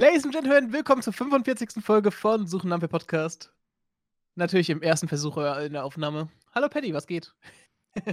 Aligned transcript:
Ladies 0.00 0.24
and 0.24 0.32
Gentlemen, 0.32 0.72
willkommen 0.72 1.02
zur 1.02 1.12
45. 1.12 1.84
Folge 1.84 2.10
von 2.10 2.46
Suchen 2.46 2.72
Ampel 2.72 2.88
Podcast. 2.88 3.52
Natürlich 4.34 4.70
im 4.70 4.80
ersten 4.80 5.08
Versuch 5.08 5.36
in 5.36 5.74
der 5.74 5.84
Aufnahme. 5.84 6.30
Hallo 6.54 6.70
Paddy, 6.70 6.94
was 6.94 7.06
geht? 7.06 7.34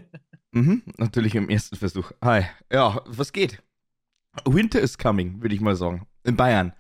mhm, 0.52 0.84
natürlich 0.97 1.34
im 1.34 1.47
ersten 1.47 1.78
Versuch. 1.78 2.12
Hi. 2.21 2.44
Ja, 2.70 3.02
was 3.05 3.31
geht? 3.31 3.63
Winter 4.44 4.81
is 4.81 4.97
coming, 4.97 5.42
würde 5.42 5.55
ich 5.55 5.62
mal 5.62 5.78
sagen. 5.78 6.05
In 6.26 6.36
Bayern. 6.36 6.73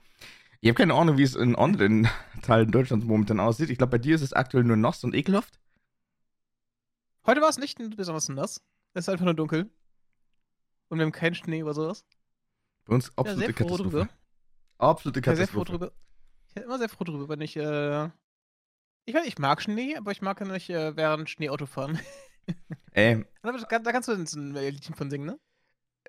Ich 0.59 0.67
habe 0.67 0.77
keine 0.77 0.93
Ahnung, 0.93 1.17
wie 1.17 1.23
es 1.23 1.35
in 1.35 1.55
anderen 1.55 2.09
Teilen 2.41 2.69
Deutschlands 2.69 3.05
momentan 3.05 3.39
aussieht. 3.39 3.69
Ich 3.69 3.77
glaube, 3.77 3.91
bei 3.91 3.99
dir 3.99 4.13
ist 4.13 4.23
es 4.23 4.33
aktuell 4.33 4.65
nur 4.65 4.75
nass 4.75 5.05
und 5.05 5.15
ekelhaft. 5.15 5.57
Heute 7.25 7.39
war 7.39 7.47
es 7.47 7.59
nicht 7.59 7.77
besonders 7.95 8.27
nass. 8.27 8.61
Es 8.93 9.05
ist 9.05 9.09
einfach 9.09 9.23
nur 9.23 9.35
dunkel. 9.35 9.69
Und 10.89 10.97
wir 10.97 11.05
haben 11.05 11.13
keinen 11.13 11.35
Schnee 11.35 11.63
oder 11.63 11.73
sowas. 11.73 12.05
Bei 12.83 12.95
uns 12.95 13.17
absolute 13.17 13.45
ja, 13.45 13.53
Katastrophe. 13.53 13.83
Drüber. 13.83 14.09
Absolute 14.77 15.21
Katastrophe. 15.21 15.73
Ich 15.73 15.79
bin. 15.79 15.89
Ich 16.55 16.63
immer 16.63 16.77
sehr 16.77 16.89
froh 16.89 17.03
drüber, 17.03 17.29
wenn 17.29 17.41
ich, 17.41 17.55
äh 17.55 18.05
ich, 19.05 19.15
ich 19.15 19.39
mag 19.39 19.61
Schnee, 19.61 19.95
aber 19.95 20.11
ich 20.11 20.21
mag 20.21 20.41
nicht 20.41 20.69
äh, 20.69 20.95
während 20.95 21.29
Schnee 21.29 21.49
Auto 21.49 21.65
fahren. 21.65 21.99
Ähm. 22.93 23.27
Da, 23.43 23.51
da 23.51 23.91
kannst 23.91 24.07
du 24.07 24.13
ein 24.13 24.55
Liedchen 24.55 24.95
von 24.95 25.11
singen, 25.11 25.25
ne? 25.25 25.39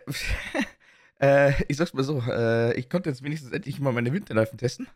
äh, 1.21 1.53
ich 1.65 1.77
sag's 1.77 1.93
mal 1.93 2.03
so, 2.03 2.23
äh, 2.23 2.75
ich 2.79 2.89
konnte 2.89 3.11
jetzt 3.11 3.23
wenigstens 3.23 3.53
endlich 3.53 3.79
mal 3.79 3.93
meine 3.93 4.13
Winterreifen 4.13 4.57
testen. 4.57 4.89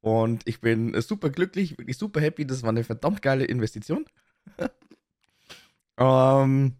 Und 0.00 0.46
ich 0.46 0.60
bin 0.60 1.00
super 1.00 1.30
glücklich, 1.30 1.78
wirklich 1.78 1.96
super 1.96 2.20
happy. 2.20 2.46
Das 2.46 2.62
war 2.62 2.70
eine 2.70 2.84
verdammt 2.84 3.22
geile 3.22 3.44
Investition. 3.44 4.04
ähm, 5.96 6.76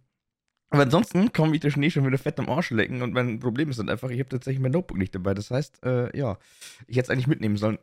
aber 0.71 0.83
ansonsten 0.83 1.33
kann 1.33 1.51
mich 1.51 1.61
der 1.61 1.71
Schnee 1.71 1.91
schon 1.91 2.07
wieder 2.07 2.19
fett 2.19 2.39
am 2.39 2.49
Arsch 2.49 2.71
lecken 2.71 3.03
und 3.03 3.13
mein 3.13 3.41
Problem 3.41 3.71
ist 3.71 3.79
dann 3.79 3.89
einfach, 3.89 4.09
ich 4.11 4.21
habe 4.21 4.29
tatsächlich 4.29 4.63
mein 4.63 4.73
Notebook 4.73 4.97
nicht 4.99 5.15
dabei. 5.15 5.35
Das 5.35 5.51
heißt, 5.51 5.85
äh, 5.85 6.17
ja, 6.17 6.39
ich 6.87 6.97
hätte 6.97 7.07
es 7.07 7.11
eigentlich 7.11 7.27
mitnehmen 7.27 7.57
sollen. 7.57 7.79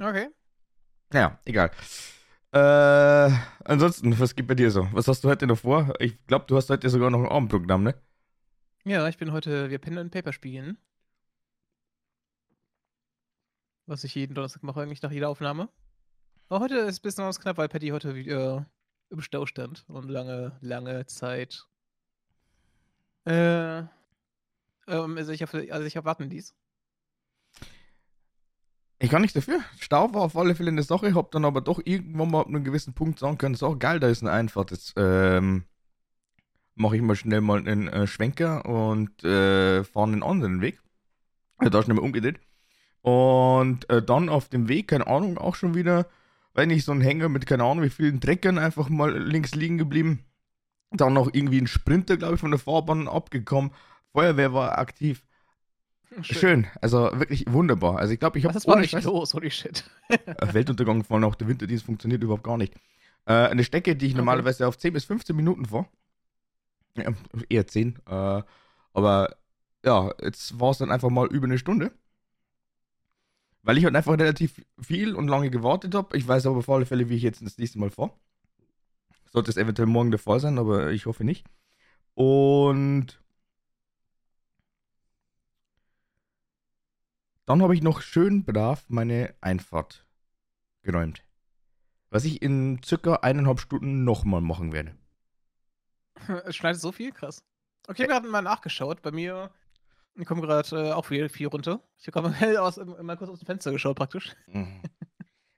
Okay. 0.00 0.28
Ja, 1.12 1.38
egal. 1.44 1.70
Äh, 2.52 3.30
ansonsten, 3.64 4.18
was 4.18 4.34
gibt 4.34 4.48
bei 4.48 4.54
dir 4.54 4.70
so? 4.70 4.88
Was 4.92 5.06
hast 5.06 5.22
du 5.22 5.28
heute 5.28 5.46
noch 5.46 5.58
vor? 5.58 5.94
Ich 6.00 6.26
glaube, 6.26 6.46
du 6.48 6.56
hast 6.56 6.70
heute 6.70 6.88
sogar 6.88 7.10
noch 7.10 7.20
ein 7.20 7.28
Abendprogramm, 7.28 7.82
ne? 7.82 7.94
Ja, 8.84 9.06
ich 9.08 9.18
bin 9.18 9.32
heute, 9.32 9.70
wir 9.70 9.78
Pen 9.78 9.98
and 9.98 10.10
Paper 10.10 10.32
spielen. 10.32 10.78
Was 13.86 14.04
ich 14.04 14.14
jeden 14.14 14.34
Donnerstag 14.34 14.62
mache, 14.62 14.80
eigentlich 14.80 15.02
nach 15.02 15.12
jeder 15.12 15.28
Aufnahme. 15.28 15.68
Aber 16.48 16.60
heute 16.60 16.78
ist 16.78 17.00
ein 17.00 17.02
bisschen 17.02 17.24
was 17.24 17.40
knapp, 17.40 17.58
weil 17.58 17.68
Patty 17.68 17.88
heute 17.88 18.14
wieder 18.14 18.66
im 19.12 19.20
Stau 19.20 19.46
stand 19.46 19.84
und 19.88 20.08
lange, 20.08 20.56
lange 20.60 21.06
Zeit. 21.06 21.66
Äh, 23.24 23.78
ähm, 23.78 25.16
also 25.16 25.32
ich 25.32 25.42
habe 25.42 25.68
also 25.70 25.86
ich 25.86 25.96
hab 25.96 26.04
warten 26.04 26.28
ließ. 26.28 26.54
Ich 28.98 29.10
kann 29.10 29.22
nichts 29.22 29.34
dafür. 29.34 29.60
Stau 29.78 30.14
war 30.14 30.22
auf 30.22 30.36
alle 30.36 30.54
Fälle 30.54 30.70
eine 30.70 30.82
Sache, 30.82 31.14
hab 31.14 31.32
dann 31.32 31.44
aber 31.44 31.60
doch 31.60 31.80
irgendwann 31.84 32.30
mal 32.30 32.40
ab 32.40 32.46
einem 32.46 32.64
gewissen 32.64 32.94
Punkt 32.94 33.18
sagen 33.18 33.36
können, 33.36 33.56
so 33.56 33.76
geil, 33.76 34.00
da 34.00 34.08
ist 34.08 34.22
eine 34.22 34.30
Einfahrt. 34.30 34.70
Jetzt 34.70 34.94
ähm, 34.96 35.64
mache 36.74 36.96
ich 36.96 37.02
mal 37.02 37.16
schnell 37.16 37.40
mal 37.40 37.58
einen 37.58 37.88
äh, 37.88 38.06
Schwenker 38.06 38.64
und 38.64 39.24
äh, 39.24 39.84
fahre 39.84 40.06
einen 40.06 40.22
anderen 40.22 40.60
Weg. 40.60 40.80
Da 41.58 41.82
schnell 41.82 41.96
mal 41.96 42.02
umgedreht. 42.02 42.40
Und 43.02 43.90
äh, 43.90 44.02
dann 44.02 44.28
auf 44.28 44.48
dem 44.48 44.68
Weg, 44.68 44.88
keine 44.88 45.06
Ahnung, 45.08 45.36
auch 45.36 45.56
schon 45.56 45.74
wieder 45.74 46.06
weil 46.54 46.66
nicht 46.66 46.84
so 46.84 46.92
ein 46.92 47.00
Hänger 47.00 47.28
mit 47.28 47.46
keine 47.46 47.64
Ahnung 47.64 47.84
wie 47.84 47.90
vielen 47.90 48.20
Treckern 48.20 48.58
einfach 48.58 48.88
mal 48.88 49.16
links 49.16 49.54
liegen 49.54 49.78
geblieben. 49.78 50.24
Dann 50.90 51.14
noch 51.14 51.30
irgendwie 51.32 51.58
ein 51.58 51.66
Sprinter, 51.66 52.16
glaube 52.16 52.34
ich, 52.34 52.40
von 52.40 52.50
der 52.50 52.60
Fahrbahn 52.60 53.08
abgekommen. 53.08 53.72
Feuerwehr 54.12 54.52
war 54.52 54.78
aktiv. 54.78 55.24
Schön. 56.20 56.36
Schön. 56.36 56.66
also 56.82 57.10
wirklich 57.14 57.46
wunderbar. 57.48 57.98
Also 57.98 58.12
ich 58.12 58.20
glaube, 58.20 58.38
ich 58.38 58.44
habe 58.44 58.54
Was 58.54 58.66
war 58.66 58.78
nicht 58.78 58.90
Scheiß, 58.90 59.04
los, 59.04 59.32
holy 59.32 59.50
shit. 59.50 59.84
Weltuntergang 60.52 61.04
vor 61.04 61.22
auch 61.24 61.34
der 61.34 61.48
Winterdienst 61.48 61.86
funktioniert 61.86 62.22
überhaupt 62.22 62.44
gar 62.44 62.58
nicht. 62.58 62.74
Äh, 63.24 63.32
eine 63.32 63.64
Strecke, 63.64 63.96
die 63.96 64.06
ich 64.06 64.12
okay. 64.12 64.18
normalerweise 64.18 64.66
auf 64.66 64.76
10 64.76 64.92
bis 64.92 65.04
15 65.04 65.34
Minuten 65.34 65.64
fahre. 65.64 65.86
Ja, 66.96 67.12
eher 67.48 67.66
10. 67.66 67.98
Äh, 68.06 68.42
aber 68.92 69.36
ja, 69.84 70.12
jetzt 70.22 70.60
war 70.60 70.72
es 70.72 70.78
dann 70.78 70.90
einfach 70.90 71.08
mal 71.08 71.26
über 71.28 71.46
eine 71.46 71.58
Stunde. 71.58 71.92
Weil 73.62 73.78
ich 73.78 73.84
halt 73.84 73.94
einfach 73.94 74.12
relativ 74.12 74.64
viel 74.80 75.14
und 75.14 75.28
lange 75.28 75.50
gewartet 75.50 75.94
habe. 75.94 76.16
Ich 76.16 76.26
weiß 76.26 76.46
aber 76.46 76.58
auf 76.58 76.68
alle 76.68 76.86
Fälle, 76.86 77.08
wie 77.08 77.16
ich 77.16 77.22
jetzt 77.22 77.42
das 77.42 77.58
nächste 77.58 77.78
Mal 77.78 77.90
fahre. 77.90 78.12
Sollte 79.30 79.50
es 79.50 79.56
eventuell 79.56 79.86
morgen 79.86 80.10
der 80.10 80.18
Fall 80.18 80.40
sein, 80.40 80.58
aber 80.58 80.90
ich 80.90 81.06
hoffe 81.06 81.24
nicht. 81.24 81.46
Und 82.14 83.22
dann 87.46 87.62
habe 87.62 87.74
ich 87.74 87.82
noch 87.82 88.02
schön 88.02 88.44
brav 88.44 88.84
meine 88.88 89.34
Einfahrt 89.40 90.06
geräumt. 90.82 91.24
Was 92.10 92.24
ich 92.24 92.42
in 92.42 92.82
circa 92.84 93.16
eineinhalb 93.16 93.60
Stunden 93.60 94.04
nochmal 94.04 94.40
machen 94.42 94.72
werde. 94.72 94.94
Es 96.44 96.56
schneidet 96.56 96.80
so 96.80 96.92
viel, 96.92 97.12
krass. 97.12 97.42
Okay, 97.88 98.06
wir 98.06 98.14
hatten 98.14 98.28
mal 98.28 98.42
nachgeschaut. 98.42 99.02
Bei 99.02 99.10
mir 99.10 99.50
ich 100.14 100.26
komme 100.26 100.42
gerade 100.42 100.88
äh, 100.88 100.92
auch 100.92 101.06
viel, 101.06 101.28
viel 101.28 101.46
runter. 101.48 101.80
Ich 101.98 102.06
habe 102.14 102.30
mal, 102.30 102.56
aus, 102.58 102.76
mal 102.76 103.16
kurz 103.16 103.30
aus 103.30 103.38
dem 103.38 103.46
Fenster 103.46 103.72
geschaut, 103.72 103.96
praktisch. 103.96 104.34
Mhm. 104.46 104.82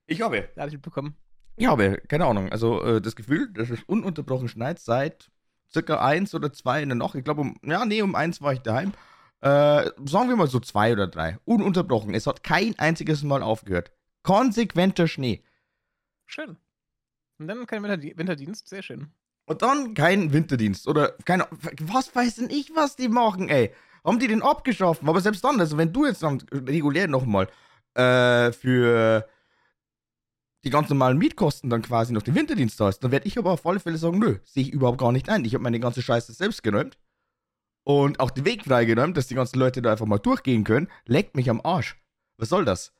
Ich 0.06 0.20
habe. 0.20 0.48
Ja, 0.56 0.66
ich 0.66 0.72
mitbekommen. 0.72 1.16
Ich 1.56 1.66
habe, 1.66 2.02
keine 2.08 2.26
Ahnung. 2.26 2.50
Also 2.50 2.82
äh, 2.82 3.00
das 3.00 3.16
Gefühl, 3.16 3.52
dass 3.52 3.70
es 3.70 3.82
ununterbrochen 3.84 4.48
schneit 4.48 4.80
seit 4.80 5.30
circa 5.72 6.04
eins 6.04 6.34
oder 6.34 6.52
zwei 6.52 6.82
in 6.82 6.88
der 6.88 6.96
Nacht. 6.96 7.14
Ich 7.14 7.24
glaube, 7.24 7.42
um, 7.42 7.58
ja, 7.62 7.84
nee, 7.84 8.02
um 8.02 8.14
eins 8.14 8.42
war 8.42 8.52
ich 8.52 8.60
daheim. 8.60 8.92
Äh, 9.40 9.90
sagen 10.04 10.28
wir 10.28 10.36
mal 10.36 10.48
so 10.48 10.60
zwei 10.60 10.92
oder 10.92 11.06
drei. 11.06 11.38
Ununterbrochen. 11.44 12.14
Es 12.14 12.26
hat 12.26 12.42
kein 12.42 12.78
einziges 12.78 13.22
Mal 13.22 13.42
aufgehört. 13.42 13.92
Konsequenter 14.22 15.06
Schnee. 15.06 15.44
Schön. 16.26 16.56
Und 17.38 17.48
dann 17.48 17.66
kein 17.66 17.82
Winterdienst, 17.82 18.68
sehr 18.68 18.82
schön. 18.82 19.10
Und 19.46 19.62
dann 19.62 19.94
kein 19.94 20.32
Winterdienst. 20.32 20.88
Oder 20.88 21.12
keine 21.24 21.46
Was 21.80 22.14
weiß 22.14 22.36
denn 22.36 22.50
ich, 22.50 22.74
was 22.74 22.96
die 22.96 23.08
machen, 23.08 23.48
ey? 23.48 23.74
Haben 24.04 24.18
die 24.18 24.28
den 24.28 24.42
abgeschaffen? 24.42 25.08
Aber 25.08 25.20
selbst 25.20 25.44
dann, 25.44 25.58
also 25.60 25.76
wenn 25.78 25.92
du 25.92 26.06
jetzt 26.06 26.22
dann 26.22 26.42
regulär 26.52 27.08
nochmal 27.08 27.48
äh, 27.94 28.52
für 28.52 29.26
die 30.64 30.70
ganz 30.70 30.88
normalen 30.88 31.18
Mietkosten 31.18 31.70
dann 31.70 31.82
quasi 31.82 32.12
noch 32.12 32.22
den 32.22 32.34
Winterdienst 32.34 32.80
hast, 32.80 33.00
dann 33.00 33.10
werde 33.12 33.26
ich 33.26 33.38
aber 33.38 33.52
auf 33.52 33.66
alle 33.66 33.80
Fälle 33.80 33.98
sagen, 33.98 34.18
nö, 34.18 34.38
sehe 34.44 34.62
ich 34.62 34.72
überhaupt 34.72 34.98
gar 34.98 35.12
nicht 35.12 35.28
ein. 35.28 35.44
Ich 35.44 35.54
habe 35.54 35.62
meine 35.62 35.80
ganze 35.80 36.02
Scheiße 36.02 36.32
selbst 36.32 36.62
geräumt 36.62 36.98
und 37.84 38.18
auch 38.20 38.30
den 38.30 38.44
Weg 38.46 38.64
freigeräumt, 38.64 39.16
dass 39.16 39.26
die 39.26 39.34
ganzen 39.34 39.58
Leute 39.58 39.82
da 39.82 39.92
einfach 39.92 40.06
mal 40.06 40.18
durchgehen 40.18 40.64
können. 40.64 40.88
Leckt 41.04 41.36
mich 41.36 41.50
am 41.50 41.60
Arsch. 41.62 41.96
Was 42.38 42.48
soll 42.48 42.64
das? 42.64 42.92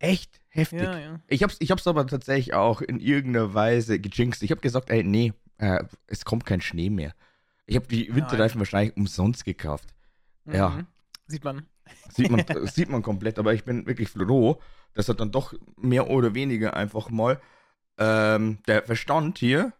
Echt 0.00 0.40
heftig. 0.58 0.82
Ja, 0.82 0.98
ja. 0.98 1.20
Ich, 1.26 1.42
hab's, 1.42 1.56
ich 1.60 1.70
hab's 1.70 1.86
aber 1.86 2.06
tatsächlich 2.06 2.54
auch 2.54 2.80
in 2.80 3.00
irgendeiner 3.00 3.54
Weise 3.54 3.98
gejinxt. 3.98 4.42
Ich 4.42 4.50
hab 4.50 4.62
gesagt, 4.62 4.90
ey, 4.90 5.02
nee, 5.02 5.32
äh, 5.58 5.84
es 6.06 6.24
kommt 6.24 6.44
kein 6.46 6.60
Schnee 6.60 6.90
mehr. 6.90 7.14
Ich 7.66 7.76
habe 7.76 7.86
die 7.86 8.14
Winterreifen 8.14 8.58
wahrscheinlich 8.58 8.96
umsonst 8.96 9.44
gekauft. 9.44 9.94
Mhm. 10.44 10.54
Ja. 10.54 10.86
Sieht 11.26 11.44
man. 11.44 11.66
Sieht 12.10 12.30
man, 12.30 12.44
sieht 12.66 12.88
man 12.88 13.02
komplett, 13.02 13.38
aber 13.38 13.54
ich 13.54 13.64
bin 13.64 13.86
wirklich 13.86 14.10
froh, 14.10 14.60
dass 14.94 15.08
er 15.08 15.14
dann 15.14 15.30
doch 15.30 15.54
mehr 15.76 16.08
oder 16.10 16.34
weniger 16.34 16.74
einfach 16.74 17.10
mal 17.10 17.40
ähm, 17.98 18.58
der 18.66 18.82
Verstand 18.82 19.38
hier 19.38 19.72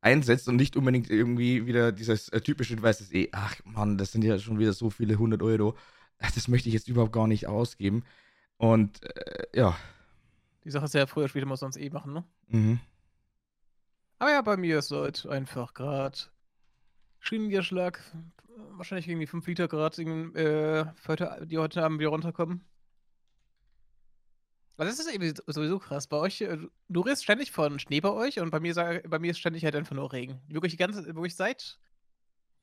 einsetzt 0.00 0.48
und 0.48 0.56
nicht 0.56 0.76
unbedingt 0.76 1.10
irgendwie 1.10 1.66
wieder 1.66 1.92
dieses 1.92 2.28
äh, 2.28 2.40
typische, 2.40 2.76
du 2.76 2.82
weißt 2.82 3.00
es 3.00 3.12
eh, 3.12 3.28
ach 3.32 3.56
Mann, 3.64 3.98
das 3.98 4.12
sind 4.12 4.24
ja 4.24 4.38
schon 4.38 4.58
wieder 4.58 4.72
so 4.72 4.90
viele 4.90 5.18
hundert 5.18 5.42
Euro. 5.42 5.76
Das 6.18 6.46
möchte 6.48 6.68
ich 6.68 6.74
jetzt 6.74 6.88
überhaupt 6.88 7.12
gar 7.12 7.26
nicht 7.26 7.46
ausgeben. 7.46 8.04
Und 8.62 9.02
äh, 9.02 9.46
ja. 9.54 9.76
Die 10.62 10.70
Sache 10.70 10.84
ist 10.84 10.94
ja 10.94 11.08
früher 11.08 11.28
später 11.28 11.46
muss 11.46 11.58
sonst 11.58 11.76
eh 11.76 11.90
machen, 11.90 12.12
ne? 12.12 12.24
Mhm. 12.46 12.78
Aber 14.20 14.30
ja, 14.30 14.40
bei 14.40 14.56
mir 14.56 14.78
ist 14.78 14.92
halt 14.92 15.26
einfach 15.26 15.74
gerade 15.74 16.16
Schienenniederschlag, 17.18 17.98
wahrscheinlich 18.76 19.08
irgendwie 19.08 19.26
5 19.26 19.44
Liter 19.48 19.66
Grad, 19.66 19.98
äh, 19.98 20.84
heute, 21.08 21.44
die 21.44 21.58
heute 21.58 21.82
Abend 21.82 21.98
wieder 21.98 22.10
runterkommen. 22.10 22.64
Also 24.76 24.92
das 24.92 25.00
ist 25.00 25.12
irgendwie 25.12 25.34
sowieso 25.52 25.80
krass. 25.80 26.06
Bei 26.06 26.18
euch, 26.18 26.40
äh, 26.42 26.56
du 26.88 27.00
redest 27.00 27.24
ständig 27.24 27.50
von 27.50 27.80
Schnee 27.80 28.00
bei 28.00 28.10
euch 28.10 28.38
und 28.38 28.52
bei 28.52 28.60
mir, 28.60 29.02
bei 29.08 29.18
mir 29.18 29.32
ist 29.32 29.40
ständig 29.40 29.64
halt 29.64 29.74
einfach 29.74 29.96
nur 29.96 30.12
Regen. 30.12 30.40
Wirklich 30.46 30.74
die 30.74 30.78
ganze, 30.78 31.04
wirklich 31.04 31.34
seit 31.34 31.80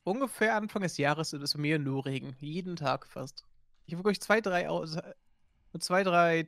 ungefähr 0.05 0.55
Anfang 0.55 0.81
des 0.81 0.97
Jahres 0.97 1.33
ist 1.33 1.41
es 1.41 1.55
bei 1.55 1.59
mir 1.59 1.77
nur 1.77 2.05
Regen. 2.05 2.37
Jeden 2.39 2.77
Tag 2.77 3.05
fast. 3.05 3.43
Ich 3.85 3.93
habe 3.93 4.05
wirklich 4.05 4.21
zwei, 4.21 4.39
drei 4.39 4.69
nur 5.73 5.81
zwei, 5.81 6.03
drei 6.03 6.47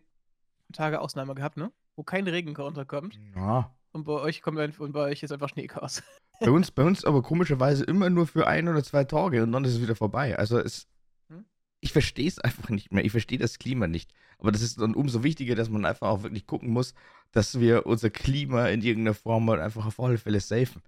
Tage 0.73 1.01
Ausnahme 1.01 1.35
gehabt, 1.35 1.57
ne? 1.57 1.71
Wo 1.95 2.03
kein 2.03 2.27
Regen 2.27 2.55
runterkommt. 2.55 3.19
Ja. 3.35 3.73
Und 3.91 4.05
bei 4.05 4.13
euch 4.13 4.41
kommt 4.41 4.57
ein, 4.59 4.71
und 4.77 4.93
bei 4.93 5.01
euch 5.01 5.23
ist 5.23 5.31
einfach 5.31 5.49
Schneechaos. 5.49 6.03
Bei 6.39 6.49
uns, 6.49 6.71
bei 6.71 6.83
uns 6.83 7.05
aber 7.05 7.21
komischerweise 7.21 7.83
immer 7.83 8.09
nur 8.09 8.25
für 8.25 8.47
ein 8.47 8.67
oder 8.67 8.83
zwei 8.83 9.03
Tage 9.03 9.43
und 9.43 9.51
dann 9.51 9.63
ist 9.63 9.75
es 9.75 9.81
wieder 9.81 9.95
vorbei. 9.95 10.39
Also 10.39 10.57
es. 10.57 10.87
Hm? 11.27 11.45
Ich 11.81 11.91
verstehe 11.93 12.27
es 12.27 12.39
einfach 12.39 12.69
nicht 12.69 12.91
mehr. 12.91 13.05
Ich 13.05 13.11
verstehe 13.11 13.37
das 13.37 13.59
Klima 13.59 13.85
nicht. 13.85 14.11
Aber 14.39 14.51
das 14.51 14.63
ist 14.63 14.81
dann 14.81 14.95
umso 14.95 15.21
wichtiger, 15.21 15.53
dass 15.53 15.69
man 15.69 15.85
einfach 15.85 16.07
auch 16.07 16.23
wirklich 16.23 16.47
gucken 16.47 16.71
muss, 16.71 16.95
dass 17.31 17.59
wir 17.59 17.85
unser 17.85 18.09
Klima 18.09 18.69
in 18.69 18.81
irgendeiner 18.81 19.13
Form 19.13 19.47
halt 19.51 19.61
einfach 19.61 19.85
auf 19.85 19.99
alle 19.99 20.17
Fälle 20.17 20.39
safen. 20.39 20.81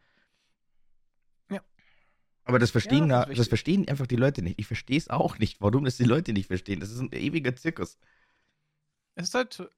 Aber 2.45 2.59
das 2.59 2.71
verstehen, 2.71 3.09
Ja, 3.09 3.21
das 3.21 3.29
ja, 3.29 3.35
das, 3.35 3.47
verstehen 3.47 3.87
einfach 3.87 4.07
die 4.07 4.15
Leute 4.15 4.41
nicht. 4.41 4.59
Ich 4.59 4.67
verstehe 4.67 4.97
es 4.97 5.09
auch 5.09 5.39
nicht, 5.39 5.61
warum 5.61 5.85
das 5.85 5.97
die 5.97 6.03
Leute 6.03 6.33
nicht 6.33 6.47
verstehen. 6.47 6.79
Das 6.79 6.91
ist 6.91 6.99
ein 6.99 7.11
ewiger 7.13 7.55
Zirkus. 7.55 7.97
Es 9.15 9.29
ist 9.29 9.33
halt. 9.35 9.69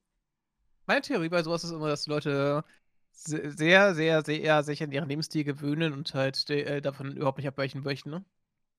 Meine 0.87 1.01
Theorie 1.01 1.29
bei 1.29 1.43
sowas 1.43 1.63
ist 1.63 1.71
immer, 1.71 1.89
dass 1.89 2.03
die 2.03 2.09
Leute 2.11 2.63
se- 3.11 3.51
sehr, 3.51 3.95
sehr, 3.95 4.23
sehr 4.23 4.63
sich 4.63 4.83
an 4.83 4.91
ihren 4.91 5.09
Lebensstil 5.09 5.43
gewöhnen 5.43 5.93
und 5.93 6.13
halt 6.13 6.49
äh, 6.49 6.81
davon 6.81 7.15
überhaupt 7.15 7.37
nicht 7.39 7.47
abweichen 7.47 7.83
möchten, 7.83 8.09
ne? 8.11 8.25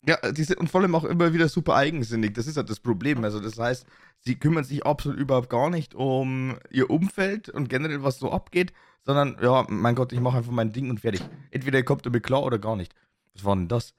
Ja, 0.06 0.19
die 0.31 0.44
sind 0.44 0.58
und 0.58 0.70
vor 0.70 0.81
allem 0.81 0.94
auch 0.94 1.05
immer 1.05 1.32
wieder 1.32 1.49
super 1.49 1.75
eigensinnig. 1.75 2.35
Das 2.35 2.47
ist 2.47 2.56
halt 2.56 2.70
das 2.70 2.79
Problem. 2.81 3.25
Also, 3.25 3.41
das 3.41 3.58
heißt, 3.58 3.87
sie 4.20 4.37
kümmern 4.38 4.62
sich 4.64 4.87
absolut 4.87 5.19
überhaupt 5.19 5.50
gar 5.50 5.69
nicht 5.70 5.94
um 5.94 6.58
ihr 6.70 6.91
Umfeld 6.91 7.49
und 7.49 7.69
generell, 7.69 8.03
was 8.05 8.19
so 8.19 8.31
abgeht, 8.31 8.73
sondern, 9.05 9.37
ja, 9.43 9.67
mein 9.69 9.94
Gott, 9.97 10.12
ich 10.12 10.20
mache 10.20 10.38
einfach 10.38 10.53
mein 10.53 10.73
Ding 10.73 10.91
und 10.91 11.00
fertig. 11.00 11.23
Entweder 11.50 11.79
ihr 11.79 11.85
kommt 11.85 12.06
damit 12.06 12.23
klar 12.23 12.44
oder 12.44 12.58
gar 12.58 12.76
nicht. 12.76 12.94
Was 13.35 13.44
war 13.44 13.56
denn 13.56 13.69
das? 13.69 13.94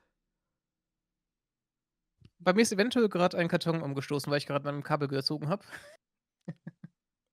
Bei 2.39 2.54
mir 2.54 2.62
ist 2.62 2.71
eventuell 2.71 3.09
gerade 3.09 3.38
ein 3.38 3.48
Karton 3.48 3.81
umgestoßen, 3.81 4.31
weil 4.31 4.38
ich 4.39 4.48
gerade 4.48 4.65
mein 4.65 4.83
Kabel 4.83 5.07
gezogen 5.07 5.50
habe. 5.50 5.63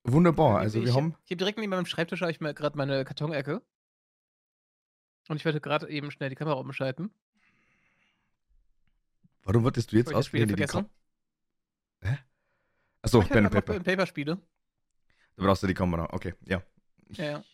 Wunderbar. 0.05 0.59
Also, 0.59 0.81
wir 0.81 0.89
ich, 0.89 0.95
haben. 0.95 1.15
Ich 1.25 1.31
habe 1.31 1.37
direkt 1.37 1.59
neben 1.59 1.71
meinem 1.71 1.87
Schreibtisch 1.87 2.21
habe 2.21 2.31
ich 2.31 2.41
mir 2.41 2.55
gerade 2.55 2.77
meine 2.77 3.05
Kartonecke. 3.05 3.63
Und 5.29 5.37
ich 5.37 5.45
werde 5.45 5.61
gerade 5.61 5.89
eben 5.89 6.11
schnell 6.11 6.29
die 6.29 6.37
Kamera 6.37 6.57
umschalten. 6.57 7.11
Warum 9.45 9.65
wolltest 9.65 9.93
du 9.93 9.97
jetzt 9.97 10.13
ausgerechnet 10.15 10.59
die 10.59 10.67
vergesse. 10.67 10.89
Kam 12.03 12.19
Achso, 13.03 13.21
ich 13.21 13.29
Pen 13.29 13.45
and 13.45 13.55
Paper. 13.55 13.75
Paper. 13.75 13.85
Paper 13.85 14.07
spiele. 14.07 14.39
Da 15.37 15.45
brauchst 15.45 15.63
du 15.63 15.67
die 15.67 15.75
Kamera. 15.75 16.09
Okay, 16.13 16.35
ja. 16.47 16.63
Ich, 17.09 17.19
Ja, 17.19 17.25
ja. 17.25 17.45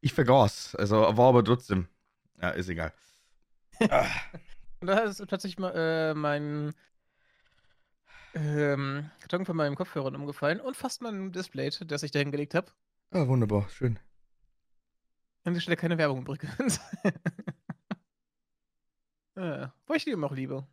ich 0.00 0.12
vergaß. 0.12 0.74
Also, 0.74 0.96
war 0.96 1.28
aber 1.28 1.44
trotzdem. 1.44 1.88
Ja, 2.40 2.50
ist 2.50 2.68
egal. 2.68 2.92
Ah. 3.90 4.06
Und 4.80 4.86
da 4.86 5.00
ist 5.00 5.26
plötzlich 5.26 5.58
mal, 5.58 5.70
äh, 5.74 6.14
mein 6.14 6.74
ähm, 8.34 9.10
Karton 9.20 9.46
von 9.46 9.56
meinem 9.56 9.76
Kopfhörer 9.76 10.14
umgefallen 10.14 10.60
und 10.60 10.76
fast 10.76 11.02
mein 11.02 11.32
Display, 11.32 11.70
das 11.86 12.02
ich 12.02 12.10
da 12.10 12.18
hingelegt 12.18 12.54
habe. 12.54 12.70
Ah, 13.10 13.26
wunderbar. 13.26 13.68
Schön. 13.68 13.98
An 15.44 15.52
dieser 15.52 15.62
Stelle 15.62 15.76
keine 15.76 15.98
Werbung 15.98 16.22
übrigens. 16.22 16.80
äh, 19.36 19.68
wo 19.86 19.94
ich 19.94 20.04
die 20.04 20.10
immer 20.10 20.26
auch 20.26 20.34
liebe. 20.34 20.66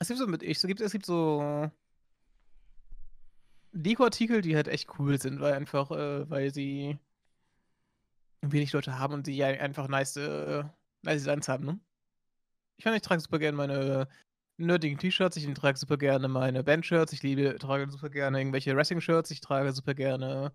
Es 0.00 0.08
gibt 0.08 0.18
so 0.18 0.26
mit 0.26 0.42
ich, 0.42 0.58
es 0.58 0.66
gibt, 0.66 0.80
es 0.80 0.92
gibt 0.92 1.06
so 1.06 1.70
Deko-Artikel, 3.72 4.42
die 4.42 4.54
halt 4.54 4.68
echt 4.68 4.98
cool 4.98 5.20
sind, 5.20 5.40
weil 5.40 5.54
einfach, 5.54 5.90
äh, 5.90 6.28
weil 6.28 6.52
sie 6.52 6.98
wenig 8.42 8.72
Leute 8.72 8.98
haben 8.98 9.14
und 9.14 9.28
ja 9.28 9.46
einfach 9.46 9.88
nice, 9.88 10.16
äh, 10.16 10.64
nice 11.02 11.22
Designs 11.22 11.48
haben, 11.48 11.64
ne? 11.64 11.80
Ich 12.76 12.84
meine, 12.84 12.96
ich 12.96 13.02
trage 13.02 13.20
super 13.20 13.38
gerne 13.38 13.56
meine 13.56 14.08
nerdigen 14.56 14.98
T-Shirts, 14.98 15.36
ich 15.36 15.52
trage 15.54 15.78
super 15.78 15.96
gerne 15.96 16.28
meine 16.28 16.62
Band-Shirts, 16.62 17.12
ich 17.12 17.22
liebe, 17.22 17.58
trage 17.58 17.90
super 17.90 18.10
gerne 18.10 18.38
irgendwelche 18.38 18.76
Wrestling-Shirts, 18.76 19.30
ich 19.30 19.40
trage 19.40 19.72
super 19.72 19.94
gerne. 19.94 20.54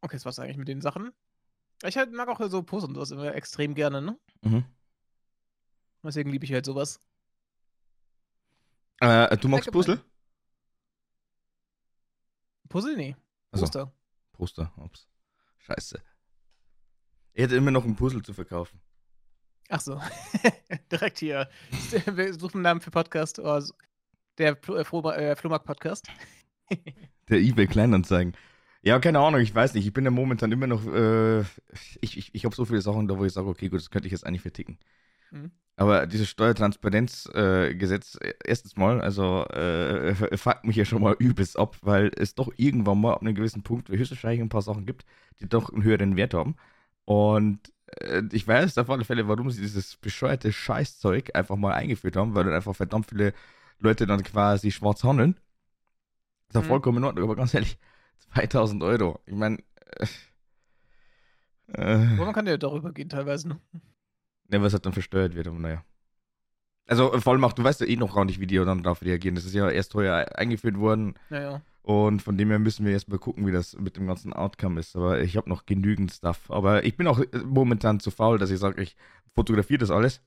Okay, 0.00 0.16
das 0.16 0.24
war's 0.24 0.38
eigentlich 0.38 0.58
mit 0.58 0.68
den 0.68 0.80
Sachen. 0.80 1.12
Ich 1.82 1.96
halt 1.96 2.12
mag 2.12 2.28
auch 2.28 2.40
so 2.48 2.62
Posts 2.62 2.88
und 2.88 2.94
sowas 2.94 3.10
immer 3.10 3.34
extrem 3.34 3.74
gerne, 3.74 4.02
ne? 4.02 4.18
Mhm. 4.42 4.64
Deswegen 6.02 6.30
liebe 6.30 6.44
ich 6.44 6.52
halt 6.52 6.66
sowas. 6.66 7.00
Äh, 9.00 9.36
du 9.38 9.48
magst. 9.48 9.70
Puzzle? 9.70 10.04
Puzzle? 12.68 12.96
Nee. 12.96 13.16
Also, 13.50 13.64
Poster. 13.64 13.92
Poster. 14.32 14.72
Ups. 14.76 15.08
Scheiße. 15.58 16.02
Ich 17.32 17.42
hätte 17.42 17.56
immer 17.56 17.70
noch 17.70 17.84
ein 17.84 17.96
Puzzle 17.96 18.22
zu 18.22 18.34
verkaufen. 18.34 18.80
Ach 19.74 19.80
so. 19.80 20.00
Direkt 20.92 21.18
hier. 21.18 21.48
Wir 22.06 22.32
suchen 22.34 22.58
einen 22.58 22.62
Namen 22.62 22.80
für 22.80 22.92
Podcast. 22.92 23.40
Oh, 23.40 23.60
der 24.38 24.56
äh, 24.68 24.80
äh, 24.80 24.84
Flohmarkt-Podcast. 24.84 26.06
Der 27.28 27.38
eBay 27.38 27.66
Kleinanzeigen. 27.66 28.36
Ja, 28.82 29.00
keine 29.00 29.18
Ahnung, 29.18 29.40
ich 29.40 29.52
weiß 29.52 29.74
nicht. 29.74 29.84
Ich 29.84 29.92
bin 29.92 30.04
ja 30.04 30.12
momentan 30.12 30.52
immer 30.52 30.68
noch. 30.68 30.86
Äh, 30.86 31.40
ich 32.00 32.16
ich, 32.16 32.34
ich 32.34 32.44
habe 32.44 32.54
so 32.54 32.64
viele 32.64 32.82
Sachen 32.82 33.08
da, 33.08 33.18
wo 33.18 33.24
ich 33.24 33.32
sage, 33.32 33.48
okay, 33.48 33.68
gut, 33.68 33.80
das 33.80 33.90
könnte 33.90 34.06
ich 34.06 34.12
jetzt 34.12 34.24
eigentlich 34.24 34.42
verticken. 34.42 34.78
Mhm. 35.32 35.50
Aber 35.74 36.06
dieses 36.06 36.28
Steuertransparenzgesetz, 36.28 38.18
äh, 38.20 38.34
erstens 38.44 38.76
mal, 38.76 39.00
also 39.00 39.44
äh, 39.46 40.14
fuckt 40.36 40.64
mich 40.64 40.76
ja 40.76 40.84
schon 40.84 41.02
mal 41.02 41.16
übelst 41.18 41.58
ab, 41.58 41.78
weil 41.82 42.12
es 42.16 42.36
doch 42.36 42.52
irgendwann 42.56 43.00
mal 43.00 43.14
ab 43.14 43.22
einem 43.22 43.34
gewissen 43.34 43.64
Punkt 43.64 43.88
höchstwahrscheinlich 43.88 44.40
ein 44.40 44.50
paar 44.50 44.62
Sachen 44.62 44.86
gibt, 44.86 45.04
die 45.40 45.48
doch 45.48 45.72
einen 45.72 45.82
höheren 45.82 46.14
Wert 46.14 46.32
haben. 46.32 46.54
Und 47.06 47.73
ich 48.32 48.46
weiß 48.46 48.78
auf 48.78 48.90
alle 48.90 49.04
Fälle, 49.04 49.28
warum 49.28 49.50
sie 49.50 49.60
dieses 49.60 49.96
bescheuerte 49.96 50.52
Scheißzeug 50.52 51.34
einfach 51.34 51.56
mal 51.56 51.74
eingeführt 51.74 52.16
haben, 52.16 52.34
weil 52.34 52.44
dann 52.44 52.54
einfach 52.54 52.74
verdammt 52.74 53.06
viele 53.08 53.34
Leute 53.78 54.06
dann 54.06 54.22
quasi 54.22 54.70
schwarz 54.70 55.04
handeln. 55.04 55.38
Ist 56.48 56.54
ja 56.54 56.62
Mhm. 56.62 56.66
vollkommen 56.66 56.98
in 56.98 57.04
Ordnung, 57.04 57.24
aber 57.24 57.36
ganz 57.36 57.54
ehrlich, 57.54 57.78
2000 58.34 58.82
Euro. 58.82 59.20
Ich 59.26 59.34
meine, 59.34 59.58
äh, 59.98 60.06
äh, 61.72 62.14
Aber 62.16 62.24
man 62.26 62.34
kann 62.34 62.46
ja 62.46 62.56
darüber 62.56 62.92
gehen 62.92 63.08
teilweise. 63.08 63.48
Ne? 63.48 63.60
was 64.48 64.72
halt 64.72 64.86
dann 64.86 64.92
versteuert 64.92 65.34
wird, 65.34 65.48
aber 65.48 65.58
naja. 65.58 65.84
Also 66.86 67.12
äh, 67.12 67.20
vor 67.20 67.32
allem 67.32 67.44
auch, 67.44 67.52
du 67.52 67.64
weißt 67.64 67.80
ja 67.80 67.86
eh 67.86 67.96
noch 67.96 68.14
gar 68.14 68.24
nicht, 68.24 68.40
wie 68.40 68.46
die 68.46 68.56
dann 68.56 68.82
darauf 68.82 69.02
reagieren. 69.02 69.34
Das 69.34 69.44
ist 69.44 69.54
ja 69.54 69.68
erst 69.70 69.92
teuer 69.92 70.26
eingeführt 70.36 70.78
worden 70.78 71.14
Naja. 71.30 71.62
und 71.82 72.20
von 72.20 72.36
dem 72.36 72.50
her 72.50 72.58
müssen 72.58 72.84
wir 72.84 72.92
erstmal 72.92 73.18
gucken, 73.18 73.46
wie 73.46 73.52
das 73.52 73.76
mit 73.78 73.96
dem 73.96 74.06
ganzen 74.06 74.32
Outcome 74.32 74.80
ist. 74.80 74.94
Aber 74.96 75.20
ich 75.20 75.36
habe 75.36 75.48
noch 75.48 75.66
genügend 75.66 76.12
Stuff. 76.12 76.50
Aber 76.50 76.84
ich 76.84 76.96
bin 76.96 77.06
auch 77.06 77.20
äh, 77.20 77.26
momentan 77.44 78.00
zu 78.00 78.10
faul, 78.10 78.38
dass 78.38 78.50
ich 78.50 78.58
sage, 78.58 78.82
ich 78.82 78.96
fotografiere 79.34 79.78
das 79.78 79.90
alles 79.90 80.20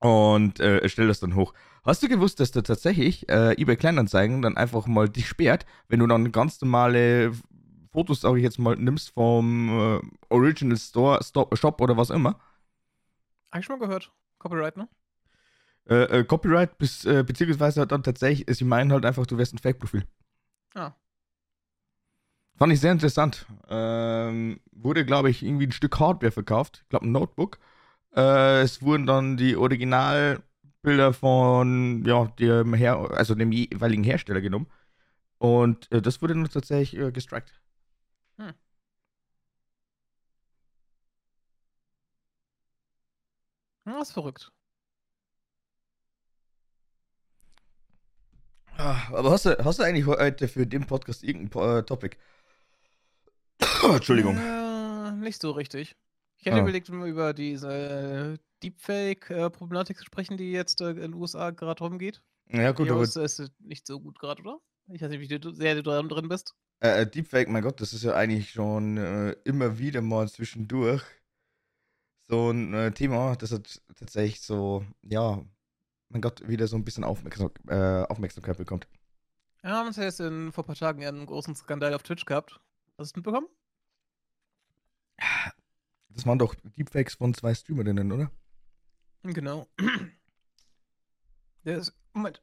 und 0.00 0.60
äh, 0.60 0.86
stelle 0.88 1.08
das 1.08 1.20
dann 1.20 1.34
hoch. 1.34 1.54
Hast 1.84 2.02
du 2.02 2.08
gewusst, 2.08 2.40
dass 2.40 2.50
du 2.50 2.62
tatsächlich 2.62 3.28
äh, 3.28 3.52
eBay 3.60 3.76
Kleinanzeigen 3.76 4.42
dann 4.42 4.56
einfach 4.56 4.86
mal 4.86 5.08
dich 5.08 5.28
sperrt, 5.28 5.64
wenn 5.88 6.00
du 6.00 6.06
dann 6.06 6.32
ganz 6.32 6.60
normale 6.60 7.32
Fotos, 7.92 8.22
sage 8.22 8.38
ich 8.38 8.42
jetzt 8.42 8.58
mal, 8.58 8.74
nimmst 8.74 9.10
vom 9.10 9.68
äh, 9.68 10.00
Original 10.28 10.76
Store, 10.76 11.22
Stop, 11.22 11.56
Shop 11.56 11.80
oder 11.80 11.96
was 11.96 12.10
immer? 12.10 12.38
Hab 13.52 13.60
ich 13.60 13.66
schon 13.66 13.78
mal 13.78 13.86
gehört. 13.86 14.10
Copyright, 14.38 14.76
ne? 14.76 14.88
Äh, 15.88 16.20
äh, 16.20 16.24
Copyright, 16.24 16.78
bis, 16.78 17.04
äh, 17.04 17.22
beziehungsweise 17.24 17.86
dann 17.86 18.02
tatsächlich, 18.02 18.56
sie 18.56 18.64
meinen 18.64 18.92
halt 18.92 19.04
einfach, 19.04 19.26
du 19.26 19.38
wärst 19.38 19.54
ein 19.54 19.58
Fake-Profil. 19.58 20.04
Ah. 20.74 20.92
Fand 22.56 22.72
ich 22.72 22.80
sehr 22.80 22.92
interessant. 22.92 23.46
Ähm, 23.68 24.60
wurde, 24.72 25.04
glaube 25.04 25.30
ich, 25.30 25.42
irgendwie 25.42 25.66
ein 25.66 25.72
Stück 25.72 25.98
Hardware 25.98 26.32
verkauft. 26.32 26.80
Ich 26.84 26.88
glaube, 26.88 27.06
ein 27.06 27.12
Notebook. 27.12 27.58
Äh, 28.14 28.62
es 28.62 28.80
wurden 28.82 29.06
dann 29.06 29.36
die 29.36 29.56
Originalbilder 29.56 31.12
von 31.12 32.04
ja, 32.06 32.26
dem, 32.38 32.74
Her 32.74 33.10
also 33.12 33.34
dem 33.34 33.52
jeweiligen 33.52 34.04
Hersteller 34.04 34.40
genommen. 34.40 34.68
Und 35.38 35.90
äh, 35.92 36.00
das 36.00 36.22
wurde 36.22 36.34
dann 36.34 36.48
tatsächlich 36.48 37.00
äh, 37.00 37.12
gestrikt. 37.12 37.60
Ja, 43.86 44.00
ist 44.00 44.12
verrückt. 44.12 44.52
Aber 48.76 49.30
hast 49.30 49.46
du, 49.46 49.56
hast 49.64 49.78
du 49.78 49.82
eigentlich 49.82 50.06
heute 50.06 50.48
für 50.48 50.66
den 50.66 50.86
Podcast 50.86 51.22
irgendein 51.22 51.78
äh, 51.78 51.82
Topic? 51.84 52.16
Entschuldigung. 53.82 54.36
Äh, 54.36 55.12
nicht 55.12 55.40
so 55.40 55.52
richtig. 55.52 55.96
Ich 56.38 56.46
hätte 56.46 56.56
Ah. 56.56 56.62
überlegt, 56.62 56.88
über 56.88 57.32
diese 57.32 58.38
Deepfake-Problematik 58.62 59.96
zu 59.98 60.04
sprechen, 60.04 60.36
die 60.36 60.52
jetzt 60.52 60.80
äh, 60.80 60.90
in 60.90 60.96
den 60.96 61.14
USA 61.14 61.50
gerade 61.50 61.82
rumgeht. 61.84 62.22
Ja, 62.48 62.72
gut, 62.72 62.86
Die 62.86 62.90
aber 62.90 63.02
ist, 63.02 63.16
ist 63.16 63.50
nicht 63.60 63.86
so 63.86 64.00
gut 64.00 64.18
gerade, 64.18 64.42
oder? 64.42 64.58
Ich 64.88 65.00
weiß 65.00 65.08
nicht, 65.10 65.20
wie 65.20 65.38
du, 65.38 65.52
sehr 65.52 65.80
drin 65.82 66.28
bist. 66.28 66.54
Äh, 66.80 67.02
äh, 67.02 67.06
Deepfake, 67.06 67.48
mein 67.48 67.62
Gott, 67.62 67.80
das 67.80 67.92
ist 67.94 68.02
ja 68.02 68.14
eigentlich 68.14 68.50
schon 68.50 68.98
äh, 68.98 69.30
immer 69.44 69.78
wieder 69.78 70.02
mal 70.02 70.28
zwischendurch 70.28 71.02
so 72.28 72.50
ein 72.50 72.74
äh, 72.74 72.92
Thema, 72.92 73.36
das 73.36 73.52
hat 73.52 73.80
tatsächlich 73.96 74.40
so, 74.42 74.84
ja, 75.02 75.42
mein 76.14 76.22
Gott, 76.22 76.46
wieder 76.48 76.66
so 76.66 76.76
ein 76.76 76.84
bisschen 76.84 77.04
Aufmerksam 77.04 77.50
äh, 77.68 78.04
Aufmerksamkeit 78.04 78.56
bekommt. 78.56 78.88
Ja, 79.62 79.70
haben 79.70 79.88
uns 79.88 79.96
ja 79.96 80.04
jetzt 80.04 80.20
in, 80.20 80.52
vor 80.52 80.64
ein 80.64 80.66
paar 80.66 80.76
Tagen 80.76 81.04
einen 81.04 81.26
großen 81.26 81.54
Skandal 81.54 81.92
auf 81.92 82.02
Twitch 82.02 82.24
gehabt. 82.24 82.52
Hast 82.52 82.98
du 82.98 83.02
es 83.02 83.16
mitbekommen? 83.16 83.48
Das 86.08 86.26
waren 86.26 86.38
doch 86.38 86.54
Deepfakes 86.78 87.14
von 87.14 87.34
zwei 87.34 87.54
Streamerinnen, 87.54 88.12
oder? 88.12 88.30
Genau. 89.24 89.66
Der 91.64 91.78
ist. 91.78 91.92
Moment. 92.12 92.42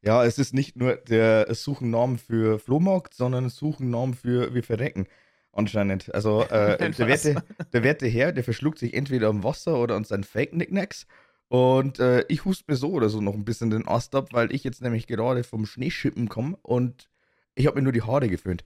Ja, 0.00 0.24
es 0.24 0.38
ist 0.38 0.54
nicht 0.54 0.76
nur 0.76 0.96
der 0.96 1.52
Suchennamen 1.52 2.18
für 2.18 2.60
Flohmarkt, 2.60 3.14
sondern 3.14 3.46
ein 3.46 3.50
Suchennamen 3.50 4.14
für 4.14 4.54
wir 4.54 4.62
verrecken. 4.62 5.08
Anscheinend. 5.50 6.14
Also 6.14 6.42
äh, 6.42 6.78
der, 6.96 7.08
werte, 7.08 7.42
der 7.72 7.82
werte 7.82 8.06
Herr, 8.06 8.32
der 8.32 8.44
verschluckt 8.44 8.78
sich 8.78 8.94
entweder 8.94 9.28
am 9.28 9.42
Wasser 9.42 9.80
oder 9.80 9.96
an 9.96 10.04
seinen 10.04 10.22
Fake-Nicknacks. 10.22 11.06
Und 11.48 11.98
äh, 11.98 12.24
ich 12.28 12.44
huste 12.44 12.64
mir 12.68 12.76
so 12.76 12.90
oder 12.90 13.08
so 13.08 13.20
noch 13.20 13.34
ein 13.34 13.44
bisschen 13.44 13.70
den 13.70 13.88
Ast 13.88 14.14
ab, 14.14 14.28
weil 14.32 14.52
ich 14.54 14.64
jetzt 14.64 14.82
nämlich 14.82 15.06
gerade 15.06 15.44
vom 15.44 15.64
Schneeschippen 15.64 16.28
komme 16.28 16.58
und 16.62 17.08
ich 17.54 17.66
habe 17.66 17.76
mir 17.76 17.82
nur 17.82 17.92
die 17.92 18.02
Haare 18.02 18.28
geföhnt. 18.28 18.64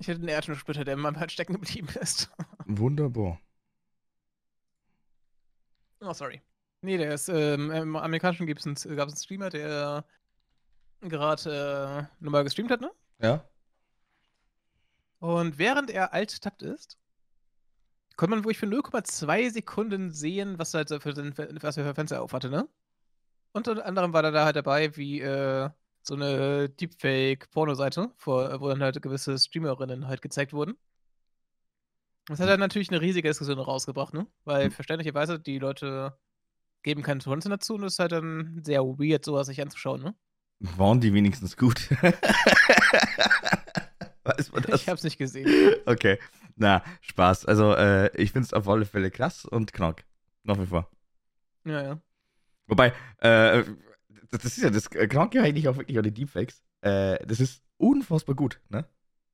Ich 0.00 0.08
hätte 0.08 0.18
einen 0.18 0.28
Erdnussplitter, 0.28 0.84
der 0.84 0.94
in 0.94 1.00
meinem 1.00 1.20
Hals 1.20 1.32
stecken 1.32 1.52
geblieben 1.54 1.88
ist. 2.00 2.30
Wunderbar. 2.66 3.40
Oh, 6.00 6.12
sorry. 6.12 6.42
Nee, 6.82 6.98
der 6.98 7.14
ist, 7.14 7.28
ähm, 7.28 7.70
im 7.70 7.96
Amerikanischen 7.96 8.46
gibt's 8.46 8.66
'n 8.66 8.74
gab's 8.96 9.12
einen 9.12 9.16
Streamer, 9.16 9.50
der 9.50 10.04
gerade 11.00 12.08
äh, 12.20 12.22
normal 12.22 12.44
gestreamt 12.44 12.70
hat, 12.70 12.80
ne? 12.80 12.90
Ja. 13.20 13.48
Und 15.20 15.58
während 15.58 15.90
er 15.90 16.12
alt-tappt 16.12 16.62
ist, 16.62 16.98
konnte 18.16 18.36
man 18.36 18.44
wirklich 18.44 18.58
für 18.58 18.66
0,2 18.66 19.50
Sekunden 19.50 20.10
sehen, 20.10 20.58
was 20.58 20.74
er 20.74 20.84
halt 20.84 21.02
für, 21.02 21.12
den, 21.12 21.36
was 21.36 21.76
er 21.76 21.84
für 21.84 21.94
Fenster 21.94 22.22
auf 22.22 22.32
hatte, 22.32 22.50
ne? 22.50 22.68
Unter 23.52 23.84
anderem 23.86 24.12
war 24.12 24.24
er 24.24 24.32
da 24.32 24.44
halt 24.44 24.56
dabei, 24.56 24.96
wie 24.96 25.20
äh, 25.20 25.70
so 26.02 26.14
eine 26.14 26.68
Deepfake-Porno-Seite, 26.68 28.10
wo 28.24 28.68
dann 28.68 28.82
halt 28.82 29.00
gewisse 29.00 29.38
Streamerinnen 29.38 30.08
halt 30.08 30.22
gezeigt 30.22 30.52
wurden. 30.52 30.76
Das 32.26 32.40
hat 32.40 32.48
dann 32.48 32.60
natürlich 32.60 32.90
eine 32.90 33.00
riesige 33.00 33.28
Diskussion 33.28 33.58
rausgebracht, 33.58 34.14
ne? 34.14 34.26
Weil 34.44 34.70
verständlicherweise 34.70 35.38
die 35.38 35.58
Leute 35.58 36.16
geben 36.82 37.02
keinen 37.02 37.20
Content 37.20 37.52
dazu 37.52 37.74
und 37.74 37.84
es 37.84 37.94
ist 37.94 37.98
halt 37.98 38.12
dann 38.12 38.60
sehr 38.64 38.82
weird, 38.82 39.24
sowas 39.24 39.46
sich 39.46 39.60
anzuschauen, 39.60 40.02
ne? 40.02 40.14
Waren 40.60 41.00
die 41.00 41.12
wenigstens 41.12 41.56
gut? 41.56 41.90
Weiß 44.24 44.52
man 44.52 44.62
das? 44.68 44.82
Ich 44.82 44.88
hab's 44.88 45.04
nicht 45.04 45.18
gesehen. 45.18 45.48
Okay. 45.86 46.18
Na, 46.56 46.82
Spaß. 47.00 47.46
Also, 47.46 47.74
äh, 47.74 48.14
ich 48.16 48.32
finde 48.32 48.46
es 48.46 48.52
auf 48.52 48.68
alle 48.68 48.84
Fälle 48.84 49.10
krass 49.10 49.44
und 49.44 49.72
knack. 49.72 50.04
Nach 50.42 50.58
wie 50.58 50.66
vor. 50.66 50.90
Ja, 51.64 51.82
ja. 51.82 52.00
Wobei, 52.66 52.92
äh, 53.18 53.64
das 54.30 54.44
ist 54.44 54.62
ja 54.62 54.70
das 54.70 54.90
Kranke 54.90 55.42
eigentlich 55.42 55.68
auch 55.68 55.76
wirklich 55.76 55.96
an 55.96 56.04
den 56.04 56.14
Deepfakes. 56.14 56.62
Äh, 56.80 57.24
das 57.26 57.40
ist 57.40 57.62
unfassbar 57.76 58.34
gut, 58.34 58.60
ne? 58.68 58.86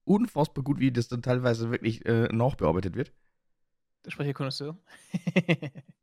Unfassbar 0.05 0.65
gut, 0.65 0.81
wie 0.81 0.91
das 0.91 1.09
dann 1.09 1.23
teilweise 1.23 1.71
wirklich 1.71 2.05
äh, 2.07 2.29
nachbearbeitet 2.33 2.97
wird. 2.97 3.13
Der 4.05 4.11
Sprecherkonnoisseur. 4.11 4.79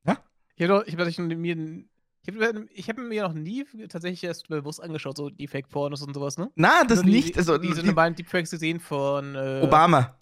Ja? 0.06 0.18
Ich 0.56 0.64
habe 0.70 0.84
ich 0.86 0.98
hab, 0.98 1.08
ich 1.08 1.18
mir, 1.18 1.84
ich 2.26 2.36
hab, 2.36 2.56
ich 2.72 2.90
hab 2.90 2.98
mir 2.98 3.24
noch 3.24 3.34
nie 3.34 3.66
tatsächlich 3.88 4.24
erst 4.24 4.48
bewusst 4.48 4.82
angeschaut, 4.82 5.18
so 5.18 5.30
Deepfake-Pornos 5.30 6.02
und 6.02 6.14
sowas, 6.14 6.38
ne? 6.38 6.52
Na, 6.56 6.84
das 6.84 7.02
die, 7.04 7.10
nicht. 7.10 7.38
Also, 7.38 7.58
diese 7.58 7.82
die, 7.82 7.88
normalen 7.88 8.16
Deepfakes 8.16 8.52
gesehen 8.52 8.80
von. 8.80 9.36
Äh, 9.36 9.62
Obama. 9.64 10.20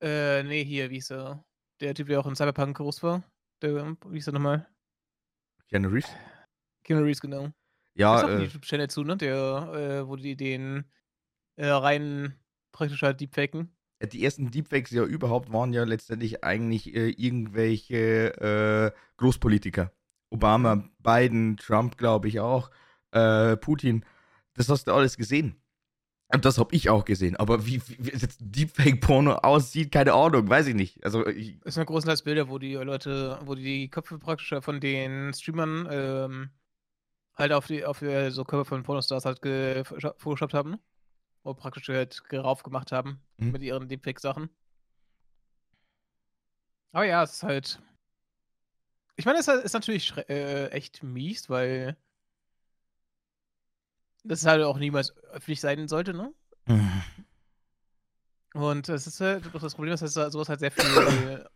Äh, 0.00 0.42
nee, 0.44 0.64
hier, 0.64 0.90
wie 0.90 0.94
hieß 0.96 1.10
er? 1.12 1.44
Der 1.80 1.94
Typ, 1.94 2.08
der 2.08 2.20
auch 2.20 2.26
in 2.26 2.36
Cyberpunk 2.36 2.76
groß 2.76 3.02
war. 3.02 3.22
Der, 3.62 3.96
wie 4.06 4.14
hieß 4.16 4.28
er 4.28 4.32
nochmal? 4.32 4.68
Keanu 5.68 5.88
Reeves. 5.88 6.10
Keanu 6.84 7.02
Reeves, 7.02 7.20
genau. 7.20 7.42
Da 7.42 7.48
ist 7.48 7.54
Ja, 7.94 8.24
auch 8.24 8.28
äh, 8.28 8.42
YouTube-Channel 8.44 8.90
zu, 8.90 9.02
ne? 9.04 9.16
Der, 9.16 10.02
äh, 10.04 10.08
wo 10.08 10.16
die 10.16 10.36
den 10.36 10.84
äh, 11.56 11.66
rein 11.66 12.34
praktisch 12.72 13.02
halt 13.02 13.20
deepfaken. 13.20 13.70
die 14.12 14.24
ersten 14.24 14.50
Deepfakes 14.50 14.92
ja 14.92 15.02
überhaupt 15.04 15.52
waren 15.52 15.72
ja 15.72 15.82
letztendlich 15.84 16.44
eigentlich 16.44 16.94
äh, 16.94 17.10
irgendwelche 17.10 18.94
äh, 18.94 18.98
Großpolitiker. 19.16 19.92
Obama, 20.30 20.84
Biden, 20.98 21.56
Trump, 21.56 21.96
glaube 21.98 22.28
ich 22.28 22.40
auch, 22.40 22.70
äh, 23.12 23.56
Putin. 23.56 24.04
Das 24.54 24.68
hast 24.68 24.86
du 24.86 24.92
alles 24.92 25.16
gesehen. 25.16 25.60
Und 26.30 26.44
das 26.44 26.58
habe 26.58 26.74
ich 26.74 26.90
auch 26.90 27.06
gesehen. 27.06 27.36
Aber 27.36 27.64
wie, 27.64 27.80
wie, 27.86 28.10
jetzt 28.10 28.38
Deepfake-Porno 28.40 29.36
aussieht, 29.36 29.90
keine 29.90 30.12
Ahnung, 30.12 30.48
weiß 30.48 30.66
ich 30.66 30.74
nicht. 30.74 31.02
Also, 31.02 31.26
ich, 31.26 31.58
Es 31.64 31.74
sind 31.74 31.86
großenteils 31.86 32.22
Bilder, 32.22 32.50
wo 32.50 32.58
die 32.58 32.74
Leute, 32.74 33.38
wo 33.44 33.54
die, 33.54 33.88
Köpfe 33.88 34.18
praktisch 34.18 34.54
von 34.60 34.78
den 34.78 35.32
Streamern 35.32 35.88
ähm, 35.90 36.50
halt 37.34 37.52
auf 37.52 37.66
die, 37.66 37.84
auf 37.84 38.02
äh, 38.02 38.30
so 38.30 38.44
Körper 38.44 38.66
von 38.66 38.82
Pornostars 38.82 39.24
halt 39.24 39.40
gefotoshoppt 39.40 40.52
haben. 40.52 40.76
Wo 41.44 41.54
praktisch 41.54 41.88
halt 41.88 42.22
rauf 42.32 42.62
gemacht 42.62 42.92
haben 42.92 43.22
Mhm. 43.38 43.52
mit 43.52 43.62
ihren 43.62 43.88
Deepfake-Sachen. 43.88 44.50
Aber 46.92 47.04
ja, 47.04 47.22
es 47.22 47.34
ist 47.34 47.42
halt. 47.42 47.80
Ich 49.18 49.26
meine, 49.26 49.40
es 49.40 49.48
ist 49.48 49.52
halt- 49.52 49.74
natürlich 49.74 50.16
äh, 50.28 50.68
echt 50.68 51.02
mies, 51.02 51.50
weil 51.50 51.96
das 54.22 54.46
halt 54.46 54.62
auch 54.62 54.78
niemals 54.78 55.16
öffentlich 55.32 55.60
sein 55.60 55.88
sollte, 55.88 56.14
ne? 56.14 56.32
Und 58.54 58.88
es 58.88 59.06
ist 59.08 59.20
halt 59.20 59.44
doch 59.52 59.60
das 59.60 59.74
Problem, 59.74 59.96
dass 59.96 60.14
da 60.14 60.30
sowas 60.30 60.48
halt 60.48 60.60
sehr 60.60 60.70
viel 60.70 61.48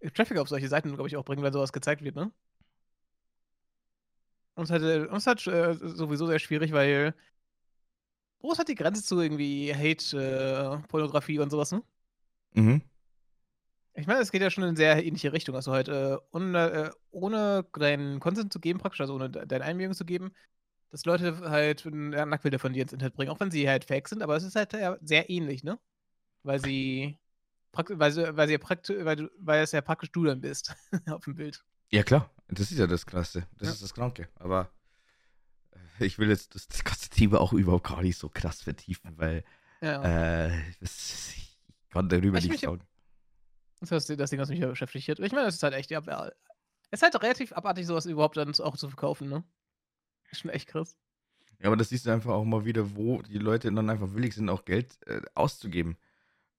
äh, 0.00 0.10
Traffic 0.14 0.38
auf 0.38 0.48
solche 0.48 0.68
Seiten, 0.68 0.94
glaube 0.94 1.08
ich, 1.08 1.16
auch 1.16 1.24
bringen, 1.24 1.42
wenn 1.42 1.52
sowas 1.52 1.72
gezeigt 1.72 2.02
wird, 2.02 2.16
ne? 2.16 2.32
Und 4.54 4.64
es 4.64 4.70
ist 4.70 5.26
halt, 5.26 5.46
äh, 5.46 5.52
halt 5.52 5.82
äh, 5.82 5.88
sowieso 5.88 6.26
sehr 6.26 6.38
schwierig, 6.38 6.72
weil 6.72 7.14
wo 8.40 8.52
ist 8.52 8.58
halt 8.58 8.68
die 8.68 8.74
Grenze 8.74 9.02
zu 9.02 9.20
irgendwie 9.20 9.74
Hate, 9.74 10.16
äh, 10.82 10.88
Pornografie 10.88 11.38
und 11.38 11.50
sowas, 11.50 11.72
ne? 11.72 11.82
mhm. 12.54 12.82
Ich 14.00 14.06
meine, 14.06 14.20
es 14.20 14.32
geht 14.32 14.42
ja 14.42 14.50
schon 14.50 14.64
in 14.64 14.76
sehr 14.76 15.04
ähnliche 15.04 15.32
Richtung. 15.32 15.54
Also 15.54 15.72
halt, 15.72 15.88
äh, 15.88 16.16
ohne, 16.32 16.70
äh, 16.70 16.90
ohne 17.10 17.64
deinen 17.72 18.20
Content 18.20 18.52
zu 18.52 18.60
geben, 18.60 18.78
praktisch, 18.78 19.00
also 19.00 19.14
ohne 19.14 19.30
de 19.30 19.46
deine 19.46 19.64
Einwilligung 19.64 19.94
zu 19.94 20.04
geben, 20.04 20.32
dass 20.90 21.04
Leute 21.04 21.38
halt 21.50 21.86
äh, 21.86 21.90
Nacktbilder 21.90 22.58
von 22.58 22.72
dir 22.72 22.82
ins 22.82 22.92
Internet 22.92 23.14
bringen, 23.14 23.30
auch 23.30 23.40
wenn 23.40 23.50
sie 23.50 23.68
halt 23.68 23.84
fake 23.84 24.08
sind, 24.08 24.22
aber 24.22 24.36
es 24.36 24.42
ist 24.44 24.56
halt 24.56 24.74
äh, 24.74 24.96
sehr 25.02 25.30
ähnlich, 25.30 25.62
ne? 25.64 25.78
Weil 26.42 26.60
sie, 26.60 27.18
weil 27.72 28.10
sie, 28.12 28.36
weil 28.36 28.46
sie 28.48 28.54
ja 28.54 28.58
praktisch, 28.58 28.96
weil, 29.04 29.16
du, 29.16 29.30
weil 29.38 29.62
es 29.62 29.72
ja 29.72 29.80
praktisch 29.82 30.10
du 30.12 30.24
dann 30.24 30.40
bist 30.40 30.74
auf 31.10 31.24
dem 31.24 31.34
Bild. 31.36 31.62
Ja, 31.90 32.02
klar. 32.02 32.30
Das 32.48 32.70
ist 32.72 32.78
ja 32.78 32.86
das 32.88 33.06
Krasse. 33.06 33.46
Das 33.58 33.68
Ja. 33.68 33.74
ist 33.74 33.82
das 33.82 33.94
Kranke. 33.94 34.28
Aber 34.36 34.70
äh, 35.98 36.04
ich 36.06 36.18
will 36.18 36.28
jetzt 36.28 36.54
das, 36.54 36.66
das 36.68 36.82
ganze 36.84 37.08
Thema 37.10 37.40
auch 37.40 37.52
überhaupt 37.52 37.86
gar 37.88 38.02
nicht 38.02 38.18
so 38.18 38.28
krass 38.28 38.62
vertiefen, 38.62 39.12
weil 39.16 39.44
Ja. 39.80 40.46
äh, 40.48 40.52
das, 40.80 41.32
ich 41.36 41.58
kann 41.90 42.08
darüber 42.08 42.38
Ich- 42.38 42.44
nichts 42.44 42.62
ich- 42.62 42.68
sagen. 42.68 42.82
Das 43.80 43.88
das 43.88 44.06
das 44.06 44.30
Ding, 44.30 44.38
was 44.38 44.48
mich 44.48 44.60
beschäftigt 44.60 45.08
hat. 45.08 45.18
Ich 45.20 45.32
meine, 45.32 45.48
es 45.48 45.56
ist 45.56 45.62
halt 45.62 45.74
echt, 45.74 45.90
ja, 45.90 46.00
es 46.90 47.00
ist 47.00 47.02
halt 47.02 47.22
relativ 47.22 47.52
abartig, 47.52 47.86
sowas 47.86 48.06
überhaupt 48.06 48.36
dann 48.36 48.54
auch 48.60 48.76
zu 48.76 48.88
verkaufen, 48.88 49.28
ne? 49.28 49.44
Ist 50.30 50.40
schon 50.40 50.50
echt 50.50 50.68
krass. 50.68 50.96
Ja, 51.60 51.66
aber 51.66 51.76
das 51.76 51.90
siehst 51.90 52.06
du 52.06 52.10
einfach 52.10 52.32
auch 52.32 52.44
mal 52.44 52.64
wieder, 52.64 52.96
wo 52.96 53.22
die 53.22 53.38
Leute 53.38 53.72
dann 53.72 53.90
einfach 53.90 54.14
willig 54.14 54.34
sind, 54.34 54.48
auch 54.48 54.64
Geld 54.64 54.98
äh, 55.06 55.20
auszugeben. 55.34 55.96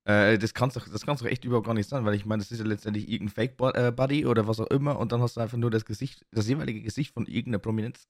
Äh, 0.03 0.37
das 0.37 0.53
kann's 0.53 0.73
doch, 0.73 0.87
das 0.87 1.01
doch 1.01 1.25
echt 1.25 1.45
überhaupt 1.45 1.67
gar 1.67 1.73
nicht 1.73 1.89
sein, 1.89 2.05
weil 2.05 2.15
ich 2.15 2.25
meine, 2.25 2.41
das 2.41 2.51
ist 2.51 2.59
ja 2.59 2.65
letztendlich 2.65 3.07
irgendein 3.07 3.33
Fake-Buddy 3.33 4.25
oder 4.25 4.47
was 4.47 4.59
auch 4.59 4.67
immer 4.67 4.97
und 4.97 5.11
dann 5.11 5.21
hast 5.21 5.37
du 5.37 5.41
einfach 5.41 5.57
nur 5.57 5.71
das 5.71 5.85
Gesicht, 5.85 6.25
das 6.31 6.47
jeweilige 6.47 6.81
Gesicht 6.81 7.13
von 7.13 7.25
irgendeiner 7.25 7.59
Prominenz. 7.59 8.07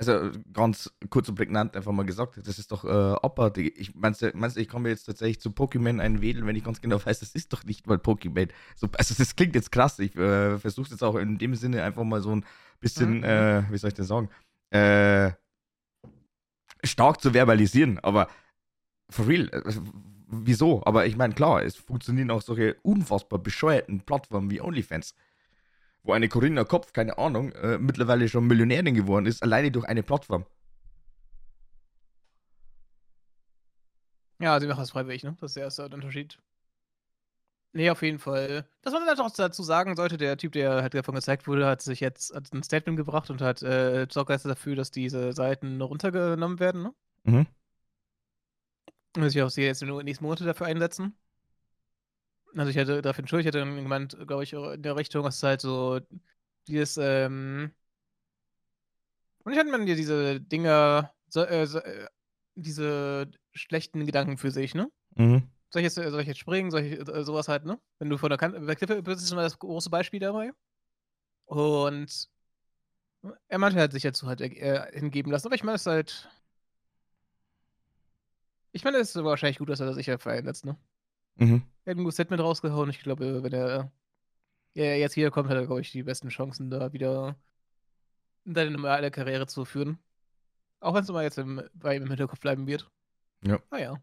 Also 0.00 0.30
ganz 0.54 0.90
kurz 1.10 1.28
und 1.28 1.34
prägnant 1.34 1.76
einfach 1.76 1.92
mal 1.92 2.06
gesagt, 2.06 2.38
das 2.46 2.58
ist 2.58 2.72
doch 2.72 2.84
äh, 2.84 2.88
abartig. 2.88 3.78
Ich 3.78 3.94
meinst 3.94 4.22
du, 4.22 4.32
meinst 4.34 4.56
ich 4.56 4.66
komme 4.66 4.88
jetzt 4.88 5.04
tatsächlich 5.04 5.40
zu 5.42 5.50
Pokémon 5.50 6.00
einwählen, 6.00 6.46
wenn 6.46 6.56
ich 6.56 6.64
ganz 6.64 6.80
genau 6.80 7.04
weiß, 7.04 7.20
das 7.20 7.34
ist 7.34 7.52
doch 7.52 7.64
nicht 7.64 7.86
mal 7.86 7.98
Pokémon. 7.98 8.48
So, 8.76 8.88
also 8.96 9.14
das 9.18 9.36
klingt 9.36 9.54
jetzt 9.54 9.70
krass. 9.70 9.98
Ich 9.98 10.16
äh, 10.16 10.58
versuche 10.58 10.88
jetzt 10.90 11.02
auch 11.04 11.16
in 11.16 11.36
dem 11.36 11.54
Sinne 11.54 11.82
einfach 11.82 12.02
mal 12.02 12.22
so 12.22 12.34
ein 12.34 12.46
bisschen, 12.80 13.18
Mhm. 13.18 13.24
äh, 13.24 13.70
wie 13.70 13.76
soll 13.76 13.88
ich 13.88 13.94
denn 13.94 14.06
sagen, 14.06 14.30
äh, 14.70 15.32
stark 16.82 17.20
zu 17.20 17.34
verbalisieren, 17.34 17.98
aber 17.98 18.28
for 19.10 19.28
real, 19.28 19.50
äh, 19.52 19.74
wieso? 20.28 20.82
Aber 20.86 21.04
ich 21.04 21.16
meine, 21.16 21.34
klar, 21.34 21.62
es 21.62 21.76
funktionieren 21.76 22.30
auch 22.30 22.40
solche 22.40 22.76
unfassbar 22.82 23.38
bescheuerten 23.38 24.00
Plattformen 24.00 24.50
wie 24.50 24.62
OnlyFans, 24.62 25.14
wo 26.02 26.12
eine 26.12 26.28
Corinna 26.28 26.64
Kopf, 26.64 26.92
keine 26.92 27.18
Ahnung, 27.18 27.52
äh, 27.52 27.78
mittlerweile 27.78 28.28
schon 28.28 28.46
Millionärin 28.46 28.94
geworden 28.94 29.26
ist, 29.26 29.42
alleine 29.42 29.70
durch 29.70 29.86
eine 29.86 30.02
Plattform. 30.02 30.44
Ja, 34.40 34.58
sie 34.58 34.66
machen 34.66 34.80
das 34.80 34.90
freiwillig, 34.90 35.22
ne? 35.22 35.36
Das 35.40 35.50
ist 35.50 35.56
der 35.56 35.64
erste 35.64 35.84
Unterschied. 35.84 36.38
Nee, 37.72 37.90
auf 37.90 38.02
jeden 38.02 38.18
Fall. 38.18 38.66
Das, 38.82 38.92
was 38.92 39.00
man 39.00 39.08
halt 39.08 39.20
auch 39.20 39.30
dazu 39.30 39.62
sagen 39.62 39.94
sollte, 39.94 40.16
der 40.16 40.36
Typ, 40.36 40.52
der 40.52 40.82
halt 40.82 40.94
davon 40.94 41.14
gezeigt 41.14 41.46
wurde, 41.46 41.66
hat 41.66 41.82
sich 41.82 42.00
jetzt 42.00 42.34
hat 42.34 42.52
ein 42.52 42.64
Statement 42.64 42.96
gebracht 42.96 43.30
und 43.30 43.40
hat 43.40 43.62
äh, 43.62 44.06
sorgt 44.10 44.30
dafür, 44.44 44.74
dass 44.74 44.90
diese 44.90 45.32
Seiten 45.32 45.80
runtergenommen 45.80 46.58
werden, 46.58 46.82
ne? 46.82 46.94
Mhm. 47.24 47.46
Und 49.16 49.28
sich 49.28 49.42
auch 49.42 49.50
sie 49.50 49.62
jetzt 49.62 49.82
nur 49.82 49.92
in 49.92 49.98
den 49.98 50.04
nächsten 50.06 50.24
Monate 50.24 50.44
dafür 50.44 50.66
einsetzen. 50.66 51.14
Also 52.56 52.70
ich 52.70 52.76
hätte 52.76 53.02
dafür 53.02 53.22
entschuldigt, 53.22 53.46
ich 53.46 53.54
hätte 53.54 53.64
dann 53.64 53.76
gemeint, 53.76 54.16
glaube 54.26 54.42
ich, 54.42 54.52
in 54.52 54.82
der 54.82 54.96
Richtung, 54.96 55.24
dass 55.24 55.36
es 55.36 55.42
halt 55.42 55.60
so 55.60 56.00
dieses, 56.66 56.96
ähm. 56.96 57.72
Und 59.44 59.52
ich 59.52 59.58
hatte 59.58 59.70
man 59.70 59.86
dir 59.86 59.96
diese 59.96 60.40
Dinger, 60.40 61.12
so, 61.28 61.44
äh, 61.44 61.66
so, 61.66 61.78
äh, 61.78 62.06
diese 62.56 63.30
schlechten 63.52 64.04
Gedanken 64.06 64.36
für 64.36 64.50
sich, 64.50 64.74
ne? 64.74 64.90
Mhm. 65.16 65.48
Soll 65.70 65.82
ich 65.82 65.84
jetzt, 65.84 65.94
soll 65.94 66.20
ich 66.20 66.26
jetzt 66.26 66.40
springen? 66.40 66.70
Soll 66.70 66.82
ich 66.82 67.08
äh, 67.08 67.24
sowas 67.24 67.48
halt, 67.48 67.64
ne? 67.64 67.78
Wenn 67.98 68.10
du 68.10 68.18
von 68.18 68.28
der, 68.28 68.38
Klippe 68.38 69.02
bist, 69.02 69.22
ist 69.22 69.32
immer 69.32 69.42
das 69.42 69.58
große 69.58 69.88
Beispiel 69.88 70.20
dabei. 70.20 70.52
Und 71.46 72.28
er 73.48 73.58
meinte 73.58 73.78
halt 73.78 73.92
sich 73.92 74.02
dazu 74.02 74.26
halt 74.26 74.40
äh, 74.40 74.98
hingeben 74.98 75.30
lassen. 75.30 75.46
Aber 75.46 75.54
ich 75.54 75.64
meine, 75.64 75.76
es 75.76 75.82
ist 75.82 75.86
halt. 75.86 76.28
Ich 78.72 78.84
meine, 78.84 78.98
es 78.98 79.14
ist 79.14 79.24
wahrscheinlich 79.24 79.58
gut, 79.58 79.68
dass 79.68 79.80
er 79.80 79.94
sich 79.94 80.08
halt 80.08 80.22
vereinsetzt, 80.22 80.64
ne? 80.64 80.76
Mhm. 81.36 81.62
Er 81.90 81.94
hat 81.94 81.98
ein 81.98 82.04
gutes 82.04 82.18
Set 82.18 82.30
mit 82.30 82.38
rausgehauen. 82.38 82.88
Ich 82.88 83.00
glaube, 83.00 83.42
wenn 83.42 83.52
er 83.52 83.90
ja, 84.74 84.94
jetzt 84.94 85.16
wiederkommt, 85.16 85.48
hat 85.48 85.56
er, 85.56 85.66
glaube 85.66 85.80
ich, 85.80 85.90
die 85.90 86.04
besten 86.04 86.28
Chancen, 86.28 86.70
da 86.70 86.92
wieder 86.92 87.34
seine 88.44 88.70
normale 88.70 89.10
Karriere 89.10 89.48
zu 89.48 89.64
führen. 89.64 89.98
Auch 90.78 90.94
wenn 90.94 91.02
es 91.02 91.08
immer 91.08 91.24
jetzt 91.24 91.38
im, 91.38 91.60
bei 91.74 91.96
ihm 91.96 92.04
im 92.04 92.08
Hinterkopf 92.08 92.38
bleiben 92.38 92.68
wird. 92.68 92.88
Ja. 93.44 93.58
Naja. 93.72 94.00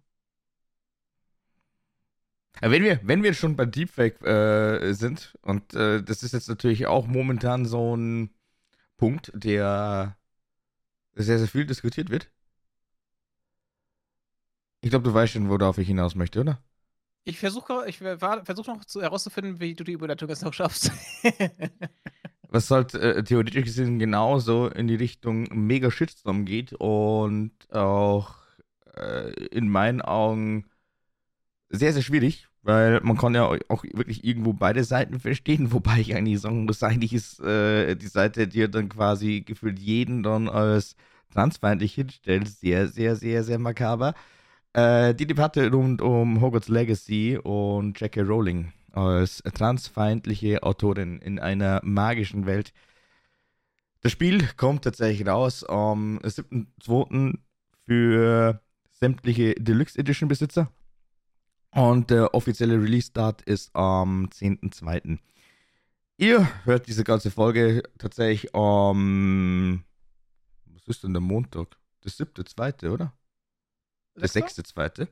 Wenn 2.60 2.84
wir, 2.84 3.00
wenn 3.03 3.24
wir 3.24 3.34
schon 3.34 3.56
bei 3.56 3.65
Deepfake 3.65 4.22
äh, 4.22 4.91
sind, 4.91 5.38
und 5.41 5.74
äh, 5.74 6.03
das 6.03 6.24
ist 6.24 6.34
jetzt 6.34 6.50
natürlich 6.50 6.88
auch 6.88 7.08
momentan 7.08 7.63
so 7.65 7.96
ein 7.96 8.32
Punkt, 8.98 9.32
der 9.34 10.17
sehr, 11.13 11.39
sehr 11.39 11.48
viel 11.48 11.65
diskutiert 11.65 12.10
wird. 12.10 12.29
Ich 14.82 14.89
glaube, 14.89 15.06
du 15.06 15.13
weißt 15.13 15.32
schon, 15.32 15.48
worauf 15.48 15.77
ich 15.77 15.88
hinaus 15.88 16.15
möchte, 16.15 16.41
oder? 16.41 16.62
Ich 17.27 17.39
versuche 17.39 17.84
ich 17.88 17.98
versuch 17.98 18.67
noch 18.67 18.86
zu, 18.86 19.01
herauszufinden, 19.01 19.60
wie 19.60 19.74
du 19.74 19.84
die 19.84 19.91
Überleitung 19.91 20.29
jetzt 20.29 20.46
noch 20.46 20.53
schaffst. 20.53 20.93
Was 22.50 22.72
halt 22.72 22.93
äh, 22.93 23.22
theoretisch 23.22 23.65
gesehen 23.65 24.00
genauso 24.00 24.67
in 24.69 24.88
die 24.88 24.96
Richtung 24.96 25.43
mega 25.51 25.91
Shitstorm 25.91 26.46
geht 26.46 26.72
und 26.72 27.51
auch 27.69 28.36
äh, 28.96 29.31
in 29.48 29.67
meinen 29.67 30.01
Augen 30.01 30.69
sehr, 31.69 31.91
sehr 31.91 32.01
schwierig, 32.01 32.48
weil 32.62 33.01
man 33.01 33.17
kann 33.17 33.36
ja 33.36 33.43
auch 33.43 33.84
wirklich 33.84 34.24
irgendwo 34.24 34.53
beide 34.53 34.86
Seiten 34.86 35.19
verstehen, 35.19 35.72
wobei 35.74 36.00
ich 36.00 36.15
eigentlich 36.15 36.39
sagen 36.39 36.63
muss, 36.63 36.81
eigentlich 36.81 37.13
ist 37.13 37.41
äh, 37.41 37.96
die 37.96 38.07
Seite, 38.07 38.48
die 38.48 38.72
dann 38.72 38.88
quasi 38.88 39.41
gefühlt 39.41 39.79
jeden 39.79 40.24
dann 40.24 40.48
als 40.48 40.96
transfeindlich 41.34 41.93
hinstellt, 41.93 42.48
sehr, 42.48 42.88
sehr, 42.88 43.17
sehr, 43.17 43.43
sehr 43.43 43.60
makaber. 43.60 44.13
Äh, 44.74 45.13
die 45.15 45.27
Debatte 45.27 45.71
rund 45.71 46.01
um 46.01 46.41
Hogwarts 46.41 46.67
Legacy 46.67 47.38
und 47.38 48.00
J.K. 48.00 48.21
Rowling 48.21 48.74
als 48.91 49.43
transfeindliche 49.53 50.63
Autorin 50.63 51.19
in 51.19 51.39
einer 51.39 51.81
magischen 51.83 52.45
Welt. 52.45 52.74
Das 54.01 54.12
Spiel 54.12 54.47
kommt 54.57 54.83
tatsächlich 54.83 55.27
raus 55.27 55.63
am 55.63 56.19
7.2. 56.19 57.38
für 57.86 58.62
sämtliche 58.91 59.53
Deluxe 59.55 60.00
Edition 60.00 60.27
Besitzer. 60.27 60.71
Und 61.71 62.09
der 62.09 62.33
offizielle 62.33 62.81
Release-Start 62.81 63.43
ist 63.43 63.75
am 63.75 64.29
10.2. 64.33 65.19
Ihr 66.17 66.65
hört 66.65 66.88
diese 66.88 67.03
ganze 67.03 67.29
Folge 67.29 67.83
tatsächlich 68.00 68.55
am. 68.55 69.83
was 70.65 70.88
ist 70.88 71.03
denn 71.03 71.13
der 71.13 71.21
Montag? 71.21 71.77
Der 72.03 72.12
7.2., 72.12 72.89
oder? 72.89 73.13
Der 74.17 74.29
6.2. 74.29 75.07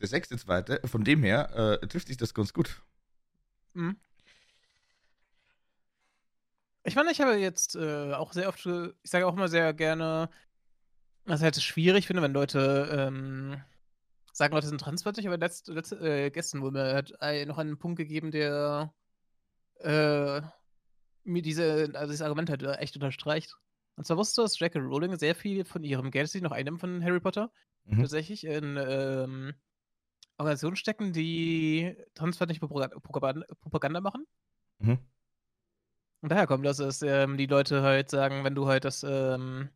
Der 0.00 0.08
6.2. 0.08 0.86
Von 0.86 1.04
dem 1.04 1.22
her 1.22 1.78
äh, 1.82 1.86
trifft 1.86 2.08
sich 2.08 2.16
das 2.16 2.34
ganz 2.34 2.52
gut. 2.52 2.82
Mhm. 3.74 3.96
Ich 6.84 6.96
meine, 6.96 7.12
ich 7.12 7.20
habe 7.20 7.36
jetzt 7.36 7.76
äh, 7.76 8.12
auch 8.12 8.32
sehr 8.32 8.48
oft, 8.48 8.66
ich 8.66 9.10
sage 9.10 9.26
auch 9.26 9.34
immer 9.34 9.48
sehr 9.48 9.72
gerne, 9.72 10.28
dass 11.24 11.40
ich 11.40 11.44
halt 11.44 11.62
schwierig 11.62 12.08
finde, 12.08 12.22
wenn 12.22 12.32
Leute 12.32 12.88
ähm, 12.92 13.62
sagen, 14.32 14.54
Leute 14.54 14.66
sind 14.66 14.80
transfeindlich, 14.80 15.26
aber 15.28 15.38
letzt, 15.38 15.68
letzt, 15.68 15.92
äh, 15.92 16.30
gestern 16.30 16.62
wurde 16.62 16.80
mir 16.80 16.94
hat 16.94 17.22
ein, 17.22 17.46
noch 17.46 17.58
einen 17.58 17.78
Punkt 17.78 17.98
gegeben, 17.98 18.32
der 18.32 18.92
äh, 19.78 20.40
mir 21.24 21.42
diese, 21.42 21.90
also 21.94 22.10
dieses 22.10 22.22
Argument 22.22 22.50
halt 22.50 22.62
echt 22.62 22.96
unterstreicht. 22.96 23.54
Und 23.94 24.06
zwar 24.06 24.16
wusste 24.16 24.42
dass 24.42 24.58
J.K. 24.58 24.80
Rowling 24.80 25.16
sehr 25.18 25.36
viel 25.36 25.64
von 25.64 25.84
ihrem 25.84 26.10
Geld, 26.10 26.30
sie 26.30 26.40
noch 26.40 26.50
einnimmt 26.50 26.80
von 26.80 27.04
Harry 27.04 27.20
Potter, 27.20 27.52
mhm. 27.84 28.00
tatsächlich 28.00 28.44
in 28.44 28.76
ähm, 28.76 29.54
Organisationen 30.38 30.76
stecken, 30.76 31.12
die 31.12 31.96
transfeindliche 32.14 32.60
Propaganda, 32.60 34.00
machen. 34.00 34.26
Mhm. 34.78 34.98
Und 36.20 36.28
daher 36.30 36.46
kommt 36.46 36.64
das, 36.64 36.76
dass 36.76 37.02
ähm, 37.02 37.36
die 37.36 37.46
Leute 37.46 37.82
halt 37.82 38.10
sagen, 38.10 38.44
wenn 38.44 38.54
du 38.54 38.66
halt 38.68 38.84
das 38.84 39.02
ähm, 39.02 39.68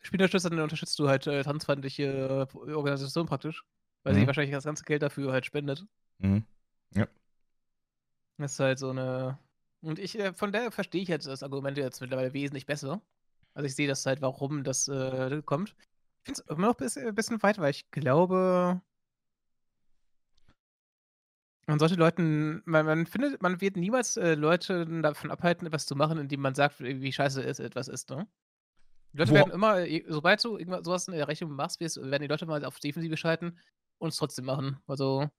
Spiel 0.00 0.20
unterstützt, 0.20 0.46
dann 0.46 0.58
unterstützt 0.60 0.98
du 0.98 1.08
halt 1.08 1.26
äh, 1.26 1.42
transfeindliche 1.42 2.48
äh, 2.50 2.72
Organisationen 2.72 3.28
praktisch. 3.28 3.64
Weil 4.02 4.14
mhm. 4.14 4.20
sie 4.20 4.26
wahrscheinlich 4.26 4.54
das 4.54 4.64
ganze 4.64 4.84
Geld 4.84 5.02
dafür 5.02 5.32
halt 5.32 5.44
spendet. 5.44 5.84
Mhm. 6.18 6.44
Ja. 6.94 7.08
Das 8.38 8.52
ist 8.52 8.60
halt 8.60 8.78
so 8.78 8.90
eine. 8.90 9.38
Und 9.80 9.98
ich, 9.98 10.18
äh, 10.18 10.32
von 10.32 10.52
der 10.52 10.70
verstehe 10.70 11.02
ich 11.02 11.08
jetzt 11.08 11.26
das 11.26 11.42
Argument 11.42 11.76
jetzt 11.76 12.00
mittlerweile 12.00 12.32
wesentlich 12.32 12.66
besser. 12.66 13.02
Also 13.52 13.66
ich 13.66 13.74
sehe 13.74 13.88
das 13.88 14.06
halt, 14.06 14.22
warum 14.22 14.64
das 14.64 14.88
äh, 14.88 15.42
kommt. 15.44 15.74
Ich 16.26 16.34
finde 16.34 16.42
es 16.42 16.50
immer 16.50 16.66
noch 16.66 16.74
ein 16.74 16.84
bisschen, 16.84 17.14
bisschen 17.14 17.42
weit, 17.44 17.58
weil 17.58 17.70
ich 17.70 17.88
glaube, 17.92 18.80
man 21.68 21.78
sollte 21.78 21.94
Leuten, 21.94 22.62
man, 22.64 22.84
man 22.84 23.06
findet, 23.06 23.40
man 23.40 23.60
wird 23.60 23.76
niemals 23.76 24.16
äh, 24.16 24.34
Leute 24.34 24.86
davon 25.02 25.30
abhalten, 25.30 25.68
etwas 25.68 25.86
zu 25.86 25.94
machen, 25.94 26.18
indem 26.18 26.40
man 26.40 26.56
sagt, 26.56 26.80
wie 26.80 27.12
scheiße 27.12 27.44
es 27.44 27.60
etwas 27.60 27.86
ist, 27.86 28.10
ne? 28.10 28.26
Die 29.12 29.18
Leute 29.18 29.30
Wo 29.30 29.34
werden 29.36 29.52
immer, 29.52 29.86
äh, 29.86 30.04
sobald 30.08 30.44
du 30.44 30.58
irgendwas 30.58 30.84
sowas 30.84 31.06
in 31.06 31.14
der 31.14 31.28
Rechnung 31.28 31.52
machst, 31.52 31.78
werden 31.80 32.22
die 32.22 32.26
Leute 32.26 32.44
mal 32.44 32.64
auf 32.64 32.80
Defensive 32.80 33.16
schalten 33.16 33.56
und 33.98 34.08
es 34.08 34.16
trotzdem 34.16 34.46
machen. 34.46 34.78
Also. 34.88 35.30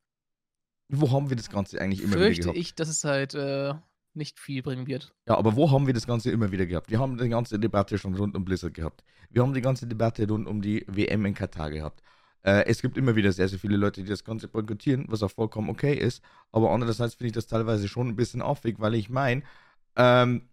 Wo 0.88 1.12
haben 1.12 1.30
wir 1.30 1.36
das 1.36 1.50
Ganze 1.50 1.82
eigentlich 1.82 2.02
immer 2.02 2.15
wieder 2.15 2.32
gehabt? 2.32 2.58
ich, 2.58 2.76
dass 2.76 2.88
es 2.88 3.04
halt 3.04 3.34
äh, 3.34 3.73
nicht 4.17 4.39
viel 4.39 4.62
bringen 4.62 4.88
wird. 4.88 5.13
Ja, 5.27 5.38
aber 5.38 5.56
wo 5.56 5.71
haben 5.71 5.88
wir 5.88 5.93
das 5.93 6.08
Ganze 6.08 6.32
immer 6.32 6.51
wieder 6.51 6.65
gehabt? 6.65 6.89
Wir 6.89 6.99
haben 6.99 7.17
die 7.17 7.30
ganze 7.30 7.60
Debatte 7.60 7.97
schon 7.97 8.15
rund 8.15 8.36
um 8.36 8.43
Blizzard 8.43 8.73
gehabt. 8.73 9.03
Wir 9.30 9.41
haben 9.41 9.53
die 9.53 9.62
ganze 9.62 9.88
Debatte 9.88 10.27
rund 10.27 10.47
um 10.47 10.62
die 10.62 10.86
WM 10.88 11.25
in 11.25 11.34
Katar 11.34 11.69
gehabt. 11.71 12.01
Äh, 12.43 12.65
es 12.65 12.82
gibt 12.82 12.97
immer 12.97 13.15
wieder 13.15 13.32
sehr, 13.32 13.47
sehr 13.47 13.60
viele 13.60 13.77
Leute, 13.77 14.03
die 14.03 14.10
das 14.10 14.23
Ganze 14.23 14.47
boykottieren, 14.47 15.06
was 15.10 15.23
auch 15.23 15.32
vollkommen 15.32 15.69
okay 15.69 15.93
ist. 15.93 16.23
Aber 16.51 16.71
andererseits 16.71 17.15
finde 17.15 17.27
ich 17.27 17.34
das 17.34 17.47
teilweise 17.47 17.88
schon 17.88 18.08
ein 18.08 18.15
bisschen 18.15 18.41
aufweg, 18.41 18.80
weil 18.80 18.95
ich 18.95 19.10
meine, 19.10 19.43
ähm, 19.95 20.49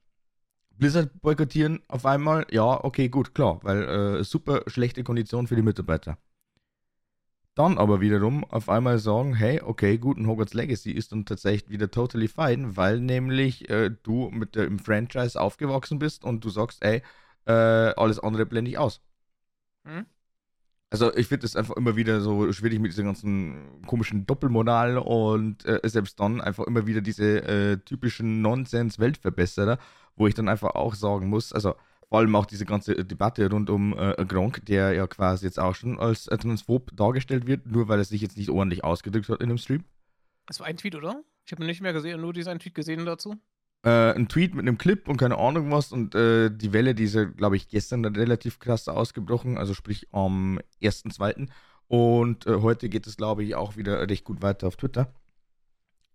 Blizzard 0.77 1.20
boykottieren 1.20 1.83
auf 1.88 2.05
einmal, 2.05 2.46
ja, 2.50 2.83
okay, 2.85 3.09
gut, 3.09 3.35
klar, 3.35 3.61
weil 3.62 3.83
äh, 4.18 4.24
super 4.24 4.62
schlechte 4.66 5.05
Konditionen 5.05 5.46
für 5.46 5.57
die 5.57 5.62
Mitarbeiter. 5.62 6.18
Dann 7.55 7.79
aber 7.79 8.01
wiederum 8.01 8.43
auf 8.45 8.69
einmal 8.69 8.99
sagen, 8.99 9.35
hey, 9.35 9.61
okay, 9.62 9.97
gut, 9.99 10.19
ein 10.19 10.27
Hogwarts 10.27 10.55
Legacy 10.55 10.90
ist 10.90 11.12
dann 11.12 11.25
tatsächlich 11.25 11.71
wieder 11.71 11.88
totally 11.90 12.27
fine, 12.27 12.77
weil 12.77 12.99
nämlich 13.01 13.71
äh, 13.71 13.90
du 14.03 14.29
mit 14.31 14.57
dem 14.57 14.81
Franchise 14.81 15.40
aufgewachsen 15.40 16.01
bist 16.01 16.25
und 16.25 16.45
du 16.45 16.49
sagst, 16.49 16.85
ey, 16.85 17.03
äh, 17.47 17.53
alles 17.53 18.19
andere 18.19 18.45
blende 18.47 18.73
ich 18.73 18.79
aus. 18.79 19.01
Hm? 19.85 20.07
Also 20.90 21.14
ich 21.14 21.27
finde 21.29 21.47
es 21.47 21.57
einfach 21.57 21.77
immer 21.77 21.97
wieder 21.97 22.21
so 22.21 22.53
schwierig 22.53 22.79
mit 22.81 22.93
diesem 22.93 23.07
ganzen 23.07 23.83
komischen 23.87 24.27
Doppelmoral 24.27 24.99
und 24.99 25.64
äh, 25.64 25.81
selbst 25.85 26.21
dann 26.21 26.40
einfach 26.40 26.67
immer 26.67 26.87
wieder 26.87 27.01
diese 27.01 27.43
äh, 27.43 27.77
typischen 27.79 28.43
Nonsens-Weltverbesserer, 28.43 29.79
wo 30.17 30.27
ich 30.27 30.35
dann 30.35 30.49
einfach 30.49 30.77
auch 30.77 30.95
sagen 30.95 31.29
muss, 31.29 31.53
also 31.53 31.75
vor 32.14 32.20
allem 32.20 32.37
auch 32.37 32.46
diese 32.46 32.64
ganze 32.64 33.05
Debatte 33.05 33.50
rund 33.50 33.68
um 33.70 33.92
äh, 33.98 34.24
Gronk, 34.24 34.64
der 34.66 34.92
ja 34.92 35.05
quasi 35.09 35.46
jetzt 35.46 35.59
auch 35.59 35.74
schon 35.74 35.98
als 35.98 36.29
äh, 36.29 36.38
transphob 36.38 36.92
dargestellt 36.94 37.48
wird, 37.48 37.66
nur 37.66 37.88
weil 37.88 37.98
er 37.98 38.05
sich 38.05 38.20
jetzt 38.20 38.37
nicht 38.37 38.50
ordentlich 38.50 38.85
ausgedrückt 38.85 39.29
hat 39.31 39.40
in 39.40 39.48
dem 39.48 39.59
Stream. 39.59 39.83
Das 40.46 40.61
war 40.61 40.68
ein 40.68 40.77
Tweet, 40.77 40.94
oder? 40.94 41.24
Ich 41.44 41.50
habe 41.50 41.64
nicht 41.64 41.81
mehr 41.81 41.92
gesehen, 41.92 42.20
nur 42.20 42.33
diesen 42.33 42.57
Tweet 42.61 42.77
gesehen 42.77 43.05
dazu 43.05 43.35
äh, 43.83 44.12
ein 44.14 44.29
Tweet 44.29 44.55
mit 44.55 44.62
einem 44.62 44.79
Clip 44.79 45.09
und 45.09 45.16
keine 45.16 45.38
Ahnung 45.38 45.72
was. 45.72 45.90
Und 45.90 46.14
äh, 46.14 46.50
die 46.50 46.72
Welle, 46.72 46.94
die 46.94 47.03
ist 47.03 47.16
ja, 47.16 47.24
glaube 47.24 47.57
ich, 47.57 47.68
gestern 47.68 48.05
relativ 48.05 48.61
krass 48.61 48.87
ausgebrochen, 48.87 49.59
also 49.59 49.74
sprich 49.74 50.07
am 50.12 50.61
1.2. 50.81 51.48
Und 51.88 52.46
äh, 52.46 52.61
heute 52.62 52.88
geht 52.88 53.09
es, 53.09 53.16
glaube 53.16 53.42
ich, 53.42 53.57
auch 53.57 53.77
wieder 53.77 54.09
recht 54.09 54.22
gut 54.22 54.40
weiter 54.40 54.68
auf 54.68 54.77
Twitter. 54.77 55.12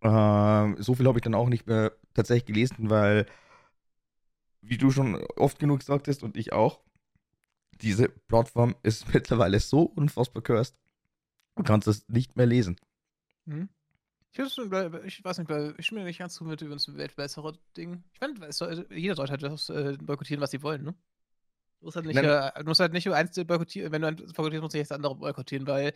Ähm, 0.01 0.77
so 0.79 0.95
viel 0.95 1.07
habe 1.07 1.19
ich 1.19 1.23
dann 1.23 1.35
auch 1.35 1.49
nicht 1.49 1.67
mehr 1.67 1.91
tatsächlich 2.13 2.45
gelesen, 2.45 2.89
weil, 2.89 3.25
wie 4.61 4.77
du 4.77 4.91
schon 4.91 5.15
oft 5.35 5.59
genug 5.59 5.79
gesagt 5.79 6.07
hast 6.07 6.23
und 6.23 6.37
ich 6.37 6.53
auch, 6.53 6.81
diese 7.81 8.09
Plattform 8.09 8.75
ist 8.83 9.07
mittlerweile 9.13 9.59
so 9.59 9.83
unfassbar 9.83 10.43
cursed. 10.43 10.77
Du 11.55 11.63
kannst 11.63 11.87
das 11.87 12.07
nicht 12.07 12.35
mehr 12.35 12.45
lesen. 12.45 12.77
Mhm. 13.45 13.69
Ich, 14.31 14.39
ich 14.39 15.23
weiß 15.23 15.39
nicht, 15.39 15.79
ich 15.79 15.91
mir 15.91 16.03
nicht 16.03 16.19
ganz 16.19 16.35
so 16.35 16.45
mit 16.45 16.61
über 16.61 16.75
das 16.75 16.95
weltbessere 16.95 17.57
Ding. 17.75 18.03
Ich 18.13 18.21
meine, 18.21 18.35
jeder 18.91 19.15
sollte 19.15 19.31
halt 19.31 19.43
das 19.43 19.69
äh, 19.69 19.97
boykottieren, 19.99 20.41
was 20.41 20.51
sie 20.51 20.61
wollen, 20.61 20.83
ne? 20.83 20.95
Du 21.79 21.85
musst 21.85 21.95
halt 21.95 22.05
nicht, 22.05 22.17
äh, 22.17 22.51
du 22.55 22.65
musst 22.65 22.79
halt 22.79 22.93
nicht 22.93 23.05
nur 23.05 23.15
eins 23.15 23.35
boykottieren, 23.35 23.91
wenn 23.91 24.01
du 24.01 24.07
eins 24.07 24.33
boykottierst, 24.33 24.61
musst 24.61 24.75
du 24.75 24.77
nicht 24.77 24.91
das 24.91 24.95
andere 24.95 25.15
boykottieren, 25.15 25.65
weil 25.65 25.93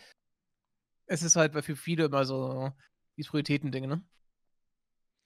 es 1.06 1.22
ist 1.22 1.36
halt 1.36 1.54
für 1.64 1.76
viele 1.76 2.06
immer 2.06 2.26
so 2.26 2.72
die 3.18 3.24
Prioritäten-Dinge, 3.24 3.88
ne? 3.88 4.04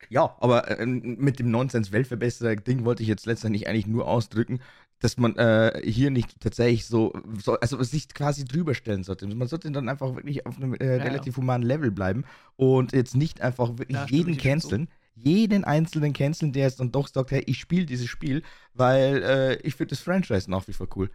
Ja, 0.10 0.36
aber 0.40 0.80
äh, 0.80 0.86
mit 0.86 1.40
dem 1.40 1.52
Nonsens-Weltverbesserer-Ding 1.52 2.86
wollte 2.86 3.04
ich 3.04 3.10
jetzt 3.10 3.26
letztendlich 3.26 3.68
eigentlich 3.68 3.88
nur 3.88 4.08
ausdrücken, 4.08 4.60
dass 5.00 5.18
man 5.18 5.36
äh, 5.36 5.80
hier 5.84 6.10
nicht 6.10 6.40
tatsächlich 6.40 6.86
so, 6.86 7.14
so, 7.44 7.60
also 7.60 7.82
sich 7.84 8.10
quasi 8.10 8.46
drüber 8.46 8.74
stellen 8.74 9.04
sollte. 9.04 9.28
Man 9.28 9.48
sollte 9.48 9.72
dann 9.72 9.90
einfach 9.90 10.16
wirklich 10.16 10.46
auf 10.46 10.58
einem 10.58 10.74
äh, 10.74 10.98
ja, 10.98 11.04
relativ 11.04 11.36
ja. 11.36 11.42
humanen 11.42 11.68
Level 11.68 11.92
bleiben 11.92 12.26
und 12.56 12.94
jetzt 12.94 13.16
nicht 13.16 13.42
einfach 13.42 13.78
wirklich 13.78 13.98
ja, 13.98 14.06
jeden 14.08 14.38
canceln. 14.38 14.88
Jeden 15.20 15.64
einzelnen 15.64 16.14
canceln, 16.14 16.54
der 16.54 16.66
jetzt 16.66 16.80
dann 16.80 16.92
doch 16.92 17.08
sagt, 17.08 17.32
hey, 17.32 17.42
ich 17.48 17.60
spiele 17.60 17.88
dieses 17.88 18.08
Spiel, 18.08 18.44
weil 18.76 19.24
äh, 19.24 19.56
ich 19.68 19.74
finde 19.74 19.90
das 19.90 20.00
Franchise 20.00 20.50
nach 20.50 20.68
wie 20.68 20.74
vor 20.74 20.88
cool. 20.96 21.10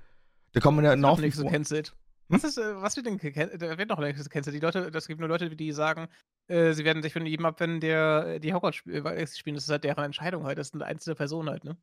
Da 0.53 0.61
kann 0.61 0.75
man 0.75 0.85
ja 0.85 0.97
nach 0.97 1.23
wie 1.23 1.31
vor. 1.31 1.51
Hm? 1.53 1.83
Was, 2.33 2.45
ist, 2.45 2.57
äh, 2.57 2.81
was 2.81 2.97
wird 2.97 3.07
denn 3.07 3.19
da 3.19 3.79
wird 3.79 3.89
noch 3.91 3.99
nichts 4.01 4.25
gecancelt? 4.25 4.57
Die 4.57 4.61
Leute, 4.61 4.91
das 4.91 5.07
gibt 5.07 5.21
nur 5.21 5.29
Leute, 5.29 5.55
die 5.55 5.73
sagen, 5.73 6.09
äh, 6.49 6.73
sie 6.73 6.85
werden 6.85 7.03
sich 7.03 7.13
von 7.13 7.27
jedem 7.27 7.45
abwenden, 7.45 7.81
der 7.81 8.39
die 8.39 8.55
Hogwarts 8.55 8.77
spielen. 8.79 9.55
Das 9.55 9.65
ist 9.65 9.71
halt 9.71 9.85
deren 9.85 10.05
Entscheidung 10.05 10.45
halt. 10.45 10.57
Das 10.57 10.69
sind 10.69 10.83
einzelne 10.83 11.15
Personen 11.15 11.51
halt, 11.51 11.65
ne? 11.65 11.77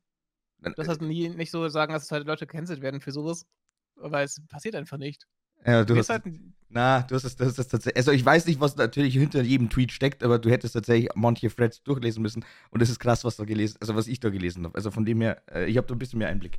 Das 0.76 0.88
heißt 0.88 1.02
nie, 1.02 1.28
nicht 1.28 1.50
so 1.50 1.68
sagen, 1.68 1.92
dass 1.92 2.10
halt 2.10 2.26
Leute 2.26 2.46
gecancelt 2.46 2.82
werden 2.82 3.00
für 3.00 3.12
sowas, 3.12 3.46
weil 3.94 4.24
es 4.24 4.44
passiert 4.48 4.74
einfach 4.74 4.98
nicht. 4.98 5.26
Ja, 5.64 5.84
du 5.84 5.96
hast, 5.96 6.08
halt, 6.08 6.24
na, 6.68 7.02
du 7.02 7.14
hast 7.14 7.24
es, 7.24 7.36
das 7.36 7.58
ist 7.58 7.68
tatsächlich. 7.68 7.96
Also 7.96 8.12
ich 8.12 8.24
weiß 8.24 8.46
nicht, 8.46 8.60
was 8.60 8.76
natürlich 8.76 9.14
hinter 9.14 9.42
jedem 9.42 9.70
Tweet 9.70 9.92
steckt, 9.92 10.22
aber 10.22 10.38
du 10.38 10.50
hättest 10.50 10.74
tatsächlich 10.74 11.10
manche 11.14 11.48
Threads 11.48 11.82
durchlesen 11.82 12.22
müssen. 12.22 12.44
Und 12.70 12.82
es 12.82 12.90
ist 12.90 12.98
krass, 12.98 13.24
was 13.24 13.36
da 13.36 13.44
gelesen, 13.44 13.76
also 13.80 13.94
was 13.94 14.08
ich 14.08 14.20
da 14.20 14.30
gelesen 14.30 14.64
habe. 14.64 14.74
Also 14.74 14.90
von 14.90 15.04
dem 15.04 15.20
her, 15.20 15.42
äh, 15.50 15.66
ich 15.66 15.76
habe 15.76 15.86
da 15.86 15.94
ein 15.94 15.98
bisschen 15.98 16.18
mehr 16.18 16.28
Einblick. 16.28 16.58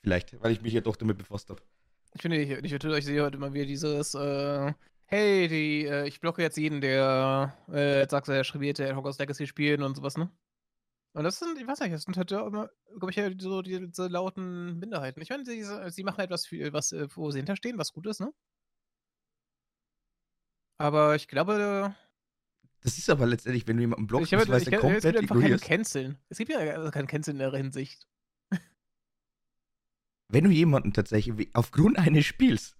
Vielleicht, 0.00 0.40
weil 0.42 0.52
ich 0.52 0.62
mich 0.62 0.74
ja 0.74 0.80
doch 0.80 0.96
damit 0.96 1.18
befasst 1.18 1.48
habe. 1.50 1.62
Ich 2.14 2.22
finde, 2.22 2.38
ich, 2.38 2.50
ich, 2.50 2.72
ich 2.72 3.04
sehe 3.04 3.22
heute 3.22 3.38
mal 3.38 3.52
wieder 3.52 3.66
dieses, 3.66 4.14
äh, 4.14 4.72
hey, 5.06 5.48
die, 5.48 5.86
äh, 5.86 6.06
ich 6.06 6.20
blocke 6.20 6.42
jetzt 6.42 6.56
jeden, 6.56 6.80
der 6.80 7.56
äh, 7.68 8.00
jetzt 8.00 8.10
sagt, 8.10 8.28
er 8.28 8.44
schreibt 8.44 8.78
Hogwarts 8.80 9.18
Legacy 9.18 9.46
spielen 9.46 9.82
und 9.82 9.96
sowas, 9.96 10.16
ne? 10.16 10.30
Und 11.14 11.24
das 11.24 11.38
sind, 11.38 11.58
ich 11.58 11.66
weiß 11.66 11.80
nicht, 11.80 11.92
das 11.92 12.04
sind 12.04 12.16
halt 12.16 12.30
ja 12.30 12.46
immer, 12.46 12.70
glaube 12.88 13.10
ich, 13.10 13.16
ja 13.16 13.30
so 13.38 13.60
diese 13.60 14.08
lauten 14.08 14.78
Minderheiten. 14.78 15.20
Ich 15.20 15.28
meine, 15.28 15.44
sie, 15.44 15.62
sie 15.90 16.04
machen 16.04 16.20
etwas, 16.20 16.46
für, 16.46 16.72
was, 16.72 16.92
äh, 16.92 17.06
wo 17.14 17.30
sie 17.30 17.38
hinterstehen, 17.38 17.78
was 17.78 17.92
gut 17.92 18.06
ist, 18.06 18.20
ne? 18.20 18.32
Aber 20.78 21.14
ich 21.14 21.28
glaube, 21.28 21.94
Das 22.82 22.98
ist 22.98 23.08
aber 23.10 23.26
letztendlich, 23.26 23.66
wenn 23.68 23.76
du 23.76 23.82
jemanden 23.82 24.06
blockst, 24.06 24.32
ich 24.32 24.38
habe, 24.38 24.46
beziehungsweise 24.46 24.70
ich, 24.70 24.74
es 24.74 24.80
gibt 24.80 24.80
komplett 24.80 25.16
einfach 25.16 25.36
ignorierst. 25.36 25.64
Canceln. 25.64 26.18
Es 26.28 26.38
gibt 26.38 26.50
ja 26.50 26.58
also 26.58 26.90
kein 26.90 27.06
Canceln 27.06 27.36
in 27.36 27.50
der 27.50 27.52
Hinsicht. 27.52 28.08
Wenn 30.32 30.44
du 30.44 30.50
jemanden 30.50 30.94
tatsächlich 30.94 31.50
aufgrund 31.52 31.98
eines 31.98 32.24
Spiels 32.24 32.74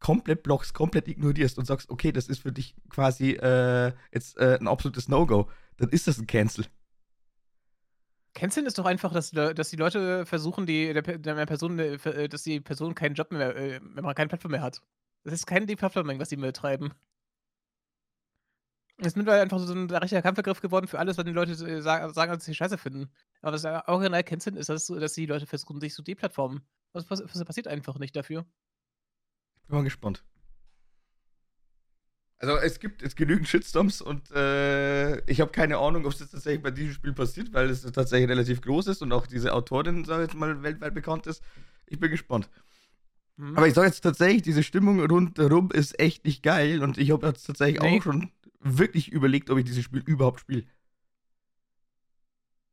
komplett 0.00 0.42
blockst, 0.42 0.74
komplett 0.74 1.08
ignorierst 1.08 1.58
und 1.58 1.64
sagst, 1.64 1.88
okay, 1.88 2.12
das 2.12 2.28
ist 2.28 2.42
für 2.42 2.52
dich 2.52 2.74
quasi 2.90 3.32
äh, 3.32 3.92
jetzt 4.12 4.36
äh, 4.38 4.58
ein 4.60 4.68
absolutes 4.68 5.08
No-Go, 5.08 5.48
dann 5.78 5.88
ist 5.88 6.06
das 6.06 6.18
ein 6.18 6.26
Cancel. 6.26 6.66
Canceln 8.34 8.66
ist 8.66 8.78
doch 8.78 8.84
einfach, 8.84 9.12
dass, 9.12 9.30
dass 9.30 9.70
die 9.70 9.76
Leute 9.76 10.26
versuchen, 10.26 10.66
die, 10.66 10.92
der, 10.92 11.02
der 11.02 11.46
Person, 11.46 11.78
äh, 11.78 12.28
dass 12.28 12.42
die 12.42 12.60
Person 12.60 12.94
keinen 12.94 13.14
Job 13.14 13.32
mehr, 13.32 13.56
äh, 13.56 13.80
wenn 13.82 14.04
man 14.04 14.14
keine 14.14 14.28
Plattform 14.28 14.52
mehr 14.52 14.62
hat. 14.62 14.82
Das 15.24 15.32
ist 15.32 15.46
kein 15.46 15.66
Deplatforming, 15.66 16.18
was 16.18 16.28
die 16.28 16.36
betreiben. 16.36 16.92
Es 19.00 19.08
ist 19.08 19.16
mittlerweile 19.16 19.42
einfach 19.42 19.58
so 19.58 19.72
ein 19.72 19.90
rechter 19.90 20.20
Kampfbegriff 20.22 20.60
geworden 20.60 20.86
für 20.86 20.98
alles, 20.98 21.16
was 21.16 21.24
die 21.24 21.32
Leute 21.32 21.52
äh, 21.52 21.80
sagen, 21.80 22.12
sagen, 22.12 22.32
dass 22.32 22.44
sie 22.44 22.54
scheiße 22.54 22.76
finden. 22.78 23.08
Aber 23.40 23.52
das 23.52 23.64
original 23.64 24.22
Canceln 24.22 24.56
ist, 24.56 24.68
das, 24.68 24.86
so, 24.86 24.98
dass 24.98 25.14
die 25.14 25.26
Leute 25.26 25.46
versuchen, 25.46 25.80
sich 25.80 25.94
zu 25.94 26.02
deplatformen. 26.02 26.60
Was, 26.92 27.06
pass- 27.06 27.22
was 27.24 27.44
passiert 27.44 27.66
einfach 27.66 27.98
nicht 27.98 28.14
dafür? 28.14 28.44
Bin 29.68 29.76
mal 29.78 29.84
gespannt. 29.84 30.22
Also 32.38 32.56
es 32.56 32.80
gibt 32.80 33.02
jetzt 33.02 33.16
genügend 33.16 33.46
Shitstorms 33.48 34.00
und 34.00 34.30
äh, 34.30 35.20
ich 35.30 35.40
habe 35.42 35.50
keine 35.52 35.76
Ahnung, 35.76 36.06
ob 36.06 36.12
es 36.12 36.20
jetzt 36.20 36.30
tatsächlich 36.30 36.62
bei 36.62 36.70
diesem 36.70 36.94
Spiel 36.94 37.12
passiert, 37.12 37.52
weil 37.52 37.68
es 37.68 37.82
tatsächlich 37.82 38.30
relativ 38.30 38.62
groß 38.62 38.86
ist 38.86 39.02
und 39.02 39.12
auch 39.12 39.26
diese 39.26 39.52
Autorin, 39.52 40.04
sag 40.06 40.20
ich 40.20 40.28
jetzt 40.28 40.34
mal, 40.36 40.62
weltweit 40.62 40.94
bekannt 40.94 41.26
ist. 41.26 41.42
Ich 41.86 42.00
bin 42.00 42.10
gespannt. 42.10 42.48
Hm? 43.36 43.58
Aber 43.58 43.68
ich 43.68 43.74
sage 43.74 43.88
jetzt 43.88 44.00
tatsächlich, 44.00 44.40
diese 44.40 44.62
Stimmung 44.62 45.04
rundherum 45.04 45.70
ist 45.70 45.98
echt 46.00 46.24
nicht 46.24 46.42
geil 46.42 46.82
und 46.82 46.96
ich 46.96 47.10
habe 47.10 47.26
jetzt 47.26 47.44
tatsächlich 47.46 47.82
Nee. 47.82 47.98
auch 47.98 48.02
schon 48.02 48.30
wirklich 48.60 49.10
überlegt, 49.10 49.50
ob 49.50 49.58
ich 49.58 49.64
dieses 49.64 49.84
Spiel 49.84 50.02
überhaupt 50.06 50.40
spiele. 50.40 50.64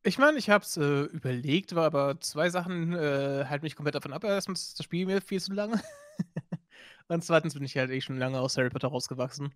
Ich 0.04 0.16
meine, 0.18 0.38
ich 0.38 0.48
habe 0.48 0.64
es 0.64 0.76
äh, 0.76 1.02
überlegt, 1.04 1.74
war 1.74 1.84
aber 1.84 2.20
zwei 2.20 2.48
Sachen 2.50 2.94
äh, 2.94 3.44
halten 3.46 3.64
mich 3.64 3.76
komplett 3.76 3.94
davon 3.94 4.12
ab. 4.12 4.24
Erstens 4.24 4.68
ist 4.68 4.78
das 4.78 4.84
Spiel 4.84 5.06
mir 5.06 5.20
viel 5.20 5.40
zu 5.40 5.52
lange. 5.52 5.82
Und 7.08 7.24
zweitens 7.24 7.54
bin 7.54 7.64
ich 7.64 7.76
halt 7.76 7.90
eh 7.90 8.00
schon 8.00 8.18
lange 8.18 8.38
aus 8.40 8.56
Harry 8.56 8.70
Potter 8.70 8.88
rausgewachsen. 8.88 9.52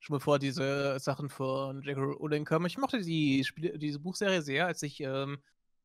Schon 0.00 0.14
bevor 0.14 0.38
diese 0.38 0.98
Sachen 0.98 1.28
von 1.28 1.82
J.K. 1.82 2.00
Rowling 2.00 2.44
kamen. 2.44 2.66
Ich 2.66 2.78
mochte 2.78 3.00
die 3.00 3.44
Spiele, 3.44 3.78
diese 3.78 4.00
Buchserie 4.00 4.42
sehr, 4.42 4.66
als 4.66 4.82
ich 4.82 5.00
ähm, 5.00 5.38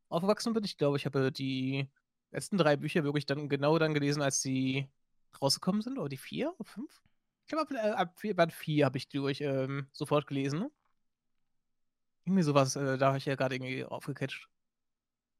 aufgewachsen 0.10 0.54
bin. 0.54 0.64
Ich 0.64 0.78
glaube, 0.78 0.98
ich 0.98 1.06
habe 1.06 1.32
die 1.32 1.88
letzten 2.32 2.58
drei 2.58 2.76
Bücher 2.78 3.04
wirklich 3.04 3.26
dann 3.26 3.50
genau 3.50 3.78
dann 3.78 3.94
gelesen, 3.94 4.22
als 4.22 4.42
sie 4.42 4.88
rausgekommen 5.42 5.82
sind. 5.82 6.00
Oder 6.00 6.10
die 6.10 6.18
vier 6.18 6.54
fünf? 6.64 7.02
Ich 7.48 7.56
glaube, 7.56 7.82
ab, 7.98 8.20
Band 8.36 8.52
vier 8.52 8.84
habe 8.84 8.98
ich 8.98 9.08
durch 9.08 9.40
ähm, 9.40 9.88
sofort 9.94 10.28
gelesen. 10.28 10.60
Ne? 10.60 10.72
Irgendwie 12.26 12.44
sowas, 12.44 12.76
äh, 12.76 12.98
da 12.98 13.08
habe 13.08 13.20
ich 13.20 13.26
ja 13.26 13.36
gerade 13.36 13.56
irgendwie 13.56 13.86
aufgecatcht. 13.86 14.50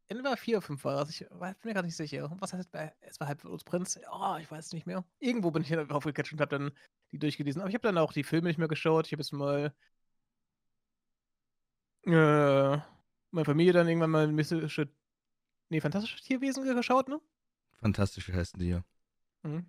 Entweder 0.08 0.38
4 0.38 0.60
oder 0.60 0.66
5 0.66 0.86
war 0.86 0.96
das. 0.96 1.10
Ich 1.10 1.26
war 1.32 1.54
bin 1.56 1.70
mir 1.70 1.74
gar 1.74 1.84
nicht 1.84 1.98
sicher. 1.98 2.34
Was 2.40 2.54
heißt 2.54 2.72
bei 2.72 2.96
Es 3.02 3.20
war 3.20 3.28
Halbblutsprinz? 3.28 4.00
Oh, 4.10 4.38
ich 4.40 4.50
weiß 4.50 4.72
nicht 4.72 4.86
mehr. 4.86 5.04
Irgendwo 5.20 5.52
bin 5.52 5.64
ich 5.64 5.70
ja 5.70 5.86
aufgecatcht 5.86 6.32
und 6.32 6.40
habe 6.40 6.58
dann 6.58 6.72
die 7.12 7.20
durchgelesen. 7.20 7.62
Aber 7.62 7.68
ich 7.68 7.76
habe 7.76 7.86
dann 7.86 7.98
auch 7.98 8.14
die 8.14 8.24
Filme 8.24 8.48
nicht 8.48 8.58
mehr 8.58 8.70
geschaut. 8.70 9.08
Ich 9.08 9.12
habe 9.12 9.22
jetzt 9.22 9.34
mal 9.34 9.76
äh, 12.06 12.78
meine 13.32 13.46
Familie 13.46 13.74
dann 13.74 13.90
irgendwann 13.90 14.12
mal 14.12 14.28
mystische, 14.32 14.90
nee, 15.68 15.82
fantastische 15.82 16.24
Tierwesen 16.24 16.64
geschaut, 16.74 17.10
ne? 17.10 17.20
Fantastische 17.82 18.34
heißen 18.34 18.58
die 18.58 18.70
ja. 18.70 18.84
Mhm. 19.44 19.66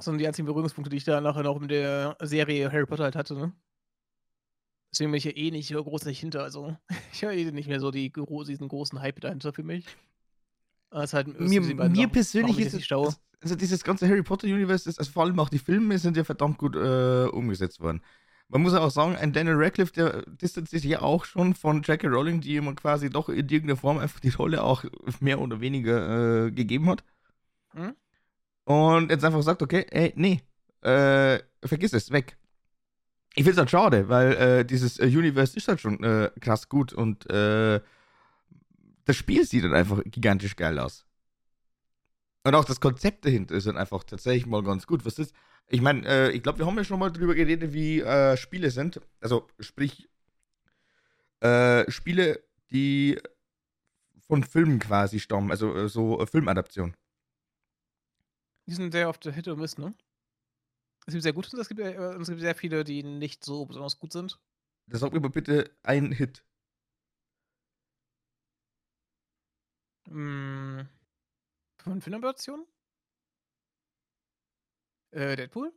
Das 0.00 0.06
sind 0.06 0.18
die 0.18 0.26
einzigen 0.26 0.46
Berührungspunkte, 0.46 0.88
die 0.88 0.96
ich 0.96 1.04
da 1.04 1.20
nachher 1.20 1.42
noch 1.42 1.60
in 1.60 1.68
der 1.68 2.16
Serie 2.22 2.72
Harry 2.72 2.86
Potter 2.86 3.04
halt 3.04 3.16
hatte, 3.16 3.34
ne? 3.34 3.52
Deswegen 4.90 5.10
bin 5.12 5.18
ich 5.18 5.24
ja 5.24 5.32
eh 5.36 5.50
nicht 5.50 5.68
so 5.68 5.82
groß 5.84 6.02
dahinter. 6.02 6.42
Also, 6.42 6.74
ich 7.12 7.22
habe 7.22 7.36
eh 7.36 7.50
nicht 7.52 7.68
mehr 7.68 7.80
so 7.80 7.90
die, 7.90 8.10
diesen 8.10 8.68
großen 8.68 9.00
Hype 9.00 9.20
dahinter 9.20 9.52
für 9.52 9.62
mich. 9.62 9.84
Aber 10.90 11.04
es 11.04 11.10
ist 11.10 11.14
halt, 11.14 11.38
Mir, 11.38 11.60
mir 11.60 11.78
Sachen, 11.96 12.10
persönlich 12.12 12.58
ist 12.60 12.74
es, 12.74 12.88
das- 12.88 13.20
also 13.42 13.54
dieses 13.56 13.84
ganze 13.84 14.08
Harry 14.08 14.22
Potter 14.22 14.46
Universe, 14.46 14.88
ist, 14.88 14.98
also 14.98 15.12
vor 15.12 15.24
allem 15.24 15.38
auch 15.38 15.48
die 15.50 15.58
Filme 15.58 15.98
sind 15.98 16.16
ja 16.16 16.24
verdammt 16.24 16.58
gut 16.58 16.76
äh, 16.76 17.26
umgesetzt 17.26 17.80
worden. 17.80 18.02
Man 18.48 18.62
muss 18.62 18.74
auch 18.74 18.90
sagen, 18.90 19.14
ein 19.16 19.32
Daniel 19.32 19.54
Radcliffe, 19.56 19.92
der 19.92 20.22
distanziert 20.22 20.82
sich 20.82 20.90
ja 20.90 21.02
auch 21.02 21.24
schon 21.24 21.54
von 21.54 21.82
J.K. 21.82 22.08
Rowling, 22.08 22.40
die 22.40 22.56
ihm 22.56 22.74
quasi 22.74 23.08
doch 23.10 23.28
in 23.28 23.36
irgendeiner 23.48 23.76
Form 23.76 23.98
einfach 23.98 24.18
die 24.18 24.30
Rolle 24.30 24.62
auch 24.64 24.84
mehr 25.20 25.40
oder 25.40 25.60
weniger 25.60 26.46
äh, 26.46 26.50
gegeben 26.50 26.88
hat. 26.90 27.04
Hm? 27.74 27.94
Und 28.70 29.10
jetzt 29.10 29.24
einfach 29.24 29.42
sagt, 29.42 29.62
okay, 29.62 29.84
ey, 29.90 30.12
nee, 30.14 30.42
äh, 30.82 31.40
vergiss 31.64 31.92
es, 31.92 32.12
weg. 32.12 32.36
Ich 33.34 33.42
finde 33.42 33.50
es 33.50 33.58
halt 33.58 33.70
schade, 33.70 34.08
weil 34.08 34.32
äh, 34.34 34.64
dieses 34.64 35.00
äh, 35.00 35.06
Universe 35.06 35.56
ist 35.56 35.66
halt 35.66 35.80
schon 35.80 36.00
äh, 36.04 36.30
krass 36.40 36.68
gut 36.68 36.92
und 36.92 37.28
äh, 37.30 37.80
das 39.06 39.16
Spiel 39.16 39.44
sieht 39.44 39.64
dann 39.64 39.74
einfach 39.74 40.00
gigantisch 40.04 40.54
geil 40.54 40.78
aus. 40.78 41.04
Und 42.44 42.54
auch 42.54 42.64
das 42.64 42.80
Konzept 42.80 43.24
dahinter 43.24 43.56
ist 43.56 43.66
dann 43.66 43.76
einfach 43.76 44.04
tatsächlich 44.04 44.46
mal 44.46 44.62
ganz 44.62 44.86
gut. 44.86 45.04
Was 45.04 45.18
ist? 45.18 45.34
Ich 45.68 45.80
meine, 45.80 46.06
äh, 46.06 46.30
ich 46.30 46.44
glaube, 46.44 46.60
wir 46.60 46.66
haben 46.66 46.76
ja 46.76 46.84
schon 46.84 47.00
mal 47.00 47.10
drüber 47.10 47.34
geredet, 47.34 47.72
wie 47.72 48.00
äh, 48.00 48.36
Spiele 48.36 48.70
sind. 48.70 49.00
Also, 49.20 49.48
sprich, 49.58 50.08
äh, 51.40 51.90
Spiele, 51.90 52.40
die 52.70 53.18
von 54.28 54.44
Filmen 54.44 54.78
quasi 54.78 55.18
stammen, 55.18 55.50
also 55.50 55.74
äh, 55.74 55.88
so 55.88 56.20
äh, 56.20 56.26
Filmadaption. 56.28 56.94
Die 58.70 58.76
sind 58.76 58.92
sehr 58.92 59.08
oft 59.08 59.24
Hit 59.24 59.48
und 59.48 59.58
Miss, 59.58 59.78
ne? 59.78 59.92
Es 61.04 61.12
gibt 61.12 61.24
sehr 61.24 61.32
gute 61.32 61.50
und 61.56 61.60
es 61.60 61.66
gibt, 61.66 61.80
äh, 61.80 61.92
es 61.92 62.28
gibt 62.28 62.40
sehr 62.40 62.54
viele, 62.54 62.84
die 62.84 63.02
nicht 63.02 63.44
so 63.44 63.66
besonders 63.66 63.98
gut 63.98 64.12
sind. 64.12 64.38
Das 64.86 65.00
sag 65.00 65.12
mir 65.12 65.18
mal 65.18 65.28
bitte 65.28 65.76
ein 65.82 66.12
Hit. 66.12 66.46
Hm, 70.06 70.88
von 71.78 72.00
Filmadaptionen? 72.00 72.64
Äh, 75.10 75.34
Deadpool? 75.34 75.72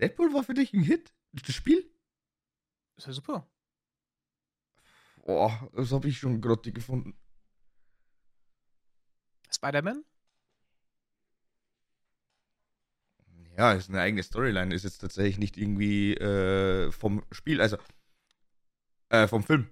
Deadpool 0.00 0.34
war 0.34 0.42
für 0.42 0.54
dich 0.54 0.72
ein 0.72 0.82
Hit? 0.82 1.14
Das 1.30 1.54
Spiel? 1.54 1.88
Ist 2.96 3.06
ja 3.06 3.12
super. 3.12 3.48
Boah, 5.24 5.70
das 5.72 5.92
habe 5.92 6.08
ich 6.08 6.18
schon 6.18 6.40
grottig 6.40 6.74
gefunden. 6.74 7.16
Spider-Man? 9.52 10.04
Ja, 13.56 13.72
ist 13.72 13.88
eine 13.90 14.00
eigene 14.00 14.22
Storyline, 14.22 14.74
ist 14.74 14.84
jetzt 14.84 14.98
tatsächlich 14.98 15.38
nicht 15.38 15.56
irgendwie 15.58 16.14
äh, 16.14 16.90
vom 16.90 17.22
Spiel, 17.30 17.60
also 17.60 17.76
äh, 19.10 19.28
vom 19.28 19.42
Film. 19.42 19.68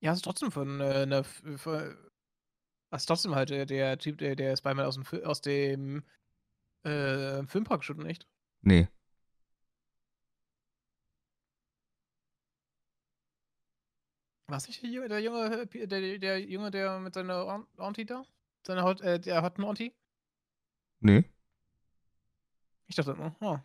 Ja, 0.00 0.10
es 0.12 0.18
ist 0.18 0.22
trotzdem 0.24 0.50
von 0.50 0.80
äh, 0.80 0.84
einer. 1.02 1.18
F- 1.18 1.42
f- 1.44 1.96
Was 2.90 3.06
trotzdem 3.06 3.34
halt 3.34 3.50
äh, 3.52 3.64
der 3.64 3.98
Typ, 3.98 4.18
der, 4.18 4.34
der 4.34 4.56
Spider-Man 4.56 4.86
aus 4.86 4.94
dem, 4.96 5.24
aus 5.24 5.40
dem 5.40 6.02
äh, 6.84 7.46
Filmpark 7.46 7.84
schon 7.84 7.98
nicht. 7.98 8.26
Nee. 8.62 8.88
Was 14.48 14.66
nicht 14.66 14.82
der 14.82 14.90
Junge, 14.90 15.08
der 15.08 15.18
äh, 15.20 15.86
der, 15.86 16.18
der 16.18 16.40
Junge, 16.40 16.70
der 16.70 16.98
mit 16.98 17.14
seiner 17.14 17.44
Aunt- 17.46 17.68
Auntie 17.78 18.04
da? 18.04 18.24
Seine 18.66 18.82
Haut, 18.82 19.00
äh, 19.00 19.18
der 19.18 19.42
hat 19.42 19.56
eine 19.56 19.66
Auntie? 19.66 19.94
Nee. 21.00 21.24
Ich 22.92 22.96
dachte 22.96 23.12
immer, 23.12 23.34
oh, 23.40 23.58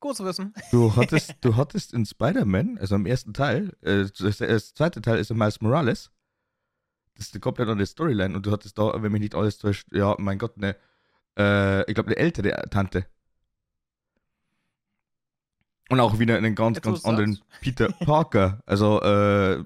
gut 0.00 0.16
zu 0.16 0.24
wissen. 0.24 0.52
Du 0.72 0.96
hattest, 0.96 1.36
du 1.42 1.54
hattest 1.54 1.94
in 1.94 2.04
Spider-Man, 2.04 2.76
also 2.78 2.96
im 2.96 3.06
ersten 3.06 3.32
Teil, 3.32 3.72
äh, 3.82 4.06
das, 4.18 4.38
das 4.38 4.74
zweite 4.74 5.00
Teil 5.00 5.20
ist 5.20 5.32
Miles 5.32 5.60
Morales. 5.60 6.10
Das 7.14 7.26
ist 7.26 7.34
eine 7.34 7.40
komplett 7.40 7.68
andere 7.68 7.86
Storyline 7.86 8.34
und 8.34 8.44
du 8.44 8.50
hattest 8.50 8.76
da, 8.76 9.00
wenn 9.00 9.12
mich 9.12 9.20
nicht 9.20 9.36
alles 9.36 9.58
täuscht, 9.58 9.86
ja, 9.92 10.16
mein 10.18 10.38
Gott, 10.38 10.56
eine, 10.56 10.74
äh, 11.38 11.88
ich 11.88 11.94
glaube, 11.94 12.08
eine 12.08 12.16
ältere 12.16 12.68
Tante. 12.68 13.06
Und 15.88 16.00
auch 16.00 16.18
wieder 16.18 16.36
einen 16.36 16.56
ganz, 16.56 16.78
Jetzt, 16.78 16.84
ganz 16.84 17.04
anderen 17.04 17.34
sagst. 17.34 17.60
Peter 17.60 17.88
Parker. 18.04 18.60
Also, 18.66 19.00
äh, 19.02 19.62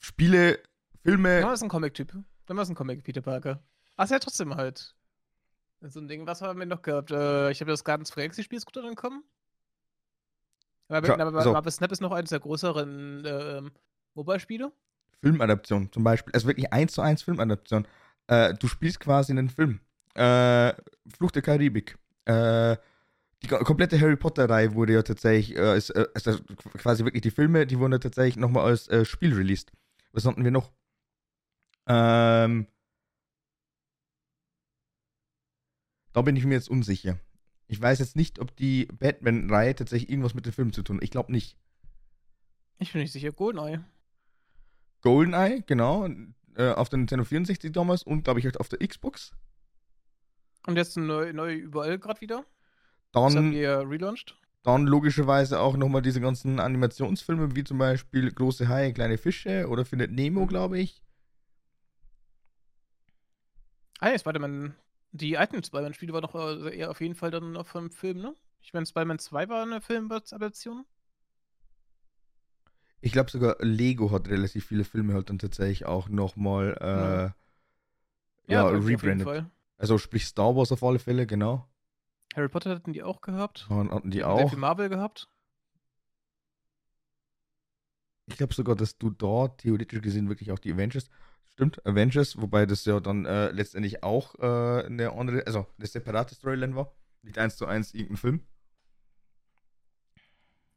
Spiele, 0.00 0.58
Filme. 1.04 1.40
Das 1.40 1.62
ein 1.62 1.68
Comic-Typ. 1.68 2.16
Es 2.48 2.68
ein 2.68 2.74
Comic, 2.74 3.04
Peter 3.04 3.22
Parker. 3.22 3.62
Ach, 3.96 4.04
ist 4.04 4.10
ja 4.10 4.18
trotzdem 4.18 4.56
halt. 4.56 4.96
So 5.88 6.00
ein 6.00 6.06
Ding, 6.08 6.26
was 6.26 6.40
haben 6.42 6.58
wir 6.58 6.66
noch 6.66 6.82
gehabt? 6.82 7.10
Äh, 7.10 7.50
ich 7.50 7.60
habe 7.60 7.70
das 7.70 7.82
Guardians 7.84 8.10
of 8.10 8.14
the 8.14 8.20
Galaxy-Spiel 8.20 8.58
ist 8.58 8.66
gut 8.66 8.78
angekommen. 8.78 9.24
Aber, 10.88 11.02
Klar, 11.02 11.20
aber 11.26 11.42
so. 11.42 11.52
Marvel 11.52 11.72
Snap 11.72 11.90
ist 11.90 12.00
noch 12.00 12.12
eines 12.12 12.30
der 12.30 12.40
größeren 12.40 13.24
ähm, 13.26 13.72
Mobile-Spiele. 14.14 14.72
Filmadaption 15.20 15.90
zum 15.90 16.04
Beispiel. 16.04 16.32
Also 16.34 16.46
wirklich 16.46 16.72
eins 16.72 16.92
zu 16.92 17.02
eins 17.02 17.22
Filmadaption. 17.22 17.86
Äh, 18.28 18.54
du 18.54 18.68
spielst 18.68 19.00
quasi 19.00 19.32
einen 19.32 19.48
Film. 19.48 19.80
Äh, 20.14 20.72
Fluch 21.16 21.30
der 21.32 21.42
Karibik. 21.42 21.96
Äh, 22.26 22.76
die 23.42 23.48
ko- 23.48 23.58
komplette 23.64 24.00
Harry 24.00 24.16
Potter-Reihe 24.16 24.74
wurde 24.74 24.92
ja 24.92 25.02
tatsächlich, 25.02 25.56
äh, 25.56 25.76
ist, 25.76 25.90
äh, 25.90 26.06
das 26.22 26.42
quasi 26.78 27.04
wirklich 27.04 27.22
die 27.22 27.30
Filme, 27.30 27.66
die 27.66 27.78
wurden 27.78 27.92
ja 27.92 27.98
tatsächlich 27.98 28.36
nochmal 28.36 28.66
als 28.66 28.86
äh, 28.88 29.04
Spiel 29.04 29.34
released. 29.34 29.72
Was 30.12 30.26
hatten 30.26 30.44
wir 30.44 30.50
noch? 30.52 30.70
Ähm, 31.86 32.66
da 36.12 36.22
bin 36.22 36.36
ich 36.36 36.44
mir 36.44 36.54
jetzt 36.54 36.68
unsicher. 36.70 37.18
Ich 37.68 37.80
weiß 37.80 37.98
jetzt 38.00 38.16
nicht, 38.16 38.38
ob 38.38 38.54
die 38.56 38.86
Batman-Reihe 38.86 39.74
tatsächlich 39.74 40.10
irgendwas 40.10 40.34
mit 40.34 40.44
den 40.46 40.52
Filmen 40.52 40.72
zu 40.72 40.82
tun 40.82 40.96
hat. 40.96 41.04
Ich 41.04 41.10
glaube 41.10 41.32
nicht. 41.32 41.56
Ich 42.78 42.92
bin 42.92 43.00
nicht 43.00 43.12
sicher. 43.12 43.32
Goldeneye. 43.32 43.82
GoldenEye, 45.00 45.62
genau. 45.66 46.08
Äh, 46.54 46.70
auf 46.72 46.88
der 46.90 46.98
Nintendo 46.98 47.24
64 47.24 47.72
damals 47.72 48.02
und 48.02 48.24
glaube 48.24 48.40
ich 48.40 48.44
halt 48.44 48.60
auf 48.60 48.68
der 48.68 48.86
Xbox. 48.86 49.32
Und 50.66 50.76
jetzt 50.76 50.96
neu, 50.96 51.32
neu 51.32 51.54
überall 51.54 51.98
gerade 51.98 52.20
wieder. 52.20 52.44
Das 53.12 53.22
haben 53.22 53.34
Dann, 53.34 53.50
die 53.52 53.58
ja 53.58 53.80
relaunched. 53.80 54.36
dann 54.62 54.86
logischerweise 54.86 55.60
auch 55.60 55.76
nochmal 55.76 56.02
diese 56.02 56.20
ganzen 56.20 56.60
Animationsfilme, 56.60 57.56
wie 57.56 57.64
zum 57.64 57.78
Beispiel 57.78 58.30
Große 58.30 58.68
Haie, 58.68 58.92
kleine 58.92 59.18
Fische 59.18 59.68
oder 59.68 59.84
Findet 59.84 60.12
Nemo, 60.12 60.46
glaube 60.46 60.78
ich. 60.78 61.02
Ah, 64.00 64.10
ja, 64.10 64.18
Spider-Man. 64.18 64.74
Die 65.12 65.36
alten 65.36 65.62
Spider-Man-Spiele 65.62 66.12
waren 66.12 66.22
doch 66.22 66.34
äh, 66.34 66.76
eher 66.76 66.90
auf 66.90 67.00
jeden 67.00 67.14
Fall 67.14 67.30
dann 67.30 67.52
noch 67.52 67.66
vom 67.66 67.90
Film, 67.90 68.18
ne? 68.18 68.34
Ich 68.60 68.72
meine, 68.72 68.86
Spider-Man 68.86 69.18
2 69.18 69.48
war 69.48 69.62
eine 69.62 69.80
Filmadaption. 69.80 70.84
Ich 73.00 73.12
glaube 73.12 73.30
sogar 73.30 73.56
Lego 73.60 74.10
hat 74.12 74.28
relativ 74.28 74.66
viele 74.66 74.84
Filme 74.84 75.14
halt 75.14 75.28
dann 75.28 75.38
tatsächlich 75.38 75.84
auch 75.86 76.08
nochmal 76.08 76.76
äh, 76.80 78.52
Ja. 78.52 78.62
ja, 78.62 78.66
rebrandet. 78.68 79.46
Also 79.76 79.98
sprich 79.98 80.24
Star 80.26 80.54
Wars 80.54 80.70
auf 80.70 80.82
alle 80.84 81.00
Fälle, 81.00 81.26
genau. 81.26 81.68
Harry 82.34 82.48
Potter 82.48 82.70
hatten 82.70 82.92
die 82.92 83.02
auch 83.02 83.20
gehabt. 83.20 83.66
Dann 83.68 83.90
hatten 83.90 84.10
die 84.10 84.18
Sehr 84.18 84.28
auch. 84.28 84.48
viel 84.48 84.58
Marvel 84.58 84.88
gehabt. 84.88 85.28
Ich 88.26 88.36
glaube 88.36 88.54
sogar, 88.54 88.76
dass 88.76 88.96
du 88.96 89.10
dort 89.10 89.60
theoretisch 89.60 90.00
gesehen 90.00 90.28
wirklich 90.28 90.52
auch 90.52 90.58
die 90.58 90.72
Avengers. 90.72 91.08
Stimmt, 91.54 91.84
Avengers, 91.86 92.40
wobei 92.40 92.66
das 92.66 92.84
ja 92.84 92.98
dann 93.00 93.26
äh, 93.26 93.50
letztendlich 93.50 94.02
auch 94.02 94.34
äh, 94.38 94.86
eine 94.86 95.12
also 95.46 95.66
eine 95.78 95.86
separate 95.86 96.34
Storyline 96.34 96.74
war. 96.74 96.92
Nicht 97.22 97.38
eins 97.38 97.56
zu 97.56 97.66
eins 97.66 97.94
irgendein 97.94 98.16
Film. 98.16 98.46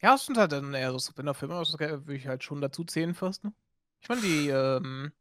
Ja, 0.02 0.16
es 0.16 0.26
sind 0.26 0.38
halt 0.38 0.52
dann 0.52 0.74
eher 0.74 0.92
so 0.92 1.00
Spinner-Filme, 1.00 1.56
das 1.56 1.80
würde 1.80 2.16
ich 2.16 2.28
halt 2.28 2.44
schon 2.44 2.62
dazu 2.62 2.84
zählen 2.84 3.14
fast. 3.16 3.44
Ne? 3.44 3.54
Ich 4.02 4.10
meine, 4.10 4.22
die, 4.22 4.50
ähm, 4.50 5.12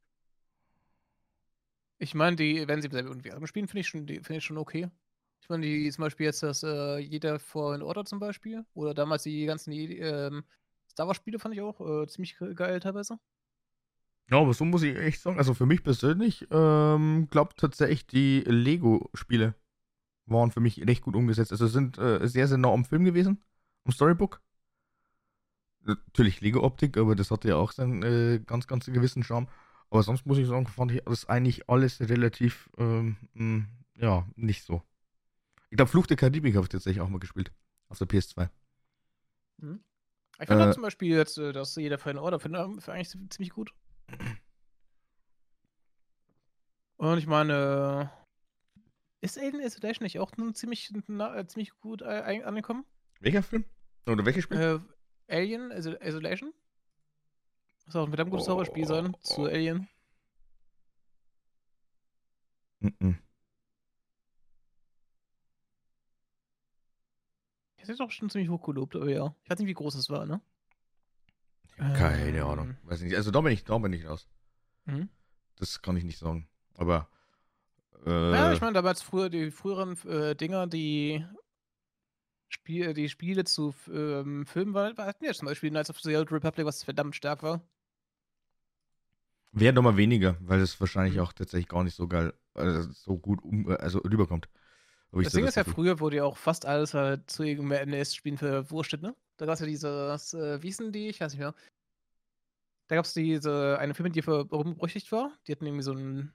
ich 1.98 2.14
meine, 2.14 2.36
die, 2.36 2.66
wenn 2.68 2.82
sie 2.82 2.90
selber 2.90 3.08
irgendwie 3.08 3.30
Werbung 3.30 3.46
spielen, 3.46 3.68
finde 3.68 3.80
ich 3.80 3.88
schon, 3.88 4.06
die 4.06 4.20
ich 4.28 4.44
schon 4.44 4.58
okay. 4.58 4.90
Ich 5.40 5.48
meine, 5.48 5.64
die 5.66 5.90
zum 5.90 6.02
Beispiel 6.02 6.26
jetzt 6.26 6.42
das 6.42 6.62
äh, 6.62 6.98
Jeder 6.98 7.38
vor 7.38 7.74
in 7.74 7.82
Order 7.82 8.04
zum 8.04 8.18
Beispiel. 8.18 8.64
Oder 8.74 8.94
damals 8.94 9.22
die 9.24 9.44
ganzen 9.46 9.72
ähm, 9.72 10.44
Star 10.90 11.06
Wars-Spiele 11.06 11.38
fand 11.38 11.54
ich 11.54 11.60
auch 11.60 11.80
äh, 11.80 12.06
ziemlich 12.06 12.36
ge- 12.38 12.54
geil 12.54 12.80
teilweise. 12.80 13.18
Ja, 14.30 14.38
aber 14.40 14.54
so 14.54 14.64
muss 14.64 14.82
ich 14.82 14.96
echt 14.96 15.20
sagen, 15.20 15.38
also 15.38 15.54
für 15.54 15.66
mich 15.66 15.82
persönlich, 15.82 16.46
ähm, 16.50 17.28
glaubt 17.30 17.58
tatsächlich, 17.58 18.06
die 18.06 18.40
Lego-Spiele 18.40 19.54
waren 20.26 20.50
für 20.52 20.60
mich 20.60 20.86
recht 20.86 21.02
gut 21.02 21.16
umgesetzt. 21.16 21.52
Also 21.52 21.66
sind 21.68 21.98
äh, 21.98 22.26
sehr, 22.28 22.48
sehr 22.48 22.58
nah 22.58 22.72
am 22.72 22.84
Film 22.84 23.04
gewesen, 23.04 23.42
am 23.84 23.92
Storybook. 23.92 24.40
Natürlich 25.82 26.40
Lego-Optik, 26.40 26.96
aber 26.96 27.14
das 27.14 27.30
hatte 27.30 27.48
ja 27.48 27.56
auch 27.56 27.70
seinen 27.70 28.02
äh, 28.02 28.40
ganz, 28.46 28.66
ganz 28.66 28.86
gewissen 28.86 29.22
Charme. 29.22 29.48
Aber 29.90 30.02
sonst 30.02 30.24
muss 30.24 30.38
ich 30.38 30.46
sagen, 30.46 30.66
fand 30.66 30.92
ich 30.92 31.02
das 31.04 31.28
eigentlich 31.28 31.68
alles 31.68 32.00
relativ, 32.00 32.70
ähm, 32.78 33.16
mh, 33.34 33.66
ja, 33.96 34.26
nicht 34.34 34.64
so. 34.64 34.82
Ich 35.70 35.76
glaube, 35.76 35.90
Fluch 35.90 36.06
der 36.06 36.16
Karibik 36.16 36.54
habe 36.56 36.64
ich 36.64 36.70
tatsächlich 36.70 37.02
auch 37.02 37.10
mal 37.10 37.20
gespielt. 37.20 37.52
Auf 37.88 37.98
der 37.98 38.06
PS2. 38.06 38.50
Ich 40.40 40.48
fand 40.48 40.60
Äh, 40.60 40.74
zum 40.74 40.82
Beispiel 40.82 41.14
jetzt, 41.16 41.38
äh, 41.38 41.52
dass 41.52 41.76
Jeder 41.76 41.98
vor 41.98 42.10
in 42.10 42.18
Order 42.18 42.40
finde 42.40 42.64
find 42.80 42.88
eigentlich 42.88 43.10
ziemlich 43.30 43.50
gut. 43.50 43.72
Und 46.96 47.18
ich 47.18 47.26
meine, 47.26 48.10
ist 49.20 49.38
Alien 49.38 49.60
Isolation 49.60 50.04
nicht 50.04 50.18
auch 50.18 50.36
nun 50.36 50.54
ziemlich, 50.54 50.92
na, 51.06 51.36
äh, 51.36 51.46
ziemlich 51.46 51.70
gut 51.80 52.02
äh, 52.02 52.42
angekommen? 52.44 52.84
Welcher 53.20 53.42
Film? 53.42 53.64
Oder 54.06 54.24
welches 54.24 54.44
Spiel? 54.44 54.58
Äh, 55.28 55.34
Alien 55.34 55.70
Iso- 55.72 56.00
Isolation? 56.02 56.52
Soll 57.86 58.02
auch 58.02 58.06
ein 58.06 58.10
verdammt 58.10 58.30
gutes 58.30 58.48
Horrorspiel 58.48 58.86
sein 58.86 59.14
zu 59.20 59.42
Oh. 59.42 59.46
Alien. 59.46 59.88
Mhm. 62.80 63.18
Das 67.78 67.88
ist 67.90 68.00
doch 68.00 68.10
schon 68.10 68.30
ziemlich 68.30 68.48
hoch 68.48 68.62
gelobt, 68.62 68.96
aber 68.96 69.10
ja. 69.10 69.34
Ich 69.42 69.50
weiß 69.50 69.58
nicht, 69.58 69.68
wie 69.68 69.74
groß 69.74 69.94
es 69.96 70.08
war, 70.08 70.24
ne? 70.24 70.40
Keine 71.78 72.38
Ähm. 72.38 72.46
Ahnung. 72.46 72.76
Weiß 72.84 73.00
nicht. 73.02 73.16
Also 73.16 73.30
da 73.30 73.40
bin 73.40 73.52
ich, 73.52 73.64
da 73.64 73.78
bin 73.78 73.92
ich 73.92 74.06
raus. 74.06 74.26
Mhm. 74.86 75.08
Das 75.56 75.82
kann 75.82 75.96
ich 75.96 76.04
nicht 76.04 76.18
sagen. 76.18 76.48
Aber. 76.76 77.08
Äh, 78.06 78.32
Ja, 78.34 78.52
ich 78.52 78.60
meine, 78.60 78.74
damals 78.74 79.02
früher, 79.02 79.30
die 79.30 79.50
früheren 79.50 79.96
äh, 80.06 80.34
Dinger, 80.36 80.66
die 80.66 81.24
Spiel, 82.48 82.94
die 82.94 83.08
Spiele 83.10 83.44
zu 83.44 83.74
ähm, 83.92 84.46
Filmen 84.46 84.72
waren, 84.74 84.96
war- 84.96 85.06
hatten 85.06 85.24
ja 85.26 85.34
zum 85.34 85.46
Beispiel 85.46 85.68
Knights 85.70 85.90
of 85.90 86.00
the 86.00 86.16
Old 86.16 86.32
Republic, 86.32 86.64
was 86.66 86.82
verdammt 86.82 87.14
stark 87.16 87.42
war. 87.42 87.60
Wäre 89.52 89.72
doch 89.74 89.82
mal 89.82 89.96
weniger, 89.96 90.36
weil 90.40 90.60
es 90.60 90.80
wahrscheinlich 90.80 91.16
Mhm. 91.16 91.20
auch 91.20 91.32
tatsächlich 91.32 91.68
gar 91.68 91.84
nicht 91.84 91.94
so 91.94 92.08
geil, 92.08 92.34
also 92.54 92.90
so 92.92 93.16
gut 93.18 93.42
um, 93.42 93.68
also 93.68 94.00
rüberkommt. 94.00 94.48
Das 95.22 95.32
Ding 95.32 95.46
ist 95.46 95.54
ja, 95.56 95.64
früher 95.64 96.00
wurde 96.00 96.16
ja 96.16 96.24
auch 96.24 96.36
fast 96.36 96.66
alles 96.66 96.94
halt 96.94 97.30
zu 97.30 97.42
irgendeinem 97.42 97.90
NES-Spielen 97.90 98.38
verwurstet, 98.38 99.02
ne? 99.02 99.14
Da 99.36 99.46
gab 99.46 99.54
es 99.54 99.60
ja 99.60 99.66
dieses, 99.66 100.34
äh, 100.34 100.62
wie 100.62 100.66
hießen 100.68 100.92
die? 100.92 101.08
Ich 101.08 101.20
weiß 101.20 101.32
nicht 101.32 101.40
mehr. 101.40 101.54
Da 102.88 102.96
gab 102.96 103.04
es 103.04 103.14
diese, 103.14 103.78
eine 103.78 103.94
Firma, 103.94 104.10
die 104.10 104.22
ver- 104.22 104.44
berüchtigt 104.44 105.10
war. 105.12 105.32
Die 105.46 105.52
hatten 105.52 105.66
irgendwie 105.66 105.82
so 105.82 105.92
ein, 105.92 106.32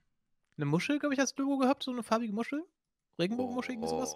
eine 0.57 0.65
Muschel, 0.65 0.99
glaube 0.99 1.13
ich, 1.13 1.19
als 1.19 1.35
Logo 1.37 1.57
gehabt, 1.57 1.83
so 1.83 1.91
eine 1.91 2.03
farbige 2.03 2.33
Muschel. 2.33 2.63
Regenbogenmuschel, 3.19 3.73
irgendwie 3.75 3.89
sowas. 3.89 4.15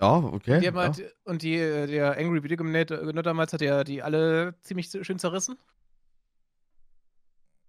Ja, 0.00 0.16
okay. 0.16 0.60
Die 0.60 0.66
haben 0.66 0.76
ja. 0.76 0.82
halt, 0.82 1.16
und 1.24 1.42
die, 1.42 1.56
äh, 1.56 1.86
der 1.86 2.16
Angry 2.16 2.42
Video 2.42 2.56
Game 2.56 2.74
äh, 2.74 2.84
damals 3.22 3.52
hat 3.52 3.60
ja 3.60 3.84
die 3.84 4.02
alle 4.02 4.54
ziemlich 4.62 4.90
schön 4.90 5.18
zerrissen. 5.18 5.58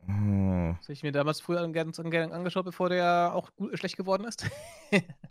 Hm. 0.05 0.75
Das 0.77 0.85
habe 0.85 0.93
ich 0.93 1.03
mir 1.03 1.11
damals 1.11 1.41
früher 1.41 1.67
gerne 1.69 1.91
gern 1.91 2.31
angeschaut, 2.31 2.65
bevor 2.65 2.89
der 2.89 3.31
auch 3.33 3.53
gut, 3.55 3.77
schlecht 3.77 3.97
geworden 3.97 4.25
ist. 4.25 4.45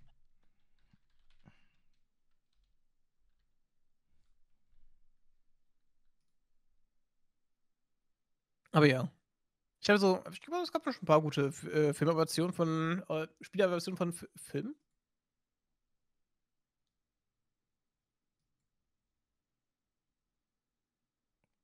Aber 8.78 8.86
ja. 8.86 9.10
Ich 9.80 9.88
habe 9.90 9.98
so, 9.98 10.22
ich 10.30 10.40
glaube, 10.40 10.62
es 10.62 10.70
gab 10.70 10.84
schon 10.84 11.02
ein 11.02 11.06
paar 11.06 11.20
gute 11.20 11.46
äh, 11.46 11.92
Filmadaptionen 11.92 12.52
von, 12.52 13.02
äh, 13.08 13.26
Spieladaptionen 13.40 13.96
von 13.96 14.10
F 14.10 14.24
Filmen. 14.36 14.76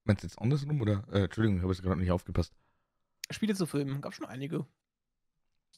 Meinst 0.02 0.24
du 0.24 0.26
jetzt 0.26 0.40
andersrum 0.40 0.80
oder? 0.80 1.04
Äh, 1.12 1.26
Entschuldigung, 1.26 1.58
ich 1.58 1.62
habe 1.62 1.72
jetzt 1.72 1.82
gerade 1.84 2.00
nicht 2.00 2.10
aufgepasst. 2.10 2.52
Spiele 3.30 3.54
zu 3.54 3.66
Filmen, 3.66 4.00
gab 4.00 4.12
schon 4.12 4.26
einige. 4.26 4.66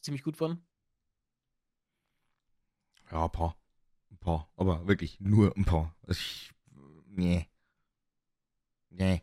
Ziemlich 0.01 0.23
gut 0.23 0.41
waren. 0.41 0.67
Ja, 3.11 3.27
ein 3.27 3.31
paar. 3.31 3.59
Ein 4.11 4.17
paar. 4.17 4.51
Aber 4.57 4.89
wirklich 4.89 5.21
nur 5.21 5.55
ein 5.55 5.67
paar. 5.67 5.95
Ich, 6.07 6.51
nee. 7.05 7.47
Nee. 8.89 9.23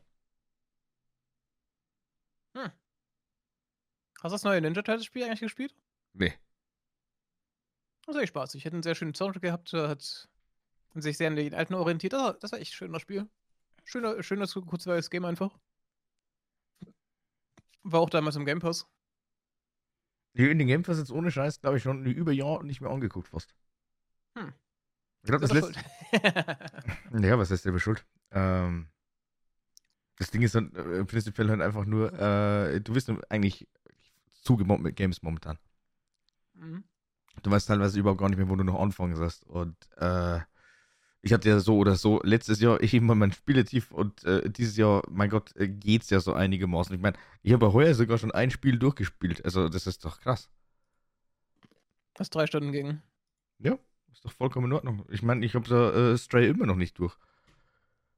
Hast 4.23 4.31
du 4.31 4.35
das 4.35 4.43
neue 4.43 4.61
Ninja 4.61 4.81
Turtles 4.81 5.05
Spiel 5.05 5.25
eigentlich 5.25 5.41
gespielt? 5.41 5.75
Nee. 6.13 6.33
Das 8.05 8.15
war 8.15 8.21
echt 8.21 8.29
spaßig. 8.29 8.59
Ich 8.59 8.65
hätte 8.65 8.77
einen 8.77 8.83
sehr 8.83 8.95
schönen 8.95 9.13
Soundtrack 9.13 9.43
gehabt, 9.43 9.73
hat 9.73 10.29
sich 10.95 11.17
sehr 11.17 11.27
an 11.27 11.35
den 11.35 11.53
alten 11.53 11.73
orientiert. 11.73 12.13
Das 12.13 12.21
war, 12.21 12.33
das 12.35 12.51
war 12.53 12.59
echt 12.59 12.73
schön, 12.73 12.93
das 12.93 13.01
Spiel. 13.01 13.27
Schöner, 13.83 14.23
schönes, 14.23 14.53
kurzweiliges 14.53 15.09
Game 15.09 15.25
einfach. 15.25 15.59
War 17.83 17.99
auch 17.99 18.09
damals 18.09 18.37
im 18.37 18.45
Game 18.45 18.59
Pass. 18.59 18.87
In 20.31 20.57
den 20.57 20.67
Game 20.67 20.83
Pass 20.83 20.99
jetzt 20.99 21.11
ohne 21.11 21.29
Scheiß, 21.29 21.59
glaube 21.59 21.77
ich, 21.77 21.83
schon 21.83 22.05
über 22.05 22.31
Jahr 22.31 22.63
nicht 22.63 22.79
mehr 22.79 22.91
angeguckt 22.91 23.27
fast. 23.27 23.53
Hm. 24.37 24.53
Ich 25.23 25.27
glaube, 25.27 25.41
das 25.41 25.51
letzte. 25.51 25.73
schuld. 25.73 27.25
Ja, 27.25 27.37
was 27.37 27.51
heißt 27.51 27.63
selber 27.63 27.79
schuld? 27.79 28.05
Ähm, 28.31 28.89
das 30.15 30.31
Ding 30.31 30.43
ist 30.43 30.55
dann 30.55 30.73
äh, 30.75 31.03
prinzipiell 31.03 31.49
halt 31.49 31.61
einfach 31.61 31.85
nur, 31.85 32.13
äh, 32.13 32.79
du 32.79 32.93
bist 32.93 33.11
eigentlich 33.29 33.67
zugemobbt 34.43 34.83
mit 34.83 34.95
Games 34.95 35.21
momentan. 35.21 35.57
Mhm. 36.53 36.83
Du 37.41 37.49
weißt 37.49 37.67
teilweise 37.67 37.99
überhaupt 37.99 38.19
gar 38.19 38.29
nicht 38.29 38.37
mehr, 38.37 38.49
wo 38.49 38.55
du 38.55 38.63
noch 38.63 38.79
anfangen 38.79 39.15
sollst. 39.15 39.43
Und 39.45 39.75
äh, 39.97 40.39
ich 41.21 41.33
hatte 41.33 41.49
ja 41.49 41.59
so 41.59 41.77
oder 41.77 41.95
so 41.95 42.21
letztes 42.23 42.59
Jahr 42.59 42.81
ich 42.83 42.93
immer 42.93 43.15
mein 43.15 43.31
Spieletief 43.31 43.91
und 43.91 44.23
äh, 44.23 44.49
dieses 44.49 44.77
Jahr, 44.77 45.03
mein 45.09 45.29
Gott, 45.29 45.55
äh, 45.55 45.67
geht's 45.67 46.09
ja 46.09 46.19
so 46.19 46.33
einigermaßen. 46.33 46.93
Ich 46.93 47.01
meine, 47.01 47.17
ich 47.41 47.53
habe 47.53 47.65
ja 47.65 47.73
heuer 47.73 47.93
sogar 47.95 48.17
schon 48.17 48.31
ein 48.31 48.51
Spiel 48.51 48.77
durchgespielt. 48.77 49.43
Also, 49.43 49.69
das 49.69 49.87
ist 49.87 50.05
doch 50.05 50.19
krass. 50.19 50.49
Was 52.15 52.29
drei 52.29 52.45
Stunden 52.45 52.71
ging. 52.71 53.01
Ja, 53.59 53.77
ist 54.11 54.23
doch 54.23 54.31
vollkommen 54.31 54.67
in 54.67 54.73
Ordnung. 54.73 55.05
Ich 55.09 55.23
meine, 55.23 55.43
ich 55.45 55.55
habe 55.55 55.67
so 55.67 55.91
äh, 55.91 56.17
Stray 56.17 56.47
immer 56.47 56.67
noch 56.67 56.75
nicht 56.75 56.99
durch. 56.99 57.15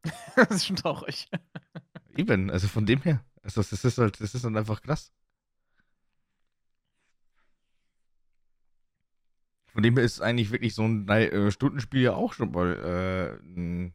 das 0.36 0.52
ist 0.52 0.68
schon 0.68 0.76
traurig. 0.76 1.30
Eben, 2.18 2.50
also 2.50 2.68
von 2.68 2.86
dem 2.86 3.02
her. 3.02 3.24
Also, 3.44 3.62
das 3.62 3.86
ist 3.86 3.98
halt, 3.98 4.20
das 4.20 4.36
ist 4.36 4.44
dann 4.44 4.58
einfach 4.58 4.82
krass. 4.82 5.14
Von 9.76 9.84
dem 9.84 9.98
her 9.98 10.06
ist 10.06 10.22
eigentlich 10.22 10.52
wirklich 10.52 10.74
so 10.74 10.84
ein 10.84 11.06
äh, 11.10 11.52
Stundenspiel 11.52 12.04
ja 12.04 12.14
auch 12.14 12.32
schon 12.32 12.52
mal 12.52 13.38
äh, 13.44 13.46
ein 13.46 13.94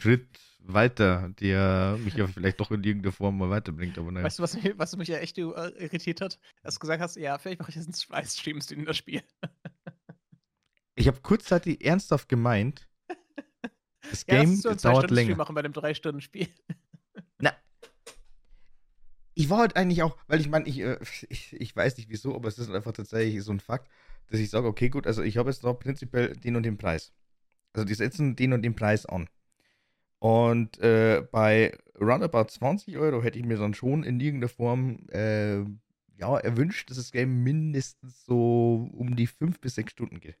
Schritt 0.00 0.26
weiter, 0.58 1.32
der 1.38 1.96
mich 2.04 2.14
ja 2.14 2.26
vielleicht 2.26 2.58
doch 2.58 2.72
in 2.72 2.82
irgendeiner 2.82 3.12
Form 3.12 3.38
mal 3.38 3.48
weiterbringt. 3.48 3.96
Aber 3.98 4.10
naja. 4.10 4.26
Weißt 4.26 4.40
du, 4.40 4.42
was 4.42 4.60
mich, 4.60 4.76
was 4.76 4.96
mich 4.96 5.06
ja 5.06 5.18
echt 5.18 5.38
irritiert 5.38 6.20
hat? 6.20 6.40
Dass 6.64 6.74
du 6.74 6.80
gesagt 6.80 7.00
hast, 7.00 7.14
ja, 7.14 7.38
vielleicht 7.38 7.60
mache 7.60 7.70
ich 7.70 7.76
jetzt 7.76 7.86
einen 7.86 7.94
Schweißstream 7.94 8.58
in 8.70 8.84
das 8.84 8.96
Spiel. 8.96 9.22
ich 10.96 11.06
habe 11.06 11.20
kurzzeitig 11.20 11.84
ernsthaft 11.84 12.28
gemeint, 12.28 12.88
das 14.10 14.26
Game 14.26 14.60
ja, 14.60 14.74
dauert 14.74 15.12
länger. 15.12 15.36
machen 15.36 15.54
bei 15.54 15.60
einem 15.60 15.72
3-Stunden-Spiel. 15.72 16.48
Ich 19.36 19.50
war 19.50 19.58
halt 19.58 19.76
eigentlich 19.76 20.02
auch, 20.02 20.16
weil 20.28 20.40
ich 20.40 20.48
meine, 20.48 20.66
ich, 20.66 20.80
äh, 20.80 20.98
ich, 21.28 21.52
ich 21.52 21.76
weiß 21.76 21.96
nicht 21.98 22.10
wieso, 22.10 22.34
aber 22.34 22.48
es 22.48 22.58
ist 22.58 22.70
einfach 22.70 22.92
tatsächlich 22.92 23.42
so 23.44 23.52
ein 23.52 23.60
Fakt 23.60 23.88
dass 24.28 24.40
ich 24.40 24.50
sage, 24.50 24.66
okay, 24.66 24.88
gut, 24.88 25.06
also 25.06 25.22
ich 25.22 25.36
habe 25.36 25.50
jetzt 25.50 25.62
noch 25.62 25.74
prinzipiell 25.74 26.34
den 26.36 26.56
und 26.56 26.64
den 26.64 26.78
Preis. 26.78 27.12
Also 27.74 27.84
die 27.86 27.94
setzen 27.94 28.36
den 28.36 28.52
und 28.54 28.62
den 28.62 28.74
Preis 28.76 29.06
an. 29.06 29.28
Und 30.20 30.78
äh, 30.80 31.24
bei 31.32 31.78
roundabout 32.00 32.46
20 32.50 32.98
Euro 32.98 33.22
hätte 33.22 33.38
ich 33.38 33.44
mir 33.46 33.58
dann 33.58 33.74
schon 33.74 34.04
in 34.04 34.20
irgendeiner 34.20 34.48
Form 34.50 35.08
äh, 35.10 35.58
ja, 36.18 36.38
erwünscht, 36.38 36.90
dass 36.90 36.98
das 36.98 37.12
Game 37.12 37.44
mindestens 37.44 38.24
so 38.26 38.90
um 38.94 39.16
die 39.16 39.28
5 39.28 39.60
bis 39.60 39.76
6 39.76 39.92
Stunden 39.92 40.20
geht. 40.20 40.38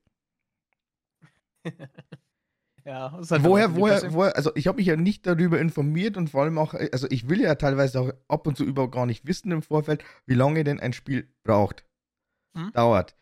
ja, 2.86 3.10
halt 3.10 3.42
woher, 3.42 3.74
woher, 3.74 4.12
woher, 4.12 4.36
also 4.36 4.52
ich 4.54 4.68
habe 4.68 4.76
mich 4.76 4.86
ja 4.86 4.94
nicht 4.94 5.26
darüber 5.26 5.58
informiert 5.58 6.16
und 6.16 6.30
vor 6.30 6.42
allem 6.42 6.56
auch, 6.56 6.72
also 6.72 7.08
ich 7.10 7.28
will 7.28 7.40
ja 7.40 7.56
teilweise 7.56 8.00
auch 8.00 8.12
ab 8.28 8.46
und 8.46 8.56
zu 8.56 8.64
überhaupt 8.64 8.94
gar 8.94 9.06
nicht 9.06 9.26
wissen 9.26 9.50
im 9.50 9.62
Vorfeld, 9.62 10.04
wie 10.24 10.34
lange 10.34 10.62
denn 10.62 10.78
ein 10.78 10.92
Spiel 10.92 11.28
braucht. 11.42 11.84
Hm? 12.54 12.70
Dauert. 12.72 13.16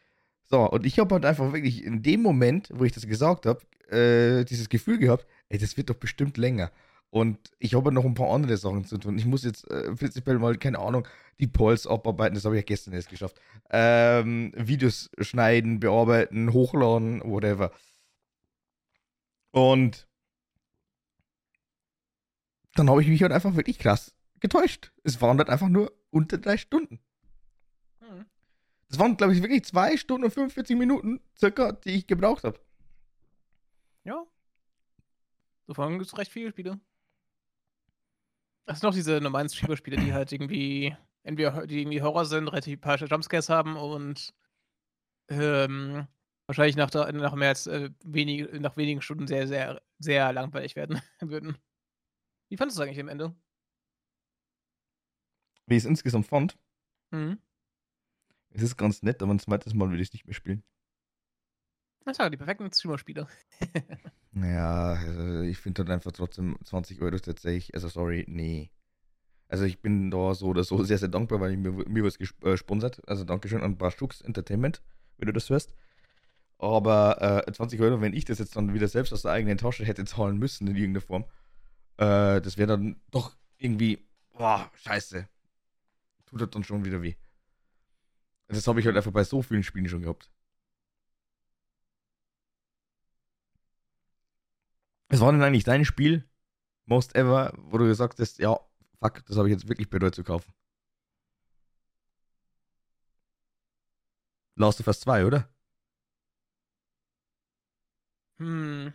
So, 0.45 0.71
und 0.71 0.85
ich 0.85 0.99
habe 0.99 1.15
halt 1.15 1.25
einfach 1.25 1.55
wirklich 1.55 1.83
in 1.83 2.03
dem 2.03 2.21
Moment, 2.21 2.69
wo 2.75 2.85
ich 2.85 2.93
das 2.93 3.07
gesagt 3.07 3.47
habe, 3.47 3.61
äh, 3.91 4.45
dieses 4.45 4.69
Gefühl 4.69 4.99
gehabt, 4.99 5.27
ey, 5.49 5.59
das 5.59 5.79
wird 5.79 5.89
doch 5.89 5.97
bestimmt 5.97 6.37
länger. 6.37 6.71
Und 7.09 7.39
ich 7.59 7.75
habe 7.75 7.91
noch 7.91 8.05
ein 8.05 8.15
paar 8.15 8.35
andere 8.35 8.59
Sachen 8.59 8.85
zu 8.85 8.99
tun. 8.99 9.17
Ich 9.17 9.25
muss 9.25 9.45
jetzt 9.45 9.71
äh, 9.71 9.95
prinzipiell 9.95 10.39
mal, 10.39 10.59
keine 10.59 10.79
Ahnung, 10.79 11.09
die 11.41 11.47
Polls 11.47 11.87
abarbeiten, 11.87 12.35
das 12.35 12.45
habe 12.45 12.57
ich 12.57 12.63
ja 12.63 12.67
gestern 12.67 12.93
erst 12.93 13.09
geschafft. 13.09 13.41
Ähm, 13.71 14.53
Videos 14.57 15.11
schneiden, 15.21 15.81
bearbeiten, 15.81 16.53
hochladen, 16.53 17.23
whatever. 17.25 17.71
Und 19.55 20.09
dann 22.75 22.91
habe 22.91 23.01
ich 23.01 23.07
mich 23.09 23.23
halt 23.23 23.31
einfach 23.31 23.55
wirklich 23.55 23.79
krass 23.79 24.13
getäuscht. 24.41 24.93
Es 25.05 25.21
waren 25.21 25.39
halt 25.39 25.49
einfach 25.49 25.69
nur 25.69 25.93
unter 26.11 26.39
drei 26.39 26.57
Stunden. 26.57 26.99
Das 28.89 28.99
waren, 28.99 29.17
glaube 29.17 29.33
ich, 29.33 29.43
wirklich 29.43 29.65
zwei 29.65 29.97
Stunden 29.97 30.25
und 30.25 30.33
45 30.33 30.77
Minuten 30.77 31.21
circa, 31.39 31.71
die 31.71 31.91
ich 31.91 32.09
gebraucht 32.09 32.43
habe. 32.43 32.59
Ja. 34.03 34.25
Davon 35.69 35.99
gibt 35.99 36.07
es 36.07 36.19
recht 36.19 36.33
viele 36.33 36.51
Spiele. 36.51 36.81
Das 38.67 38.81
sind 38.81 38.89
noch 38.89 38.95
diese 38.95 39.21
normalen 39.21 39.49
Streamer-Spiele, 39.49 39.99
die 39.99 40.13
halt 40.13 40.33
irgendwie, 40.33 40.97
entweder 41.23 41.65
die 41.69 41.81
irgendwie 41.81 42.03
Horror 42.03 42.25
sind, 42.25 42.49
relativ 42.49 42.81
paar 42.81 42.97
Jumpscares 42.97 43.49
haben 43.49 43.77
und 43.77 44.35
ähm, 45.29 46.09
wahrscheinlich 46.47 46.77
nach, 46.77 46.91
der, 46.91 47.13
nach 47.13 47.35
mehr 47.35 47.49
als 47.51 47.67
äh, 47.67 47.91
wenig, 48.05 48.53
nach 48.61 48.77
wenigen 48.77 49.03
Stunden 49.03 49.27
sehr, 49.27 49.47
sehr, 49.47 49.83
sehr 49.99 50.33
langweilig 50.33 50.77
werden 50.77 51.01
würden. 51.21 51.57
Wie 52.49 52.57
fandest 52.57 52.79
du 52.79 52.83
es 52.83 52.87
eigentlich 52.87 53.01
am 53.01 53.09
Ende? 53.09 53.35
Wie 55.67 55.77
ich 55.77 55.85
es 55.85 55.89
insgesamt 55.89 56.27
fand? 56.27 56.59
Mhm. 57.11 57.39
Es 58.51 58.63
ist 58.63 58.77
ganz 58.77 59.03
nett, 59.03 59.23
aber 59.23 59.35
ein 59.35 59.39
zweites 59.39 59.75
Mal 59.75 59.91
will 59.91 60.01
ich 60.01 60.09
es 60.09 60.13
nicht 60.13 60.27
mehr 60.27 60.35
spielen. 60.35 60.63
Das 62.05 62.19
war 62.19 62.29
die 62.29 62.37
perfekten 62.37 62.71
Streamer-Spiele. 62.71 63.27
ja, 64.35 64.93
also 64.93 65.41
ich 65.41 65.57
finde 65.59 65.81
halt 65.81 65.91
einfach 65.91 66.13
trotzdem 66.13 66.57
20 66.63 67.01
Euro 67.01 67.19
tatsächlich, 67.19 67.75
also 67.75 67.89
sorry, 67.89 68.25
nee. 68.29 68.71
Also 69.49 69.65
ich 69.65 69.81
bin 69.81 70.11
da 70.11 70.35
so 70.35 70.49
oder 70.49 70.65
so 70.65 70.83
sehr, 70.85 70.99
sehr 70.99 71.09
dankbar, 71.09 71.41
weil 71.41 71.53
ich 71.53 71.59
mir, 71.59 71.73
mir 71.73 72.05
was 72.05 72.19
gesponsert. 72.19 72.99
Äh, 72.99 73.03
also 73.07 73.25
Dankeschön 73.25 73.63
an 73.63 73.79
Barschux 73.79 74.21
Entertainment, 74.21 74.83
wenn 75.17 75.27
du 75.27 75.33
das 75.33 75.49
hörst. 75.49 75.75
Aber 76.59 77.45
äh, 77.47 77.53
20 77.53 77.81
Euro, 77.81 78.01
wenn 78.01 78.15
ich 78.15 78.25
das 78.25 78.39
jetzt 78.39 78.57
dann 78.57 78.75
wieder 78.75 78.89
selbst 78.89 79.13
aus 79.13 79.23
der 79.23 79.33
eigenen 79.33 79.59
Tasche 79.59 79.85
hätte 79.85 80.05
zahlen 80.05 80.39
müssen 80.39 80.67
in 80.69 80.77
irgendeiner 80.77 81.05
Form, 81.05 81.25
äh, 81.97 82.41
das 82.41 82.57
wäre 82.57 82.69
dann 82.69 83.01
doch 83.11 83.37
irgendwie, 83.59 84.07
boah, 84.33 84.71
scheiße. 84.75 85.29
Tut 86.27 86.41
das 86.41 86.51
dann 86.51 86.65
schon 86.65 86.85
wieder 86.85 87.03
weh. 87.03 87.15
Das 88.49 88.67
habe 88.67 88.81
ich 88.81 88.87
halt 88.87 88.97
einfach 88.97 89.13
bei 89.13 89.25
so 89.25 89.43
vielen 89.43 89.63
Spielen 89.63 89.89
schon 89.89 90.03
gehabt. 90.03 90.31
Was 95.09 95.21
war 95.21 95.33
denn 95.33 95.43
eigentlich 95.43 95.65
dein 95.65 95.85
Spiel, 95.85 96.29
most 96.87 97.15
ever, 97.15 97.53
wo 97.57 97.79
du 97.79 97.87
gesagt 97.87 98.19
hast, 98.21 98.39
ja, 98.39 98.59
fuck, 99.01 99.25
das 99.27 99.37
habe 99.37 99.49
ich 99.49 99.53
jetzt 99.53 99.69
wirklich 99.69 99.89
bereut 99.91 100.15
zu 100.15 100.25
kaufen? 100.25 100.53
Last 104.57 104.81
of 104.81 104.87
Us 104.89 105.01
2, 105.01 105.25
oder? 105.27 105.54
Hm. 108.39 108.93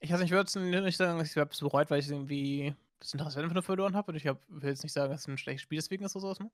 Ich 0.00 0.10
weiß 0.10 0.20
nicht, 0.20 0.32
ich 0.32 0.36
würde 0.36 0.82
nicht 0.82 0.96
sagen, 0.96 1.20
ich 1.20 1.36
habe 1.36 1.50
es 1.50 1.60
bereut, 1.60 1.90
weil 1.90 2.00
ich 2.00 2.10
irgendwie 2.10 2.74
das 2.98 3.12
Interesse 3.12 3.40
einfach 3.40 3.54
nur 3.54 3.62
verloren 3.62 3.94
habe. 3.94 4.10
Und 4.12 4.16
ich 4.16 4.26
hab, 4.26 4.40
will 4.48 4.70
jetzt 4.70 4.82
nicht 4.82 4.92
sagen, 4.92 5.12
dass 5.12 5.22
es 5.22 5.28
ein 5.28 5.38
schlechtes 5.38 5.62
Spiel 5.62 5.78
deswegen 5.78 6.04
ist 6.04 6.16
oder 6.16 6.22
sowas. 6.22 6.40
Ne? 6.40 6.50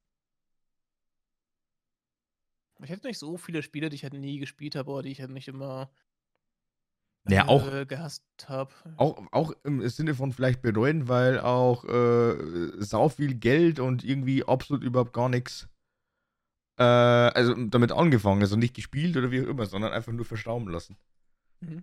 Ich 2.83 2.91
hätte 2.91 3.07
nicht 3.07 3.19
so 3.19 3.37
viele 3.37 3.63
Spiele, 3.63 3.89
die 3.89 3.97
ich 3.97 4.03
halt 4.03 4.13
nie 4.13 4.39
gespielt 4.39 4.77
habe 4.77 4.91
oder 4.91 5.03
die 5.03 5.11
ich 5.11 5.21
halt 5.21 5.31
nicht 5.31 5.49
immer 5.49 5.91
ja, 7.27 7.49
auch, 7.49 7.67
äh, 7.73 7.87
gehasst 7.87 8.23
habe. 8.47 8.73
Auch, 8.97 9.21
auch 9.33 9.53
im 9.65 9.87
Sinne 9.89 10.15
von 10.15 10.33
vielleicht 10.33 10.63
bereuen, 10.63 11.09
weil 11.09 11.41
auch 11.41 11.85
äh, 11.85 12.71
sau 12.79 13.09
viel 13.09 13.35
Geld 13.35 13.81
und 13.81 14.05
irgendwie 14.05 14.45
absolut 14.45 14.83
überhaupt 14.83 15.13
gar 15.13 15.29
nichts 15.29 15.69
äh, 16.79 16.83
also 16.85 17.55
damit 17.55 17.93
angefangen, 17.93 18.41
also 18.41 18.57
nicht 18.57 18.75
gespielt 18.75 19.17
oder 19.17 19.31
wie 19.31 19.43
auch 19.43 19.49
immer, 19.49 19.67
sondern 19.67 19.93
einfach 19.93 20.13
nur 20.13 20.25
verstauben 20.25 20.69
lassen. 20.69 20.97
Mhm. 21.61 21.83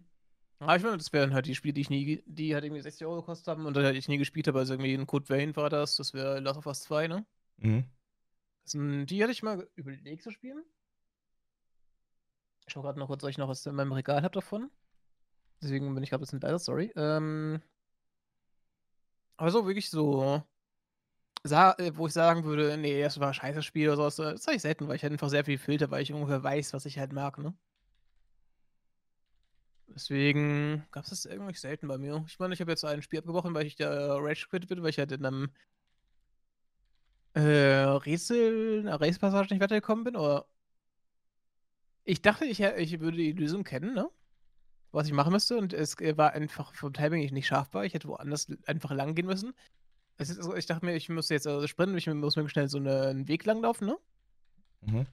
Aber 0.60 0.76
ich 0.78 0.84
meine, 0.84 0.98
das 0.98 1.12
wären 1.12 1.34
halt 1.34 1.46
die 1.48 1.56
Spiele, 1.56 1.74
die 1.74 1.82
ich 1.82 1.90
nie, 1.90 2.24
die 2.26 2.54
halt 2.54 2.64
irgendwie 2.64 2.82
60 2.82 3.06
Euro 3.06 3.22
gekostet 3.22 3.48
haben 3.48 3.66
und 3.66 3.76
die 3.76 3.82
ich 3.82 4.08
nie 4.08 4.18
gespielt 4.18 4.48
habe. 4.48 4.60
Also 4.60 4.74
irgendwie 4.74 4.94
ein 4.94 5.06
Code 5.06 5.28
Vein 5.28 5.56
war 5.56 5.70
das, 5.70 5.98
das 5.98 6.14
wäre 6.14 6.40
Last 6.40 6.58
of 6.58 6.66
Us 6.66 6.82
2, 6.82 7.08
ne? 7.08 7.26
Mhm. 7.58 7.86
die 9.06 9.22
hatte 9.22 9.32
ich 9.32 9.44
mal 9.44 9.68
überlegt 9.76 10.24
zu 10.24 10.32
spielen. 10.32 10.64
Ich 12.66 12.74
schaue 12.74 12.84
gerade 12.84 13.00
noch 13.00 13.08
kurz, 13.08 13.22
was 13.24 13.30
ich 13.30 13.38
noch 13.38 13.48
was 13.48 13.66
in 13.66 13.76
meinem 13.76 13.92
Regal 13.92 14.24
habe 14.24 14.34
davon. 14.34 14.72
Deswegen 15.62 15.94
bin 15.94 16.04
ich 16.04 16.10
gerade 16.10 16.22
ein 16.22 16.26
bisschen 16.26 16.42
leider, 16.42 16.60
sorry. 16.60 16.92
Ähm, 16.96 17.62
aber 19.38 19.52
so 19.52 19.66
wirklich 19.66 19.90
so, 19.90 20.44
äh, 21.44 21.92
wo 21.96 22.08
ich 22.08 22.14
sagen 22.14 22.44
würde, 22.44 22.78
nee, 22.78 23.02
das 23.02 23.20
war 23.20 23.30
ein 23.30 23.34
scheißes 23.34 23.66
Spiel 23.66 23.90
oder 23.90 23.98
sowas, 23.98 24.16
das 24.16 24.44
sage 24.44 24.56
ich 24.58 24.62
selten, 24.62 24.88
weil 24.88 24.96
ich 24.96 25.04
halt 25.04 25.14
einfach 25.14 25.30
sehr 25.30 25.46
viel 25.46 25.58
filter, 25.58 25.92
weil 25.92 26.02
ich 26.02 26.12
ungefähr 26.14 26.44
weiß, 26.44 26.74
was 26.74 26.86
ich 26.86 26.98
halt 26.98 27.14
mag, 27.14 27.38
ne? 27.38 27.54
Deswegen 29.88 30.86
gab 30.92 31.04
es 31.04 31.12
das 31.12 31.26
irgendwie 31.26 31.56
selten 31.56 31.88
bei 31.88 31.98
mir. 31.98 32.24
Ich 32.28 32.40
meine, 32.40 32.54
ich 32.54 32.62
habe 32.62 32.72
jetzt 32.72 32.84
ein 32.84 33.02
Spiel 33.02 33.20
abgebrochen, 33.20 33.54
weil 33.54 33.66
ich 33.66 33.76
da 33.76 34.18
Rage 34.18 34.48
Quit 34.50 34.68
bin, 34.68 34.82
weil 34.82 34.90
ich 34.90 35.00
halt 35.00 35.12
in 35.12 35.26
einem 35.26 35.52
äh, 37.34 37.42
Rätsel, 37.42 38.80
einer 38.82 39.00
Race-Passage 39.00 39.54
nicht 39.54 39.62
weitergekommen 39.62 40.04
bin, 40.04 40.16
oder 40.16 40.48
ich 42.04 42.22
dachte, 42.22 42.46
ich, 42.46 42.60
ich 42.62 43.00
würde 43.00 43.18
die 43.18 43.32
Lösung 43.34 43.64
kennen, 43.64 43.94
ne? 43.94 44.10
Was 44.92 45.08
ich 45.08 45.14
machen 45.14 45.34
müsste. 45.34 45.58
Und 45.58 45.74
es 45.74 46.00
äh, 46.00 46.18
war 46.18 46.34
einfach 46.34 46.74
vom 46.74 46.94
Timing 46.94 47.34
nicht 47.34 47.48
schaffbar. 47.48 47.84
Ich 47.84 47.94
hätte 47.94 48.08
woanders 48.08 48.48
einfach 48.66 48.92
lang 48.92 49.16
gehen 49.16 49.26
müssen. 49.26 49.54
Also 50.18 50.56
ich 50.56 50.66
dachte 50.66 50.86
mir, 50.86 50.96
ich 50.96 51.10
muss 51.10 51.30
jetzt 51.30 51.48
also 51.48 51.68
sprinten, 51.68 51.98
ich 51.98 52.08
muss 52.08 52.38
mir 52.38 52.48
schnell 52.48 52.70
so 52.70 52.78
einen 52.78 53.28
Weg 53.28 53.44
lang 53.46 53.62
laufen, 53.62 53.88
ne? 53.88 53.98
Mhm. 54.82 55.06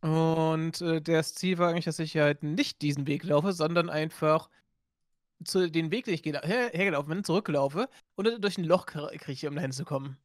Und 0.00 0.80
äh, 0.80 1.00
das 1.00 1.34
Ziel 1.34 1.58
war 1.58 1.68
eigentlich, 1.70 1.84
dass 1.84 1.98
ich 1.98 2.16
halt 2.16 2.42
nicht 2.42 2.82
diesen 2.82 3.06
Weg 3.06 3.24
laufe, 3.24 3.52
sondern 3.52 3.90
einfach 3.90 4.48
zu 5.44 5.70
den 5.70 5.90
Weg, 5.90 6.04
den 6.06 6.14
ich 6.14 6.24
her 6.24 6.70
hergelaufen 6.72 7.10
bin, 7.10 7.24
zurücklaufe 7.24 7.88
und 8.16 8.26
durch 8.44 8.58
ein 8.58 8.64
Loch 8.64 8.86
kriege, 8.86 9.48
um 9.48 9.56
dahin 9.56 9.72
zu 9.72 9.84
kommen. 9.84 10.18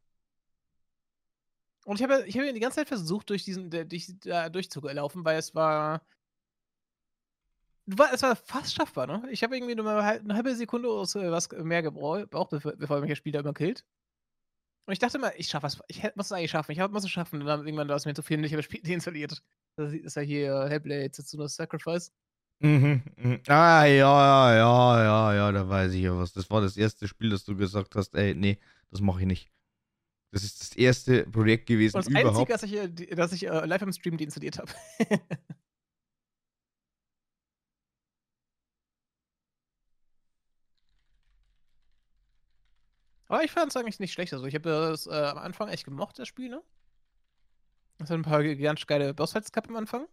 Und 1.86 2.00
ich 2.00 2.04
habe 2.04 2.24
ich 2.28 2.38
habe 2.38 2.52
die 2.54 2.60
ganze 2.60 2.78
Zeit 2.78 2.88
versucht, 2.88 3.30
durch 3.30 3.44
diesen 3.44 3.70
durch 3.70 4.08
da 4.22 4.50
durchzulaufen, 4.50 5.26
weil 5.26 5.38
es 5.38 5.54
war 5.54 6.02
war 7.86 8.14
es 8.14 8.22
war 8.22 8.36
fast 8.36 8.74
schaffbar, 8.76 9.08
ne? 9.08 9.24
Ich 9.32 9.44
habe 9.44 9.56
irgendwie 9.58 9.76
nur 9.76 9.86
mal 9.86 10.04
halt 10.04 10.24
'ne 10.26 10.34
halbe 10.36 10.56
Sekunde 10.56 10.90
oder 10.90 11.06
so 11.06 11.20
was 11.32 11.50
mehr 11.52 11.82
gebraucht, 11.84 12.30
bevor 12.78 13.00
mich 13.02 13.10
der 13.10 13.16
Spieler 13.16 13.40
immer 13.42 13.54
killt. 13.54 13.84
Und 14.86 14.94
ich 14.94 15.00
dachte 15.00 15.18
immer, 15.18 15.34
ich 15.38 15.48
schaffe 15.48 15.68
es. 15.68 15.80
Ich 15.88 16.02
muss 16.16 16.28
es 16.28 16.32
eigentlich 16.32 16.52
schaffen. 16.52 16.72
Ich 16.74 16.80
muss 16.90 17.04
es 17.04 17.10
schaffen. 17.12 17.42
Und 17.42 17.48
dann 17.48 17.66
irgendwann 17.66 17.88
war 17.90 17.96
es 17.96 18.06
mir 18.06 18.14
zu 18.14 18.22
viel 18.24 18.38
und 18.38 18.44
ich 18.44 18.52
habe 18.52 18.58
das 18.62 18.66
Spiel 18.66 18.82
deinstalliert. 18.84 19.42
Das 19.76 19.92
ist 19.94 20.16
ja 20.16 20.22
hier 20.22 20.68
Hellblade 20.70 21.10
Setsuno's 21.14 21.56
Sacrifice. 21.56 22.12
Mhm, 22.60 23.02
mhm. 23.18 23.42
Ah, 23.48 23.84
ja, 23.86 24.54
ja, 24.56 25.04
ja, 25.04 25.34
ja, 25.34 25.52
da 25.52 25.68
weiß 25.68 25.94
ich 25.94 26.02
ja 26.04 26.18
was. 26.18 26.32
Das 26.34 26.50
war 26.50 26.62
das 26.62 26.78
erste 26.78 27.08
Spiel, 27.08 27.30
das 27.30 27.44
du 27.44 27.56
gesagt 27.58 27.96
hast, 27.96 28.16
ey, 28.16 28.36
nee, 28.36 28.58
das 28.90 29.02
mache 29.02 29.22
ich 29.22 29.26
nicht. 29.28 29.52
Das 30.32 30.44
ist 30.44 30.62
das 30.62 30.76
erste 30.76 31.24
Projekt 31.26 31.66
gewesen 31.68 31.98
Und 31.98 32.06
das 32.06 32.12
überhaupt. 32.12 32.52
Einzige, 32.52 32.80
dass 32.88 33.00
ich, 33.00 33.10
dass 33.16 33.34
ich 33.34 33.48
äh, 33.48 33.66
live 33.66 33.82
im 33.82 33.92
Stream 33.94 34.18
deinstalliert 34.18 34.58
habe. 34.58 34.72
Aber 43.28 43.44
ich 43.44 43.52
fand 43.52 43.70
es 43.70 43.76
eigentlich 43.78 44.00
nicht 44.00 44.14
schlecht. 44.14 44.34
Also 44.34 44.46
ich 44.46 44.56
habe 44.56 44.70
das 44.70 45.08
äh, 45.08 45.12
am 45.12 45.38
Anfang 45.40 45.68
echt 45.70 45.86
gemocht, 45.86 46.20
das 46.20 46.28
Spiel, 46.28 46.50
ne? 46.50 46.62
Es 48.00 48.10
hat 48.10 48.18
ein 48.18 48.24
paar 48.24 48.44
ganz 48.44 48.86
geile 48.86 49.14
Bossfights 49.14 49.52
gehabt 49.52 49.70
am 49.70 49.76
Anfang. 49.76 50.08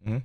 Mhm. 0.00 0.24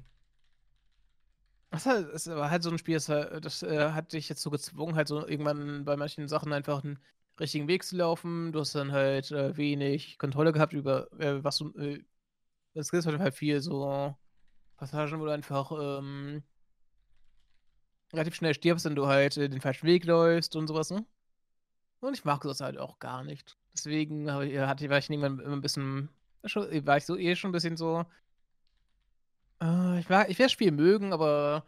Das, 1.71 1.85
halt, 1.85 2.13
das 2.13 2.27
war 2.27 2.49
halt 2.49 2.63
so 2.63 2.69
ein 2.69 2.77
Spiel, 2.77 2.95
das, 2.95 3.05
das 3.05 3.63
äh, 3.63 3.91
hat 3.91 4.13
dich 4.13 4.29
jetzt 4.29 4.41
so 4.41 4.49
gezwungen, 4.49 4.95
halt 4.95 5.07
so 5.07 5.27
irgendwann 5.27 5.83
bei 5.85 5.97
manchen 5.97 6.27
Sachen 6.27 6.53
einfach 6.53 6.83
einen 6.83 6.99
richtigen 7.39 7.67
Weg 7.67 7.83
zu 7.83 7.97
laufen. 7.97 8.51
Du 8.51 8.59
hast 8.59 8.75
dann 8.75 8.91
halt 8.91 9.31
äh, 9.31 9.55
wenig 9.57 10.17
Kontrolle 10.17 10.53
gehabt 10.53 10.73
über 10.73 11.11
äh, 11.19 11.43
was 11.43 11.57
du. 11.57 11.73
Äh, 11.77 12.03
es 12.73 12.91
gibt 12.91 13.05
halt 13.05 13.33
viel 13.33 13.61
so 13.61 14.15
Passagen, 14.77 15.19
wo 15.19 15.25
du 15.25 15.31
einfach 15.31 15.71
ähm, 15.71 16.43
relativ 18.11 18.35
schnell 18.35 18.53
stirbst, 18.53 18.85
wenn 18.85 18.95
du 18.95 19.07
halt 19.07 19.37
äh, 19.37 19.49
den 19.49 19.61
falschen 19.61 19.87
Weg 19.87 20.05
läufst 20.05 20.55
und 20.55 20.67
sowas, 20.67 20.91
ne? 20.91 21.05
Und 22.01 22.13
ich 22.13 22.25
mag 22.25 22.41
das 22.41 22.59
halt 22.59 22.77
auch 22.77 22.99
gar 22.99 23.23
nicht. 23.23 23.57
Deswegen 23.73 24.31
hatte, 24.31 24.89
war 24.89 24.97
ich 24.97 25.09
irgendwann 25.09 25.39
immer 25.39 25.55
ein 25.55 25.61
bisschen. 25.61 26.09
War 26.45 26.97
ich 26.97 27.05
so 27.05 27.17
eh 27.17 27.35
schon 27.35 27.49
ein 27.49 27.53
bisschen 27.53 27.77
so. 27.77 28.05
Äh, 29.61 29.99
ich, 29.99 30.05
ich 30.05 30.09
werde 30.09 30.33
das 30.37 30.51
Spiel 30.51 30.71
mögen, 30.71 31.13
aber 31.13 31.65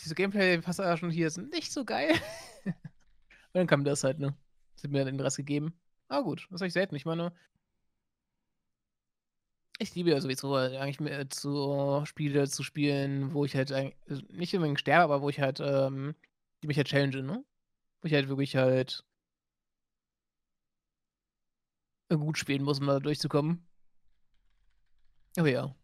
diese 0.00 0.14
Gameplay-Passagen 0.14 1.10
hier 1.10 1.30
sind 1.30 1.52
nicht 1.52 1.72
so 1.72 1.84
geil. 1.84 2.14
Und 2.64 2.74
dann 3.54 3.66
kam 3.66 3.84
das 3.84 4.04
halt, 4.04 4.18
ne? 4.18 4.36
Sind 4.76 4.92
mir 4.92 5.04
den 5.04 5.18
Rest 5.20 5.38
gegeben. 5.38 5.72
Ah, 6.08 6.20
gut, 6.20 6.46
das 6.50 6.60
habe 6.60 6.68
ich 6.68 6.74
selten. 6.74 6.94
Ich 6.94 7.06
meine, 7.06 7.32
ich 9.78 9.94
liebe 9.94 10.10
ja 10.10 10.20
sowieso 10.20 10.54
eigentlich 10.54 11.00
mehr 11.00 11.28
zu 11.28 12.02
Spiele 12.06 12.48
zu 12.48 12.62
spielen, 12.62 13.32
wo 13.34 13.44
ich 13.44 13.54
halt 13.56 13.72
also 13.72 14.22
nicht 14.30 14.54
unbedingt 14.54 14.80
sterbe, 14.80 15.04
aber 15.04 15.22
wo 15.22 15.28
ich 15.28 15.40
halt, 15.40 15.60
ähm, 15.60 16.14
die 16.62 16.66
mich 16.66 16.76
halt 16.76 16.88
challenge, 16.88 17.22
ne? 17.22 17.44
Wo 18.00 18.06
ich 18.06 18.14
halt 18.14 18.28
wirklich 18.28 18.56
halt 18.56 19.04
gut 22.08 22.38
spielen 22.38 22.62
muss, 22.62 22.80
um 22.80 22.86
da 22.86 23.00
durchzukommen. 23.00 23.66
Aber 25.36 25.50
ja. 25.50 25.74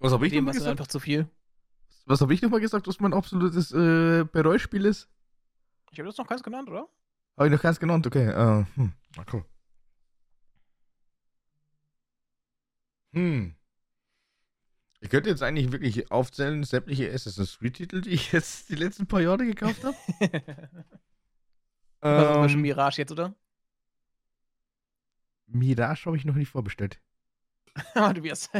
Was 0.00 0.12
habe 0.12 0.26
ich 0.26 0.32
nochmal 0.32 0.54
gesagt? 0.54 0.70
einfach 0.70 0.86
zu 0.86 1.00
viel. 1.00 1.28
Was 2.06 2.20
habe 2.20 2.32
ich 2.32 2.40
nochmal 2.40 2.60
gesagt, 2.60 2.86
was 2.86 3.00
mein 3.00 3.12
absolutes 3.12 3.72
äh, 3.72 4.24
Bereutspiel 4.24 4.86
ist? 4.86 5.08
Ich 5.90 5.98
habe 5.98 6.08
das 6.08 6.16
noch 6.16 6.26
ganz 6.26 6.42
genannt, 6.42 6.68
oder? 6.68 6.88
Habe 7.36 7.48
ich 7.48 7.52
noch 7.52 7.62
ganz 7.62 7.78
genannt, 7.78 8.06
okay. 8.06 8.28
Uh, 8.28 8.64
hm. 8.74 8.92
Na 9.16 9.24
cool. 9.32 9.44
Hm. 13.12 13.54
Ich 15.00 15.10
könnte 15.10 15.30
jetzt 15.30 15.42
eigentlich 15.42 15.70
wirklich 15.70 16.10
aufzählen, 16.10 16.64
sämtliche 16.64 17.12
Assassin's 17.12 17.58
Creed-Titel, 17.58 18.00
die 18.00 18.10
ich 18.10 18.32
jetzt 18.32 18.68
die 18.68 18.74
letzten 18.74 19.06
paar 19.06 19.20
Jahre 19.20 19.46
gekauft 19.46 19.84
habe. 19.84 19.96
ähm, 22.02 22.32
zum 22.32 22.42
Beispiel 22.42 22.62
Mirage 22.62 23.02
jetzt, 23.02 23.12
oder? 23.12 23.34
Mirage 25.48 26.06
habe 26.06 26.16
ich 26.16 26.24
noch 26.24 26.34
nicht 26.34 26.50
vorbestellt. 26.50 27.00
du 27.94 28.22
wirst. 28.22 28.50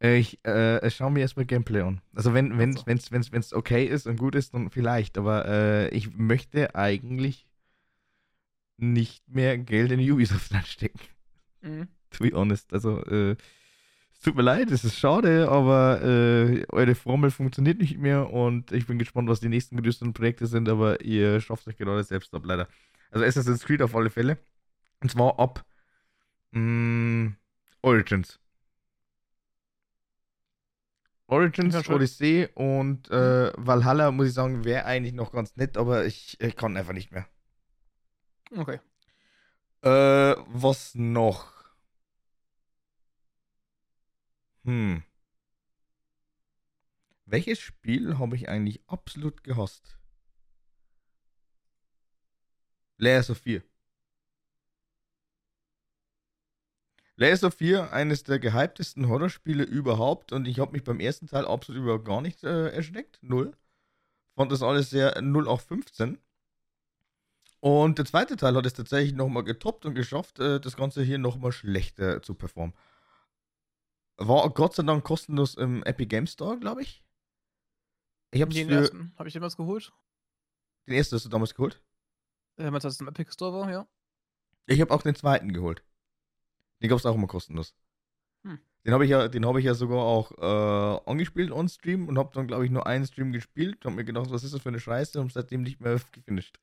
ich 0.00 0.44
äh, 0.44 0.90
schaue 0.90 1.10
mir 1.10 1.20
erstmal 1.20 1.46
Gameplay 1.46 1.80
an. 1.80 2.00
Also 2.14 2.34
wenn 2.34 2.58
es 2.60 2.80
so. 2.80 2.86
wenn's, 2.86 3.10
wenn's, 3.10 3.32
wenn's 3.32 3.52
okay 3.52 3.84
ist 3.84 4.06
und 4.06 4.16
gut 4.16 4.34
ist, 4.34 4.54
dann 4.54 4.70
vielleicht. 4.70 5.18
Aber 5.18 5.46
äh, 5.46 5.88
ich 5.88 6.16
möchte 6.16 6.74
eigentlich 6.74 7.46
nicht 8.78 9.28
mehr 9.28 9.58
Geld 9.58 9.92
in 9.92 10.00
Ubisoft 10.10 10.52
anstecken. 10.54 11.00
Mhm. 11.62 11.88
To 12.10 12.24
be 12.24 12.32
honest. 12.32 12.72
Also 12.72 13.02
äh, 13.04 13.36
es 14.12 14.20
tut 14.22 14.34
mir 14.34 14.42
leid, 14.42 14.70
es 14.70 14.84
ist 14.84 14.98
schade, 14.98 15.48
aber 15.50 16.02
äh, 16.02 16.64
eure 16.70 16.94
Formel 16.94 17.30
funktioniert 17.30 17.78
nicht 17.78 17.98
mehr 17.98 18.32
und 18.32 18.72
ich 18.72 18.86
bin 18.86 18.98
gespannt, 18.98 19.28
was 19.28 19.40
die 19.40 19.48
nächsten 19.48 19.80
größeren 19.80 20.14
Projekte 20.14 20.46
sind, 20.46 20.68
aber 20.70 21.02
ihr 21.02 21.40
schafft 21.40 21.68
euch 21.68 21.76
gerade 21.76 22.02
selbst 22.02 22.32
ab, 22.34 22.42
leider. 22.44 22.66
Also 23.10 23.26
Assassin's 23.26 23.64
Creed 23.64 23.82
auf 23.82 23.94
alle 23.94 24.08
Fälle. 24.08 24.38
Und 25.00 25.10
zwar 25.10 25.38
ab 25.38 25.64
mh, 26.52 26.60
mm, 26.60 27.36
Origins. 27.82 28.40
Origins, 31.28 31.74
ja, 31.74 31.94
Odyssey 31.94 32.48
und 32.54 33.10
äh, 33.10 33.52
Valhalla, 33.56 34.12
muss 34.12 34.28
ich 34.28 34.34
sagen, 34.34 34.64
wäre 34.64 34.84
eigentlich 34.84 35.12
noch 35.12 35.32
ganz 35.32 35.56
nett, 35.56 35.76
aber 35.76 36.06
ich, 36.06 36.40
ich 36.40 36.54
kann 36.54 36.76
einfach 36.76 36.92
nicht 36.92 37.10
mehr. 37.10 37.26
Okay. 38.56 38.78
Äh, 39.82 40.36
was 40.48 40.94
noch? 40.94 41.52
Hm. 44.64 45.02
Welches 47.24 47.58
Spiel 47.58 48.18
habe 48.18 48.36
ich 48.36 48.48
eigentlich 48.48 48.88
absolut 48.88 49.42
gehasst? 49.42 49.98
Layers 52.98 53.30
of 53.30 53.38
4. 53.38 53.62
Layers 57.16 57.44
of 57.44 57.54
4, 57.54 57.92
eines 57.92 58.24
der 58.24 58.38
gehyptesten 58.38 59.08
Horrorspiele 59.08 59.64
überhaupt 59.64 60.32
und 60.32 60.46
ich 60.46 60.58
habe 60.58 60.72
mich 60.72 60.84
beim 60.84 61.00
ersten 61.00 61.26
Teil 61.26 61.46
absolut 61.46 61.82
überhaupt 61.82 62.04
gar 62.04 62.20
nicht 62.20 62.44
äh, 62.44 62.68
erschreckt. 62.68 63.18
Null. 63.22 63.56
Fand 64.34 64.52
das 64.52 64.62
alles 64.62 64.90
sehr 64.90 65.20
0 65.22 65.48
auf 65.48 65.62
15. 65.62 66.18
Und 67.60 67.96
der 67.96 68.04
zweite 68.04 68.36
Teil 68.36 68.54
hat 68.54 68.66
es 68.66 68.74
tatsächlich 68.74 69.14
nochmal 69.14 69.44
getoppt 69.44 69.86
und 69.86 69.94
geschafft, 69.94 70.38
äh, 70.40 70.60
das 70.60 70.76
Ganze 70.76 71.02
hier 71.02 71.16
nochmal 71.16 71.52
schlechter 71.52 72.22
zu 72.22 72.34
performen. 72.34 72.74
War 74.18 74.48
Gott 74.50 74.74
sei 74.74 74.82
Dank 74.82 75.02
kostenlos 75.02 75.54
im 75.54 75.82
Epic 75.84 76.08
Game 76.08 76.26
Store, 76.26 76.58
glaube 76.58 76.82
ich. 76.82 77.02
Ich 78.30 78.42
habe 78.42 78.52
den 78.52 78.68
ersten. 78.68 79.14
Habe 79.16 79.28
ich 79.28 79.32
den 79.32 79.42
was 79.42 79.56
geholt? 79.56 79.92
Den 80.86 80.94
ersten 80.94 81.16
hast 81.16 81.24
du 81.24 81.30
damals 81.30 81.54
geholt? 81.54 81.80
Meinst 82.58 82.84
du, 82.84 82.88
dass 82.88 82.94
es 82.94 83.00
im 83.00 83.08
Epic 83.08 83.32
Store 83.32 83.52
war, 83.52 83.70
ja? 83.70 83.86
Ich 84.66 84.80
habe 84.80 84.92
auch 84.92 85.02
den 85.02 85.14
zweiten 85.14 85.52
geholt. 85.52 85.82
Den 86.82 86.88
gab 86.88 86.98
es 86.98 87.06
auch 87.06 87.14
immer 87.14 87.26
kostenlos. 87.26 87.74
Hm. 88.44 88.58
Den 88.84 88.92
habe 88.92 89.04
ich, 89.04 89.10
ja, 89.10 89.22
hab 89.22 89.56
ich 89.56 89.64
ja 89.64 89.74
sogar 89.74 89.98
auch 89.98 90.32
äh, 90.38 91.10
angespielt 91.10 91.50
on 91.50 91.68
Stream 91.68 92.08
und 92.08 92.18
habe 92.18 92.30
dann, 92.34 92.46
glaube 92.46 92.64
ich, 92.64 92.70
nur 92.70 92.86
einen 92.86 93.06
Stream 93.06 93.32
gespielt. 93.32 93.84
Habe 93.84 93.96
mir 93.96 94.04
gedacht, 94.04 94.30
was 94.30 94.44
ist 94.44 94.54
das 94.54 94.62
für 94.62 94.68
eine 94.68 94.80
Scheiße 94.80 95.20
und 95.20 95.32
seitdem 95.32 95.62
nicht 95.62 95.80
mehr 95.80 96.00
gefinisht. 96.12 96.58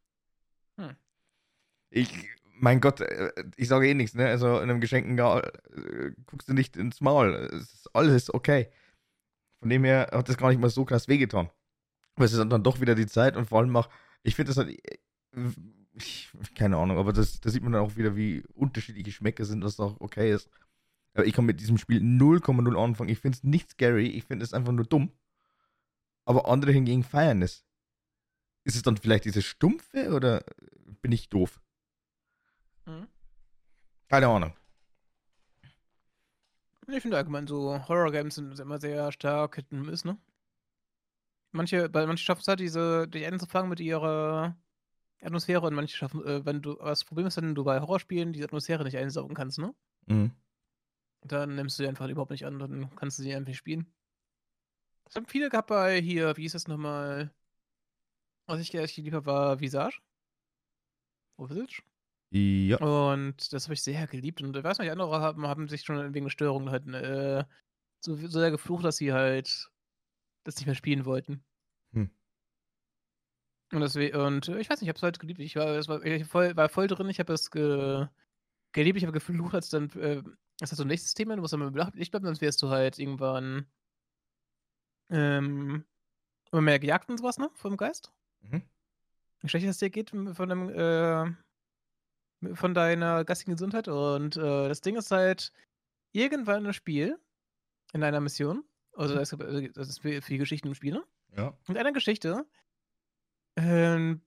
Hm. 0.78 0.96
Ich, 1.90 2.30
mein 2.54 2.80
Gott, 2.82 3.02
äh, 3.02 3.32
ich 3.56 3.68
sage 3.68 3.88
eh 3.88 3.94
nichts, 3.94 4.16
ne? 4.16 4.28
Also 4.28 4.60
in 4.60 4.70
einem 4.70 4.82
geschenkten 4.82 5.18
äh, 5.18 6.12
guckst 6.26 6.48
du 6.48 6.54
nicht 6.54 6.78
ins 6.78 7.02
Maul. 7.02 7.34
Es 7.52 7.74
ist 7.74 7.96
alles 7.96 8.34
okay. 8.34 8.70
Von 9.60 9.70
dem 9.70 9.84
her 9.84 10.10
hat 10.12 10.30
das 10.30 10.38
gar 10.38 10.50
nicht 10.50 10.60
mal 10.60 10.70
so 10.70 10.86
krass 10.86 11.08
wehgetan. 11.08 11.50
Aber 12.16 12.26
es 12.26 12.34
ist 12.34 12.52
dann 12.52 12.64
doch 12.64 12.80
wieder 12.82 12.96
die 12.96 13.08
Zeit 13.08 13.36
und 13.38 13.48
vor 13.48 13.60
allem 13.60 13.76
auch, 13.76 13.90
ich 14.22 14.36
finde 14.36 14.50
das 14.50 14.58
halt, 14.58 14.70
äh, 14.70 15.00
ich, 15.94 16.32
keine 16.56 16.78
Ahnung, 16.78 16.98
aber 16.98 17.14
das, 17.14 17.40
da 17.40 17.50
sieht 17.50 17.64
man 17.64 17.74
dann 17.74 17.84
auch 17.84 17.96
wieder, 17.96 18.16
wie 18.16 18.44
unterschiedliche 18.54 19.06
Geschmäcker 19.06 19.46
sind, 19.46 19.64
was 19.64 19.80
auch 19.80 20.00
okay 20.00 20.32
ist. 20.32 20.50
Aber 21.14 21.26
ich 21.26 21.34
kann 21.34 21.46
mit 21.46 21.60
diesem 21.60 21.78
Spiel 21.78 22.02
0,0 22.02 22.76
anfangen. 22.84 23.10
Ich 23.10 23.20
finde 23.20 23.38
es 23.38 23.44
nicht 23.44 23.70
scary, 23.70 24.08
ich 24.08 24.24
finde 24.24 24.44
es 24.44 24.54
einfach 24.54 24.72
nur 24.72 24.86
dumm. 24.86 25.12
Aber 26.26 26.48
andere 26.48 26.72
hingegen 26.72 27.04
feiern 27.04 27.42
es. 27.42 27.66
Ist 28.64 28.76
es 28.76 28.82
dann 28.82 28.98
vielleicht 28.98 29.26
diese 29.26 29.42
Stumpfe 29.42 30.14
oder 30.14 30.44
bin 31.02 31.12
ich 31.12 31.30
doof? 31.30 31.62
Mhm. 32.86 33.08
Keine 34.10 34.28
Ahnung. 34.28 34.54
Ich 36.88 37.02
finde 37.02 37.18
allgemein 37.18 37.48
so 37.48 37.88
Horror-Games 37.88 38.36
sind 38.36 38.60
immer 38.60 38.80
sehr 38.80 39.12
stark 39.12 39.56
Hit 39.56 39.72
Miss, 39.72 40.04
ne? 40.04 40.18
Manche, 41.52 41.88
bei 41.88 42.06
manche 42.08 42.24
schaffen 42.24 42.42
es 42.42 42.48
halt, 42.48 42.60
diese, 42.60 43.08
dich 43.08 43.26
einzufangen 43.26 43.70
mit 43.70 43.80
ihrer 43.80 44.56
Atmosphäre 45.26 45.66
und 45.66 45.74
manche 45.74 45.96
schaffen, 45.96 46.26
äh, 46.26 46.46
wenn 46.46 46.62
du, 46.62 46.76
das 46.76 47.04
Problem 47.04 47.28
ist, 47.28 47.38
wenn 47.38 47.56
du 47.56 47.64
bei 47.64 47.80
Horrorspielen 47.80 48.34
diese 48.34 48.46
Atmosphäre 48.46 48.84
nicht 48.84 48.98
einsaugen 48.98 49.36
kannst, 49.36 49.60
ne? 49.60 49.74
Mhm. 50.08 50.32
Dann 51.22 51.56
nimmst 51.56 51.80
du 51.80 51.84
die 51.84 51.90
einfach 51.90 52.10
überhaupt 52.10 52.32
nicht 52.32 52.46
an, 52.46 52.60
dann 52.60 52.94
kannst 52.96 53.20
du 53.20 53.24
sie 53.24 53.34
einfach 53.34 53.48
nicht 53.48 53.58
spielen. 53.58 53.92
Es 55.06 55.16
haben 55.16 55.26
viele 55.26 55.50
gehabt 55.50 55.70
bei 55.70 56.02
hier, 56.02 56.36
wie 56.38 56.42
hieß 56.42 56.54
das 56.54 56.68
nochmal? 56.68 57.34
Was 58.46 58.60
ich 58.60 58.74
echt 58.74 58.96
geliebt 58.96 59.16
habe, 59.16 59.26
war 59.26 59.60
Visage. 59.60 60.00
Oder 61.38 61.56
Visage? 61.56 61.84
Ja. 62.32 62.78
Und 62.78 63.54
das 63.54 63.66
habe 63.66 63.76
ich 63.76 63.84
sehr 63.84 64.08
geliebt. 64.08 64.42
Und 64.42 64.58
ich 64.58 64.64
weiß 64.64 64.80
nicht, 64.80 64.92
andere 64.92 65.22
haben, 65.22 65.48
haben 65.48 65.70
sich 65.70 65.84
schon 65.84 66.14
wegen 66.14 66.30
Störungen 66.30 66.72
halt 66.72 66.88
äh, 66.88 67.46
so, 68.00 68.16
so 68.16 68.28
sehr 68.28 68.52
geflucht, 68.52 68.84
dass 68.84 68.98
sie 68.98 69.14
halt 69.14 69.70
das 70.44 70.56
nicht 70.56 70.66
mehr 70.66 70.76
spielen 70.76 71.06
wollten. 71.06 71.44
Hm. 71.94 72.10
Und, 73.74 73.82
deswegen, 73.82 74.16
und 74.18 74.50
ich 74.50 74.70
weiß 74.70 74.82
nicht, 74.82 74.84
ich 74.84 74.90
habe 74.90 74.98
es 74.98 75.04
halt 75.04 75.20
geliebt. 75.20 75.40
Ich 75.40 75.56
war, 75.56 75.76
war, 75.88 76.06
ich 76.06 76.26
voll, 76.26 76.56
war 76.56 76.70
voll 76.70 76.88
drin, 76.88 77.10
ich 77.10 77.20
habe 77.20 77.34
es 77.34 77.50
ge, 77.50 78.06
geliebt, 78.72 78.98
ich 78.98 79.04
habe 79.04 79.14
geflucht, 79.14 79.56
als 79.56 79.70
dann, 79.70 79.90
äh, 79.92 80.22
das 80.60 80.72
hat 80.72 80.78
so 80.78 80.84
ein 80.84 80.88
nächstes 80.88 81.16
Thema, 81.16 81.36
du 81.36 81.42
musst 81.42 81.54
dann 81.54 81.72
mit 81.72 81.96
Licht 81.96 82.12
bleiben, 82.12 82.26
sonst 82.26 82.42
wirst 82.42 82.62
du 82.62 82.70
halt 82.70 83.00
irgendwann 83.00 83.66
ähm, 85.10 85.86
immer 86.52 86.62
mehr 86.62 86.78
gejagt 86.78 87.10
und 87.10 87.18
sowas, 87.18 87.40
ne? 87.40 87.50
Vom 87.56 87.76
Geist. 87.76 88.14
Mhm. 88.42 88.62
Wie 89.42 89.50
schlecht 89.50 89.66
es 89.66 89.80
dir 89.80 89.90
geht 89.90 90.12
von 90.12 90.50
dem, 90.50 90.70
äh, 90.70 91.34
von 92.54 92.74
deiner 92.76 93.26
geistigen 93.26 93.54
Gesundheit. 93.54 93.88
Und 93.88 94.38
äh, 94.38 94.68
das 94.68 94.82
Ding 94.82 94.96
ist 94.96 95.10
halt, 95.10 95.52
irgendwann 96.12 96.66
im 96.66 96.74
Spiel, 96.74 97.18
in 97.92 98.04
einer 98.04 98.22
Mission, 98.22 98.64
also 98.96 99.16
das, 99.16 99.30
das 99.30 99.90
ist 99.90 100.00
für, 100.00 100.22
für 100.22 100.38
Geschichten 100.38 100.68
im 100.68 100.76
Spiel, 100.76 100.94
ne? 100.94 101.04
Ja. 101.36 101.58
In 101.68 101.78
einer 101.78 101.92
Geschichte 101.92 102.46
ähm, 103.56 104.22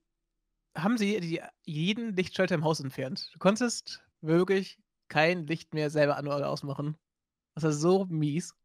haben 0.77 0.97
sie 0.97 1.19
die, 1.21 1.41
jeden 1.65 2.15
Lichtschalter 2.15 2.55
im 2.55 2.63
Haus 2.65 2.79
entfernt. 2.79 3.31
Du 3.33 3.39
konntest 3.39 4.03
wirklich 4.21 4.79
kein 5.09 5.47
Licht 5.47 5.73
mehr 5.73 5.89
selber 5.89 6.17
an- 6.17 6.27
oder 6.27 6.49
ausmachen. 6.49 6.97
Das 7.55 7.63
war 7.65 7.73
so 7.73 8.05
mies. 8.07 8.55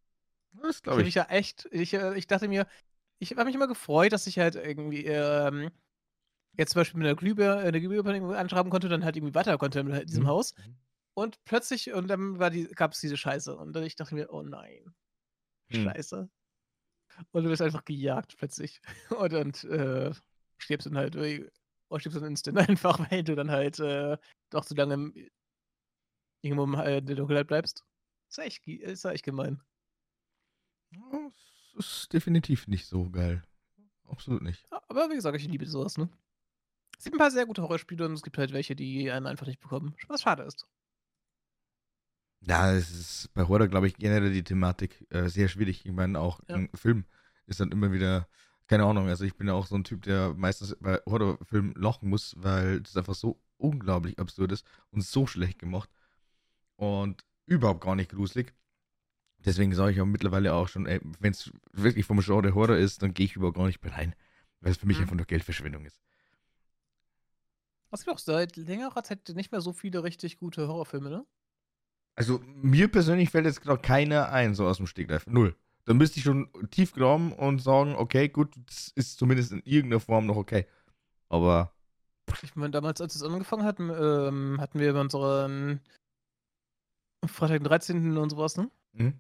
Das 0.52 0.82
Ich 0.82 0.82
glaube 0.82 1.02
ich. 1.02 1.06
mich 1.06 1.14
ja 1.14 1.24
echt, 1.24 1.68
ich, 1.72 1.94
äh, 1.94 2.16
ich 2.18 2.26
dachte 2.26 2.48
mir, 2.48 2.66
ich 3.20 3.32
habe 3.32 3.44
mich 3.46 3.54
immer 3.54 3.68
gefreut, 3.68 4.12
dass 4.12 4.26
ich 4.26 4.38
halt 4.38 4.56
irgendwie 4.56 5.06
ähm, 5.06 5.70
jetzt 6.58 6.72
zum 6.72 6.80
Beispiel 6.80 6.98
mit 6.98 7.06
einer 7.08 7.16
Glühbirne, 7.16 7.62
eine 7.62 7.80
Glühbirne 7.80 8.36
anschrauben 8.38 8.70
konnte, 8.70 8.88
dann 8.88 9.04
halt 9.04 9.16
irgendwie 9.16 9.34
weiter 9.34 9.58
konnte 9.58 9.80
in 9.80 10.06
diesem 10.06 10.24
Mhm. 10.24 10.28
Haus. 10.28 10.54
Und 11.14 11.42
plötzlich, 11.44 11.92
und 11.92 12.08
dann 12.08 12.38
war 12.38 12.50
die, 12.50 12.66
gab 12.68 12.92
es 12.92 13.00
diese 13.00 13.16
Scheiße. 13.16 13.56
Und 13.56 13.74
dann 13.74 13.84
ich 13.84 13.96
dachte 13.96 14.14
mir, 14.14 14.32
oh 14.32 14.42
nein, 14.42 14.94
Hm. 15.70 15.84
Scheiße. 15.84 16.28
Und 17.32 17.44
du 17.44 17.50
wirst 17.50 17.62
einfach 17.62 17.84
gejagt 17.84 18.36
plötzlich. 18.36 18.80
Und, 19.10 19.32
und 19.34 19.64
äh, 19.64 20.12
stirbst 20.62 20.86
dann 20.86 20.96
halt, 20.96 21.16
äh, 21.16 21.48
oder 21.88 22.00
stirbst 22.00 22.20
dann 22.20 22.28
instant 22.30 22.58
einfach, 22.68 22.98
weil 23.10 23.22
du 23.24 23.34
dann 23.34 23.50
halt 23.50 23.78
äh, 23.80 24.16
doch 24.50 24.64
zu 24.64 24.74
lange 24.74 24.94
im, 24.94 25.14
irgendwo 26.42 26.64
im, 26.64 26.74
äh, 26.74 27.00
der 27.02 27.16
Dunkelheit 27.16 27.46
bleibst. 27.46 27.84
Ist 28.28 28.38
ja 28.38 28.44
echt, 28.44 28.66
ist 28.66 29.04
echt 29.04 29.24
gemein. 29.24 29.60
Ja, 30.90 31.30
Es 31.78 31.86
ist 31.86 32.12
definitiv 32.12 32.66
nicht 32.68 32.86
so 32.86 33.10
geil. 33.10 33.42
Absolut 34.08 34.42
nicht. 34.42 34.66
Aber 34.88 35.10
wie 35.10 35.14
gesagt, 35.14 35.36
ich 35.38 35.48
liebe 35.48 35.66
sowas, 35.66 35.96
ne? 35.96 36.08
Es 36.98 37.04
gibt 37.04 37.16
ein 37.16 37.18
paar 37.18 37.30
sehr 37.30 37.46
gute 37.46 37.62
Horrorspiele 37.62 38.04
und 38.04 38.12
es 38.12 38.22
gibt 38.22 38.38
halt 38.38 38.52
welche, 38.52 38.76
die 38.76 39.10
einen 39.10 39.26
einfach 39.26 39.46
nicht 39.46 39.60
bekommen. 39.60 39.96
Was 40.08 40.22
schade 40.22 40.42
ist. 40.44 40.66
Ja, 42.40 42.72
es 42.72 42.90
ist 42.90 43.34
bei 43.34 43.46
Horror, 43.46 43.68
glaube 43.68 43.86
ich, 43.86 43.96
generell 43.96 44.32
die 44.32 44.42
Thematik 44.44 45.06
äh, 45.10 45.28
sehr 45.28 45.48
schwierig. 45.48 45.86
Ich 45.86 45.92
meine, 45.92 46.18
auch 46.18 46.40
Ja. 46.48 46.56
ein 46.56 46.68
Film 46.74 47.04
ist 47.46 47.60
dann 47.60 47.70
immer 47.72 47.92
wieder, 47.92 48.28
keine 48.68 48.84
Ahnung, 48.84 49.08
also 49.08 49.24
ich 49.24 49.36
bin 49.36 49.46
ja 49.48 49.54
auch 49.54 49.66
so 49.66 49.74
ein 49.76 49.84
Typ, 49.84 50.02
der 50.02 50.34
meistens 50.34 50.76
bei 50.80 51.00
Horrorfilmen 51.06 51.74
lachen 51.74 52.08
muss, 52.08 52.34
weil 52.38 52.80
das 52.80 52.96
einfach 52.96 53.14
so 53.14 53.40
unglaublich 53.58 54.18
absurd 54.18 54.52
ist 54.52 54.66
und 54.90 55.02
so 55.04 55.26
schlecht 55.26 55.58
gemacht 55.58 55.90
und 56.76 57.24
überhaupt 57.46 57.82
gar 57.82 57.94
nicht 57.96 58.10
gruselig. 58.10 58.54
Deswegen 59.38 59.74
sage 59.74 59.92
ich 59.92 60.00
auch 60.00 60.06
mittlerweile 60.06 60.54
auch 60.54 60.68
schon, 60.68 60.86
wenn 60.86 61.32
es 61.32 61.50
wirklich 61.72 62.06
vom 62.06 62.20
Genre 62.20 62.54
Horror 62.54 62.76
ist, 62.76 63.02
dann 63.02 63.14
gehe 63.14 63.26
ich 63.26 63.36
überhaupt 63.36 63.56
gar 63.56 63.66
nicht 63.66 63.82
mehr 63.82 63.92
rein, 63.92 64.14
weil 64.60 64.72
es 64.72 64.78
für 64.78 64.86
mich 64.86 64.98
Mhm. 64.98 65.02
einfach 65.02 65.16
nur 65.16 65.26
Geldverschwendung 65.26 65.84
ist. 65.84 66.00
Es 67.92 68.04
gibt 68.04 68.14
auch 68.16 68.18
seit 68.18 68.56
längerer 68.56 69.02
Zeit 69.04 69.28
nicht 69.30 69.52
mehr 69.52 69.60
so 69.60 69.72
viele 69.72 70.02
richtig 70.02 70.38
gute 70.38 70.66
Horrorfilme, 70.66 71.10
ne? 71.10 71.26
Also 72.14 72.38
mir 72.44 72.88
persönlich 72.88 73.30
fällt 73.30 73.46
jetzt 73.46 73.62
gerade 73.62 73.80
keiner 73.82 74.30
ein, 74.30 74.54
so 74.54 74.66
aus 74.66 74.76
dem 74.78 74.86
Stegreif. 74.86 75.26
Null. 75.26 75.56
Dann 75.84 75.96
müsste 75.96 76.18
ich 76.18 76.24
schon 76.24 76.48
tief 76.70 76.92
graben 76.92 77.32
und 77.32 77.60
sagen, 77.60 77.94
okay, 77.96 78.28
gut, 78.28 78.54
das 78.66 78.88
ist 78.94 79.18
zumindest 79.18 79.52
in 79.52 79.62
irgendeiner 79.64 80.00
Form 80.00 80.26
noch 80.26 80.36
okay. 80.36 80.66
Aber 81.28 81.72
Ich 82.42 82.54
meine, 82.56 82.70
damals, 82.70 83.00
als 83.00 83.14
es 83.14 83.22
angefangen 83.22 83.64
hat, 83.64 83.80
ähm, 83.80 84.58
hatten 84.60 84.78
wir 84.78 84.94
unseren 84.94 85.80
Freitag 87.26 87.58
den 87.58 87.64
13. 87.64 88.16
und 88.16 88.30
sowas, 88.30 88.56
ne? 88.56 88.70
hm? 88.94 89.18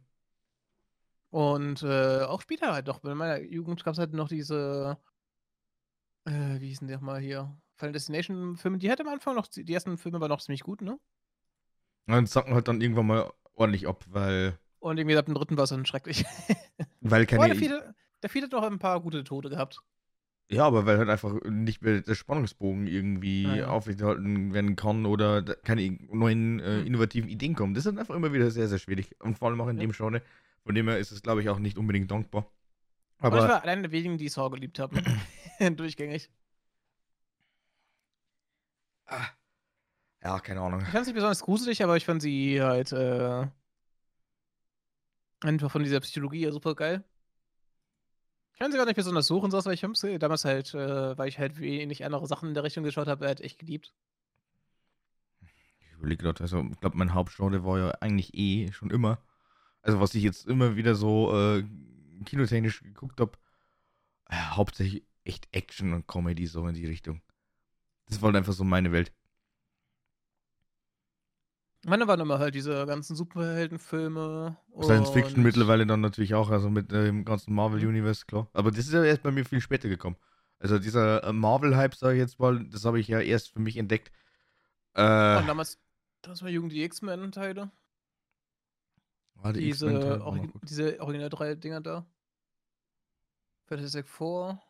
Und 1.30 1.82
äh, 1.82 2.22
auch 2.24 2.42
später 2.42 2.72
halt 2.72 2.86
noch. 2.86 3.02
In 3.04 3.16
meiner 3.16 3.40
Jugend 3.40 3.82
gab 3.84 3.94
es 3.94 3.98
halt 3.98 4.12
noch 4.12 4.28
diese, 4.28 4.98
äh, 6.24 6.60
wie 6.60 6.68
hießen 6.68 6.86
die 6.86 6.94
nochmal 6.94 7.20
hier? 7.20 7.56
Final 7.76 7.92
Destination 7.92 8.56
Filme. 8.56 8.78
Die 8.78 8.90
hatte 8.90 9.02
am 9.02 9.08
Anfang 9.12 9.34
noch, 9.34 9.46
die 9.48 9.72
ersten 9.72 9.96
Filme 9.98 10.20
waren 10.20 10.28
noch 10.28 10.40
ziemlich 10.42 10.62
gut, 10.62 10.82
ne? 10.82 10.98
dann 12.06 12.26
sacken 12.26 12.54
halt 12.54 12.68
dann 12.68 12.80
irgendwann 12.80 13.06
mal 13.06 13.32
ordentlich 13.54 13.88
ab, 13.88 14.04
weil, 14.08 14.58
Und 14.82 14.98
irgendwie 14.98 15.16
ab 15.16 15.26
dem 15.26 15.34
dritten 15.34 15.56
war 15.56 15.64
es 15.64 15.70
dann 15.70 15.86
schrecklich. 15.86 16.24
weil 17.00 17.24
keine. 17.26 17.46
der 17.46 17.56
vierte, 17.56 17.94
der 18.22 18.28
vierte 18.30 18.46
hat 18.46 18.52
doch 18.52 18.62
ein 18.68 18.78
paar 18.80 19.00
gute 19.00 19.22
Tode 19.22 19.48
gehabt. 19.48 19.80
ja, 20.50 20.64
aber 20.66 20.86
weil 20.86 20.98
halt 20.98 21.08
einfach 21.08 21.34
nicht 21.44 21.82
mehr 21.82 22.00
der 22.00 22.14
Spannungsbogen 22.16 22.88
irgendwie 22.88 23.46
Ah, 23.46 23.54
ja. 23.56 23.68
aufrechterhalten 23.68 24.52
werden 24.52 24.74
kann 24.74 25.06
oder 25.06 25.42
keine 25.42 25.88
neuen 26.10 26.58
äh, 26.58 26.80
Hm. 26.80 26.86
innovativen 26.86 27.30
Ideen 27.30 27.54
kommen. 27.54 27.74
Das 27.74 27.86
ist 27.86 27.96
einfach 27.96 28.16
immer 28.16 28.32
wieder 28.32 28.50
sehr, 28.50 28.66
sehr 28.68 28.78
schwierig. 28.78 29.14
Und 29.20 29.38
vor 29.38 29.48
allem 29.48 29.60
auch 29.60 29.68
in 29.68 29.76
Ja. 29.76 29.82
dem 29.86 29.92
Genre. 29.92 30.20
Von 30.64 30.74
dem 30.74 30.88
her 30.88 30.98
ist 30.98 31.12
es, 31.12 31.22
glaube 31.22 31.42
ich, 31.42 31.48
auch 31.48 31.58
nicht 31.60 31.78
unbedingt 31.78 32.10
dankbar. 32.10 32.50
Aber 33.18 33.36
ich 33.38 33.44
Aber 33.44 33.52
war 33.52 33.62
einer 33.62 33.82
der 33.82 33.92
wenigen, 33.92 34.18
die 34.18 34.28
Saw 34.28 34.50
geliebt 34.50 34.80
haben. 34.80 35.00
Durchgängig. 35.76 36.28
ah, 39.06 39.26
ja, 40.24 40.38
keine 40.40 40.60
Ahnung. 40.60 40.80
Ich 40.82 40.88
fand 40.88 41.06
sie 41.06 41.12
besonders 41.12 41.40
gruselig, 41.42 41.82
aber 41.84 41.96
ich 41.96 42.04
fand 42.04 42.20
sie 42.22 42.60
halt 42.62 42.92
äh, 42.92 43.46
einfach 45.44 45.70
von 45.70 45.82
dieser 45.82 46.00
Psychologie 46.00 46.50
super 46.50 46.74
geil. 46.74 47.04
Ich 48.52 48.58
fand 48.58 48.72
sie 48.72 48.78
gar 48.78 48.86
nicht 48.86 48.96
besonders 48.96 49.26
suchen, 49.26 49.50
sowas, 49.50 49.66
weil 49.66 49.74
ich 49.74 49.82
hab's, 49.82 50.06
damals 50.18 50.44
halt, 50.44 50.74
äh, 50.74 51.16
weil 51.16 51.28
ich 51.28 51.38
halt 51.38 51.58
wenig 51.58 52.04
andere 52.04 52.26
Sachen 52.26 52.48
in 52.48 52.54
der 52.54 52.64
Richtung 52.64 52.84
geschaut 52.84 53.08
habe, 53.08 53.26
halt 53.26 53.40
echt 53.40 53.58
geliebt. 53.58 53.92
Ich 55.40 55.92
überlege 55.98 56.22
gerade, 56.22 56.42
also 56.42 56.64
ich 56.70 56.80
glaube, 56.80 56.96
mein 56.96 57.14
Hauptgenre 57.14 57.64
war 57.64 57.78
ja 57.78 57.90
eigentlich 58.00 58.34
eh 58.34 58.70
schon 58.72 58.90
immer. 58.90 59.18
Also 59.82 60.00
was 60.00 60.14
ich 60.14 60.22
jetzt 60.22 60.46
immer 60.46 60.76
wieder 60.76 60.94
so 60.94 61.34
äh, 61.36 61.64
kinotechnisch 62.24 62.82
geguckt 62.82 63.20
habe, 63.20 63.32
äh, 64.28 64.36
hauptsächlich 64.36 65.04
echt 65.24 65.48
Action 65.52 65.92
und 65.92 66.06
Comedy 66.06 66.46
so 66.46 66.66
in 66.66 66.74
die 66.74 66.86
Richtung. 66.86 67.20
Das 68.06 68.20
war 68.20 68.28
halt 68.28 68.36
einfach 68.36 68.52
so 68.52 68.64
meine 68.64 68.92
Welt. 68.92 69.12
Meine 71.84 72.06
waren 72.06 72.20
immer 72.20 72.38
halt 72.38 72.54
diese 72.54 72.86
ganzen 72.86 73.16
Superheldenfilme. 73.16 74.56
Science 74.82 75.10
Fiction 75.10 75.42
mittlerweile 75.42 75.84
dann 75.86 76.00
natürlich 76.00 76.34
auch, 76.34 76.50
also 76.50 76.70
mit 76.70 76.92
äh, 76.92 77.06
dem 77.06 77.24
ganzen 77.24 77.50
Mhm. 77.50 77.56
Marvel-Universe, 77.56 78.24
klar. 78.26 78.48
Aber 78.52 78.70
das 78.70 78.86
ist 78.86 78.92
ja 78.92 79.02
erst 79.02 79.22
bei 79.22 79.32
mir 79.32 79.44
viel 79.44 79.60
später 79.60 79.88
gekommen. 79.88 80.16
Also 80.60 80.78
dieser 80.78 81.24
äh, 81.24 81.32
Marvel-Hype, 81.32 81.94
sage 81.96 82.14
ich 82.14 82.20
jetzt 82.20 82.38
mal, 82.38 82.64
das 82.68 82.84
habe 82.84 83.00
ich 83.00 83.08
ja 83.08 83.18
erst 83.20 83.50
für 83.52 83.58
mich 83.58 83.76
entdeckt. 83.76 84.12
Äh, 84.94 85.38
Und 85.38 85.48
damals, 85.48 85.78
das 86.22 86.42
war 86.42 86.48
Jugend 86.50 86.70
die 86.72 86.84
X-Men-Teile. 86.84 87.72
war 89.34 89.52
die 89.52 89.60
Diese, 89.60 90.18
gut. 90.20 90.50
diese 90.62 91.00
original 91.00 91.30
drei 91.30 91.56
Dinger 91.56 91.80
da. 91.80 92.06
Fantastic 93.66 94.06
Four. 94.06 94.62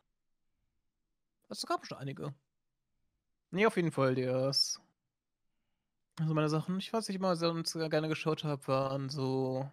Das 1.48 1.66
gab 1.66 1.84
schon 1.84 1.98
einige. 1.98 2.32
Nee, 3.50 3.66
auf 3.66 3.76
jeden 3.76 3.92
Fall, 3.92 4.14
das. 4.14 4.80
Also 6.22 6.34
meine 6.34 6.48
Sachen, 6.48 6.78
ich 6.78 6.92
weiß 6.92 7.08
nicht 7.08 7.16
immer, 7.16 7.34
sonst 7.34 7.72
gerne 7.72 8.08
geschaut 8.08 8.44
habe, 8.44 8.64
waren 8.68 9.08
so. 9.08 9.68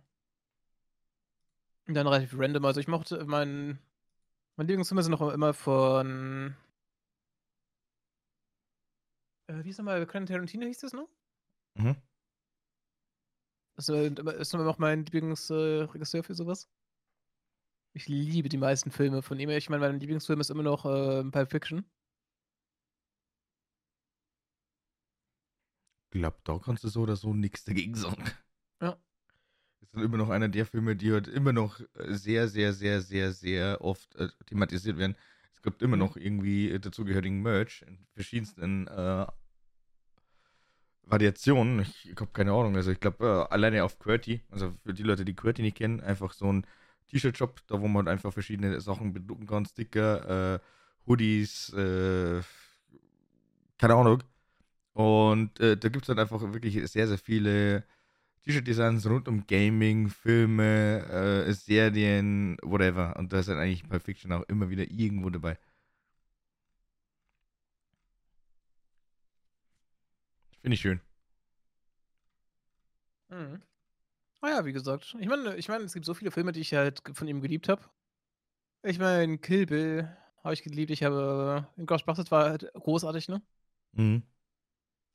Dann 1.85 2.07
relativ 2.07 2.33
random. 2.35 2.65
Also 2.65 2.79
ich 2.79 2.87
mochte 2.87 3.23
mein. 3.25 3.77
Mein 4.55 4.67
Lieblingsfilm 4.67 4.97
ist 4.97 5.09
noch 5.09 5.21
immer 5.31 5.53
von. 5.53 6.55
Äh, 9.45 9.63
wie 9.63 9.69
ist 9.69 9.77
nochmal? 9.77 10.03
Quentin 10.07 10.33
Tarantino 10.33 10.65
hieß 10.65 10.79
das, 10.79 10.93
ne? 10.93 11.07
Mhm. 11.75 11.95
Das 13.75 13.87
ist 13.87 14.53
noch 14.53 14.79
mein 14.79 15.05
Lieblingsregisseur 15.05 16.23
für 16.23 16.33
sowas. 16.33 16.67
Ich 17.93 18.07
liebe 18.07 18.49
die 18.49 18.57
meisten 18.57 18.89
Filme 18.89 19.21
von 19.21 19.39
ihm. 19.39 19.49
Ich 19.51 19.69
meine, 19.69 19.87
mein 19.87 19.99
Lieblingsfilm 19.99 20.41
ist 20.41 20.49
immer 20.49 20.63
noch 20.63 20.85
äh, 20.85 21.23
Pulp 21.25 21.51
Fiction. 21.51 21.85
Glaube, 26.11 26.37
da 26.43 26.59
kannst 26.59 26.83
du 26.83 26.87
so 26.89 27.01
oder 27.01 27.15
so 27.15 27.33
nichts 27.33 27.63
dagegen 27.65 27.95
sagen. 27.95 28.23
Ja. 28.81 28.97
Ist 29.81 29.93
dann 29.95 30.03
immer 30.03 30.17
noch 30.17 30.29
einer 30.29 30.49
der 30.49 30.65
Filme, 30.65 30.95
die 30.95 31.11
halt 31.11 31.27
immer 31.27 31.53
noch 31.53 31.79
äh, 31.95 32.13
sehr, 32.13 32.47
sehr, 32.47 32.73
sehr, 32.73 33.01
sehr, 33.01 33.31
sehr 33.33 33.81
oft 33.81 34.15
äh, 34.15 34.29
thematisiert 34.45 34.97
werden. 34.97 35.15
Es 35.53 35.61
gibt 35.61 35.81
immer 35.81 35.95
Mhm. 35.95 35.99
noch 35.99 36.15
irgendwie 36.17 36.69
äh, 36.71 36.79
dazugehörigen 36.79 37.41
Merch 37.41 37.83
in 37.87 38.05
verschiedensten 38.13 38.87
äh, 38.87 39.25
Variationen. 41.03 41.79
Ich, 41.79 42.09
ich 42.09 42.15
habe 42.19 42.31
keine 42.31 42.51
Ahnung. 42.51 42.75
Also 42.75 42.91
ich 42.91 42.99
glaube, 42.99 43.25
äh, 43.49 43.53
alleine 43.53 43.83
auf 43.83 43.99
QWERTY, 43.99 44.41
also 44.49 44.73
für 44.83 44.93
die 44.93 45.03
Leute, 45.03 45.25
die 45.25 45.35
QWERTY 45.35 45.61
nicht 45.63 45.77
kennen, 45.77 46.01
einfach 46.01 46.33
so 46.33 46.51
ein 46.51 46.65
T-Shirt-Shop, 47.09 47.61
da 47.67 47.81
wo 47.81 47.87
man 47.87 48.05
halt 48.05 48.09
einfach 48.17 48.31
verschiedene 48.33 48.79
Sachen 48.81 49.13
bedrucken 49.13 49.47
kann, 49.47 49.65
Sticker, 49.65 50.55
äh, 50.55 50.59
Hoodies, 51.07 51.73
äh, 51.73 52.41
keine 53.77 53.95
Ahnung. 53.95 54.23
Und 54.99 55.61
äh, 55.61 55.77
da 55.77 55.87
gibt 55.87 56.03
es 56.03 56.07
dann 56.07 56.19
einfach 56.19 56.41
wirklich 56.41 56.75
sehr, 56.91 57.07
sehr 57.07 57.17
viele 57.17 57.85
T-Shirt-Designs 58.43 59.05
rund 59.05 59.29
um 59.29 59.47
Gaming, 59.47 60.09
Filme, 60.09 61.45
äh, 61.47 61.53
Serien, 61.53 62.57
whatever. 62.63 63.15
Und 63.17 63.31
da 63.31 63.39
ist 63.39 63.47
dann 63.47 63.59
eigentlich 63.59 63.87
Pulp 63.87 64.03
Fiction 64.03 64.33
auch 64.33 64.43
immer 64.49 64.69
wieder 64.69 64.83
irgendwo 64.91 65.29
dabei. 65.29 65.57
Finde 70.61 70.75
ich 70.75 70.81
schön. 70.81 70.99
Mhm. 73.29 73.61
Ah 74.41 74.49
ja, 74.49 74.65
wie 74.65 74.73
gesagt. 74.73 75.15
Ich 75.19 75.27
meine, 75.29 75.55
ich 75.55 75.69
meine, 75.69 75.85
es 75.85 75.93
gibt 75.93 76.05
so 76.05 76.13
viele 76.13 76.31
Filme, 76.31 76.51
die 76.51 76.59
ich 76.61 76.73
halt 76.73 77.01
von 77.13 77.27
ihm 77.29 77.39
geliebt 77.39 77.69
habe. 77.69 77.83
Ich 78.83 78.99
meine, 78.99 79.37
Kill 79.37 79.65
Bill 79.65 80.09
habe 80.43 80.53
ich 80.53 80.63
geliebt. 80.63 80.91
Ich 80.91 81.03
habe 81.03 81.67
äh, 81.77 81.85
Ghostbusters 81.85 82.31
war 82.31 82.49
halt 82.49 82.69
großartig, 82.73 83.29
ne? 83.29 83.41
Mhm. 83.93 84.23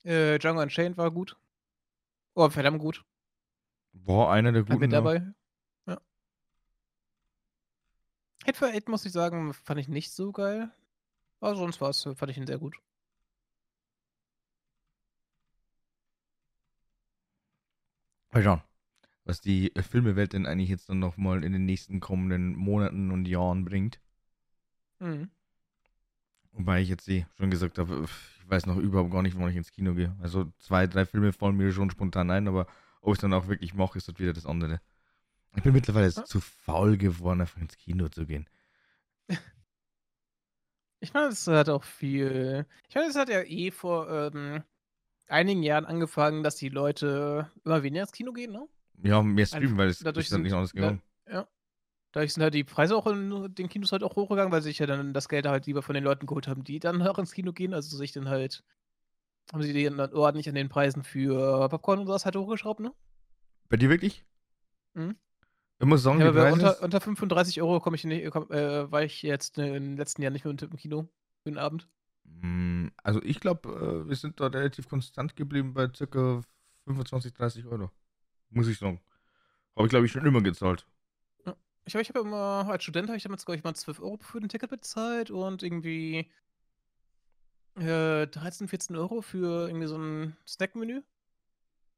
Äh, 0.05 0.37
Django 0.37 0.61
Unchained 0.61 0.97
war 0.97 1.09
gut. 1.09 1.35
Oh, 2.35 2.49
verdammt 2.49 2.79
gut. 2.79 3.03
War 3.93 4.31
einer 4.31 4.51
der 4.51 4.63
guten. 4.63 4.83
ja. 4.83 4.87
dabei. 4.87 5.33
Ja. 5.87 5.99
Hit 8.45 8.57
for 8.57 8.67
Eight, 8.67 8.87
muss 8.87 9.05
ich 9.05 9.11
sagen, 9.11 9.53
fand 9.53 9.79
ich 9.79 9.87
nicht 9.87 10.11
so 10.11 10.31
geil. 10.31 10.71
Aber 11.39 11.55
sonst 11.55 11.81
war 11.81 11.89
es, 11.89 12.03
fand 12.03 12.29
ich 12.29 12.37
ihn 12.37 12.45
sehr 12.45 12.59
gut. 12.59 12.77
Mal 18.31 18.43
schauen, 18.43 18.61
was 19.23 19.41
die 19.41 19.75
äh, 19.75 19.81
Filmewelt 19.81 20.33
denn 20.33 20.45
eigentlich 20.45 20.69
jetzt 20.69 20.89
dann 20.89 20.99
nochmal 20.99 21.43
in 21.43 21.53
den 21.53 21.65
nächsten 21.65 21.99
kommenden 21.99 22.55
Monaten 22.55 23.09
und 23.09 23.25
Jahren 23.27 23.65
bringt. 23.65 23.99
Mhm. 24.99 25.31
Wobei 26.57 26.81
ich 26.81 26.89
jetzt 26.89 27.07
eh 27.09 27.25
schon 27.37 27.49
gesagt 27.51 27.77
habe, 27.77 28.07
pf, 28.07 28.39
ich 28.43 28.49
weiß 28.49 28.65
noch 28.65 28.77
überhaupt 28.77 29.11
gar 29.11 29.21
nicht, 29.21 29.37
wann 29.37 29.49
ich 29.49 29.55
ins 29.57 29.71
Kino 29.71 29.93
gehe. 29.93 30.15
Also 30.21 30.51
zwei, 30.59 30.87
drei 30.87 31.05
Filme 31.05 31.33
fallen 31.33 31.57
mir 31.57 31.71
schon 31.71 31.89
spontan 31.89 32.29
ein, 32.31 32.47
aber 32.47 32.67
ob 33.01 33.09
ich 33.13 33.17
es 33.17 33.21
dann 33.21 33.33
auch 33.33 33.47
wirklich 33.47 33.73
mache, 33.73 33.97
ist 33.97 34.07
das 34.07 34.17
wieder 34.19 34.33
das 34.33 34.45
andere. 34.45 34.79
Ich 35.55 35.63
bin 35.63 35.73
mittlerweile 35.73 36.05
jetzt 36.05 36.17
Ja. 36.17 36.25
zu 36.25 36.41
faul 36.41 36.97
geworden, 36.97 37.41
einfach 37.41 37.59
ins 37.61 37.77
Kino 37.77 38.07
zu 38.09 38.25
gehen. 38.25 38.47
Ich 40.99 41.13
meine, 41.13 41.27
es 41.27 41.45
hat 41.47 41.69
auch 41.69 41.83
viel. 41.83 42.65
Ich 42.89 42.95
meine, 42.95 43.07
es 43.09 43.15
hat 43.15 43.29
ja 43.29 43.41
eh 43.43 43.71
vor 43.71 44.09
ähm, 44.09 44.63
einigen 45.27 45.61
Jahren 45.63 45.85
angefangen, 45.85 46.41
dass 46.43 46.55
die 46.55 46.69
Leute 46.69 47.51
immer 47.63 47.83
weniger 47.83 48.03
ins 48.03 48.11
Kino 48.11 48.33
gehen, 48.33 48.51
ne? 48.53 48.67
Ja, 49.03 49.21
mehr 49.21 49.45
streamen, 49.45 49.77
weil 49.77 49.89
es 49.89 49.99
dadurch 49.99 50.25
ist 50.25 50.31
dann 50.31 50.37
sind- 50.37 50.43
nicht 50.43 50.53
anders 50.53 50.71
da- 50.71 50.75
gegangen. 50.75 51.01
Ja. 51.29 51.47
Dadurch 52.15 52.33
sind 52.33 52.43
halt 52.43 52.53
die 52.53 52.63
Preise 52.63 52.95
auch 52.95 53.07
in 53.07 53.53
den 53.55 53.67
Kinos 53.67 53.91
halt 53.91 54.01
auch 54.01 54.15
hochgegangen, 54.15 54.49
weil 54.49 54.61
sie 54.61 54.69
sich 54.69 54.79
ja 54.79 54.85
dann 54.85 55.13
das 55.13 55.27
Geld 55.27 55.45
halt 55.45 55.65
lieber 55.65 55.81
von 55.81 55.95
den 55.95 56.03
Leuten 56.05 56.27
geholt 56.27 56.47
haben, 56.47 56.63
die 56.63 56.79
dann 56.79 57.05
auch 57.05 57.19
ins 57.19 57.33
Kino 57.33 57.51
gehen. 57.51 57.73
Also 57.73 57.97
sich 57.97 58.13
dann 58.13 58.29
halt. 58.29 58.63
Haben 59.51 59.61
sie 59.61 59.83
dann 59.83 59.99
ordentlich 59.99 60.47
an 60.47 60.55
den 60.55 60.69
Preisen 60.69 61.03
für 61.03 61.67
Popcorn 61.67 61.99
und 61.99 62.07
sowas 62.07 62.23
halt 62.23 62.37
hochgeschraubt, 62.37 62.79
ne? 62.79 62.93
Bei 63.67 63.75
dir 63.75 63.89
wirklich? 63.89 64.23
Mhm. 64.93 65.17
Ich 65.81 65.85
muss 65.85 66.03
sagen, 66.03 66.21
Ja, 66.21 66.27
die 66.27 66.31
Preise 66.31 66.53
unter, 66.53 66.81
unter 66.81 67.01
35 67.01 67.61
Euro 67.61 67.81
komme 67.81 67.97
ich 67.97 68.05
nicht, 68.05 68.31
komm, 68.31 68.49
äh, 68.49 68.89
war 68.89 69.03
ich 69.03 69.21
jetzt 69.21 69.57
äh, 69.57 69.75
im 69.75 69.97
letzten 69.97 70.21
Jahr 70.21 70.31
nicht 70.31 70.45
mehr 70.45 70.55
im 70.57 70.77
Kino 70.77 71.09
für 71.43 71.51
den 71.51 71.57
Abend. 71.57 71.89
Mm, 72.23 72.87
Also 73.03 73.21
ich 73.23 73.41
glaube, 73.41 74.05
äh, 74.05 74.07
wir 74.07 74.15
sind 74.15 74.39
da 74.39 74.47
relativ 74.47 74.87
konstant 74.87 75.35
geblieben 75.35 75.73
bei 75.73 75.89
circa 75.93 76.41
25, 76.85 77.33
30 77.33 77.65
Euro. 77.65 77.91
Muss 78.51 78.69
ich 78.69 78.77
sagen. 78.77 79.01
Habe 79.75 79.87
ich, 79.87 79.89
glaube 79.89 80.05
ich, 80.05 80.13
schon 80.13 80.25
immer 80.25 80.41
gezahlt. 80.41 80.87
Ich 81.85 81.93
habe 81.93 82.01
ich 82.01 82.09
hab 82.09 82.17
immer, 82.17 82.67
als 82.67 82.83
Student 82.83 83.09
habe 83.09 83.17
ich 83.17 83.23
damals, 83.23 83.45
glaube 83.45 83.57
ich, 83.57 83.63
mal 83.63 83.75
12 83.75 83.99
Euro 83.99 84.17
für 84.17 84.39
ein 84.39 84.49
Ticket 84.49 84.69
bezahlt 84.71 85.29
und 85.29 85.61
irgendwie 85.61 86.31
äh, 87.75 88.27
13, 88.27 88.67
14 88.67 88.95
Euro 88.95 89.21
für 89.21 89.67
irgendwie 89.67 89.87
so 89.87 89.97
ein 89.97 90.35
Snackmenü. 90.47 91.03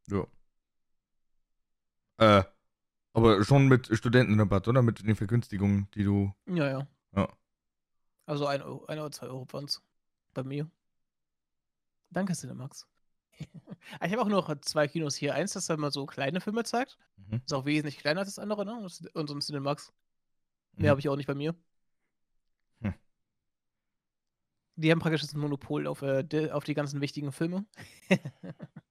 Ja. 0.10 0.28
Äh, 2.18 2.44
aber 3.14 3.44
schon 3.44 3.68
mit 3.68 3.88
Studentenrabatt, 3.92 4.68
oder? 4.68 4.82
Mit 4.82 5.06
den 5.06 5.16
Vergünstigungen, 5.16 5.88
die 5.94 6.04
du. 6.04 6.34
Ja, 6.48 6.70
ja. 6.70 6.88
Ja. 7.16 7.30
Also 8.26 8.46
1 8.46 8.64
Euro, 8.64 8.86
ein 8.88 9.00
oder 9.00 9.12
2 9.12 9.28
Euro 9.28 9.48
waren 9.52 9.66
es 9.66 9.82
bei 10.34 10.44
mir. 10.44 10.70
Danke, 12.10 12.34
Cinemax. 12.34 12.88
Ich 13.40 14.12
habe 14.12 14.22
auch 14.22 14.28
noch 14.28 14.54
zwei 14.62 14.88
Kinos 14.88 15.16
hier. 15.16 15.34
Eins, 15.36 15.54
das 15.54 15.66
dann 15.68 15.80
mal 15.80 15.92
so 15.92 16.06
kleine 16.06 16.42
Filme 16.42 16.64
zeigt. 16.64 16.98
Mhm. 17.18 17.42
Ist 17.46 17.54
auch 17.54 17.66
wesentlich 17.66 17.98
kleiner 18.00 18.22
als 18.22 18.30
das 18.36 18.40
andere, 18.40 18.66
ne? 18.66 18.76
Und 19.14 19.28
so 19.28 19.36
ein 19.36 19.42
Cinemax. 19.42 19.94
Mehr 20.74 20.86
Mhm. 20.86 20.90
habe 20.92 21.00
ich 21.00 21.10
auch 21.10 21.16
nicht 21.16 21.28
bei 21.28 21.36
mir. 21.36 21.56
Hm. 22.82 22.94
Die 24.76 24.92
haben 24.92 25.00
praktisch 25.00 25.22
das 25.22 25.34
Monopol 25.34 25.88
auf, 25.88 26.02
äh, 26.02 26.24
die, 26.24 26.52
auf 26.52 26.64
die 26.64 26.74
ganzen 26.76 27.02
wichtigen 27.02 27.32
Filme. 27.32 27.66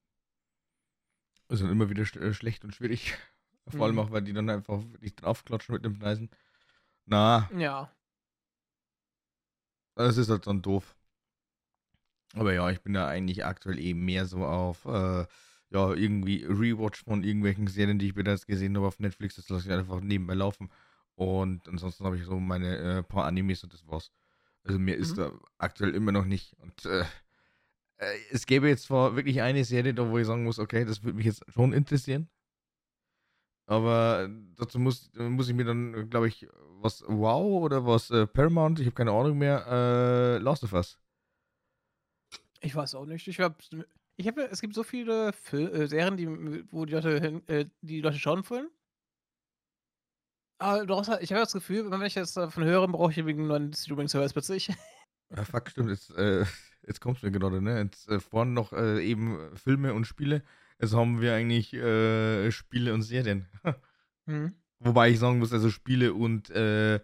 Ist 1.48 1.62
dann 1.62 1.70
immer 1.70 1.88
wieder 1.88 2.04
sch 2.04 2.16
äh, 2.16 2.34
schlecht 2.34 2.64
und 2.64 2.74
schwierig. 2.74 3.14
Vor 3.68 3.86
allem 3.86 3.96
Mhm. 3.96 4.00
auch, 4.00 4.10
weil 4.10 4.22
die 4.22 4.32
dann 4.32 4.48
einfach 4.50 4.82
nicht 5.00 5.22
draufklatschen 5.22 5.74
mit 5.74 5.84
den 5.84 5.98
Preisen. 5.98 6.30
Na, 7.04 7.48
ja. 7.56 7.90
das 9.94 10.16
ist 10.16 10.28
halt 10.28 10.46
dann 10.46 10.62
doof. 10.62 10.96
Aber 12.34 12.52
ja, 12.52 12.70
ich 12.70 12.80
bin 12.82 12.92
da 12.92 13.06
eigentlich 13.08 13.44
aktuell 13.44 13.78
eben 13.78 14.04
mehr 14.04 14.26
so 14.26 14.44
auf, 14.44 14.84
äh, 14.84 15.26
ja, 15.70 15.92
irgendwie 15.94 16.44
Rewatch 16.44 17.02
von 17.04 17.24
irgendwelchen 17.24 17.66
Serien, 17.66 17.98
die 17.98 18.06
ich 18.08 18.14
bereits 18.14 18.46
gesehen 18.46 18.76
habe 18.76 18.86
auf 18.86 18.98
Netflix. 19.00 19.36
Das 19.36 19.48
lasse 19.48 19.68
ich 19.68 19.72
einfach 19.74 20.00
nebenbei 20.00 20.34
laufen. 20.34 20.70
Und 21.14 21.66
ansonsten 21.68 22.04
habe 22.04 22.16
ich 22.18 22.24
so 22.24 22.38
meine 22.38 22.76
äh, 22.76 23.02
paar 23.02 23.24
Animes 23.24 23.64
und 23.64 23.72
das 23.72 23.86
war's. 23.86 24.12
Also 24.64 24.78
mir 24.78 24.96
ist 24.96 25.12
Mhm. 25.12 25.16
da 25.16 25.32
aktuell 25.58 25.94
immer 25.94 26.12
noch 26.12 26.24
nicht. 26.24 26.54
Und 26.58 26.84
äh, 26.84 27.04
äh, 27.98 28.16
es 28.30 28.46
gäbe 28.46 28.68
jetzt 28.68 28.84
zwar 28.84 29.16
wirklich 29.16 29.40
eine 29.42 29.64
Serie, 29.64 29.94
da 29.94 30.08
wo 30.10 30.18
ich 30.18 30.26
sagen 30.26 30.44
muss, 30.44 30.58
okay, 30.58 30.84
das 30.84 31.02
würde 31.02 31.16
mich 31.16 31.26
jetzt 31.26 31.44
schon 31.52 31.72
interessieren. 31.72 32.28
Aber 33.66 34.28
dazu 34.56 34.78
muss, 34.78 35.10
muss 35.14 35.48
ich 35.48 35.54
mir 35.54 35.64
dann, 35.64 36.08
glaube 36.08 36.28
ich, 36.28 36.46
was 36.80 37.02
Wow 37.08 37.62
oder 37.64 37.84
was 37.84 38.10
äh, 38.10 38.26
Paramount, 38.26 38.78
ich 38.78 38.86
habe 38.86 38.94
keine 38.94 39.10
Ahnung 39.12 39.38
mehr, 39.38 39.66
äh, 39.66 40.38
Last 40.38 40.62
of 40.62 40.72
Us. 40.72 40.98
Ich 42.60 42.74
weiß 42.74 42.94
auch 42.94 43.06
nicht. 43.06 43.26
Ich 43.28 43.40
habe, 43.40 43.56
ich 44.16 44.26
habe, 44.26 44.42
es 44.50 44.60
gibt 44.60 44.74
so 44.74 44.82
viele 44.82 45.32
Fil 45.32 45.68
äh, 45.68 45.86
Serien, 45.86 46.16
die, 46.16 46.64
wo 46.72 46.84
die 46.84 46.94
Leute, 46.94 47.20
hin, 47.20 47.48
äh, 47.48 47.66
die, 47.80 48.00
Leute 48.00 48.18
schauen 48.18 48.48
wollen. 48.48 48.68
Aber 50.58 50.86
du 50.86 50.96
hast 50.96 51.08
halt, 51.08 51.22
ich 51.22 51.32
habe 51.32 51.42
das 51.42 51.52
Gefühl, 51.52 51.90
wenn 51.90 52.02
ich 52.02 52.14
jetzt 52.14 52.36
davon 52.36 52.64
höre, 52.64 52.88
brauche 52.88 53.12
ich 53.12 53.18
einen 53.18 53.46
neuen 53.46 53.72
Streaming-Service 53.72 54.32
plötzlich. 54.32 54.70
Ja, 55.34 55.44
fuck, 55.44 55.68
stimmt. 55.68 55.90
Jetzt, 55.90 56.10
äh, 56.16 56.44
jetzt 56.86 57.00
kommt 57.00 57.22
mir 57.22 57.30
gerade, 57.30 57.60
ne? 57.60 57.82
Jetzt 57.82 58.08
äh, 58.08 58.20
vorhin 58.20 58.54
noch 58.54 58.72
äh, 58.72 59.04
eben 59.04 59.56
Filme 59.56 59.92
und 59.92 60.06
Spiele. 60.06 60.42
Jetzt 60.80 60.94
haben 60.94 61.20
wir 61.20 61.34
eigentlich 61.34 61.74
äh, 61.74 62.50
Spiele 62.52 62.94
und 62.94 63.02
Serien. 63.02 63.46
Mhm. 64.28 64.56
Wobei 64.80 65.10
ich 65.10 65.20
sagen 65.20 65.38
muss, 65.38 65.52
also 65.52 65.70
Spiele 65.70 66.12
und 66.12 66.50
äh, 66.50 66.98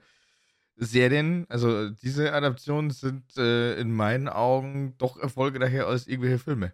Serien, 0.76 1.46
also 1.48 1.90
diese 1.90 2.32
Adaptionen 2.32 2.90
sind 2.90 3.36
äh, 3.36 3.78
in 3.78 3.92
meinen 3.92 4.28
Augen 4.28 4.96
doch 4.98 5.16
erfolgreicher 5.18 5.86
als 5.86 6.06
irgendwelche 6.06 6.38
Filme. 6.38 6.72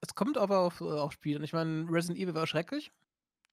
Es 0.00 0.14
kommt 0.14 0.38
aber 0.38 0.60
auf, 0.60 0.80
äh, 0.80 0.84
auf 0.84 1.12
Spiele. 1.12 1.44
Ich 1.44 1.52
meine, 1.52 1.86
Resident 1.90 2.18
Evil 2.18 2.34
war 2.34 2.46
schrecklich. 2.46 2.92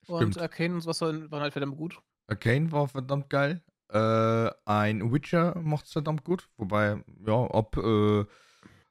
Und 0.08 0.34
Stimmt. 0.34 0.40
Arcane 0.40 0.74
und 0.74 0.82
sowas 0.82 1.02
waren 1.02 1.42
halt 1.42 1.54
verdammt 1.54 1.78
gut. 1.78 2.02
Arcane 2.28 2.72
war 2.72 2.88
verdammt 2.88 3.30
geil. 3.30 3.62
Äh, 3.90 4.52
ein 4.66 5.14
Witcher 5.14 5.58
macht 5.60 5.86
es 5.86 5.92
verdammt 5.94 6.24
gut. 6.24 6.50
Wobei, 6.58 7.04
ja, 7.26 7.46
ab 7.52 7.78
äh, 7.78 8.26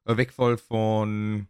Wegfall 0.05 0.57
von 0.57 1.49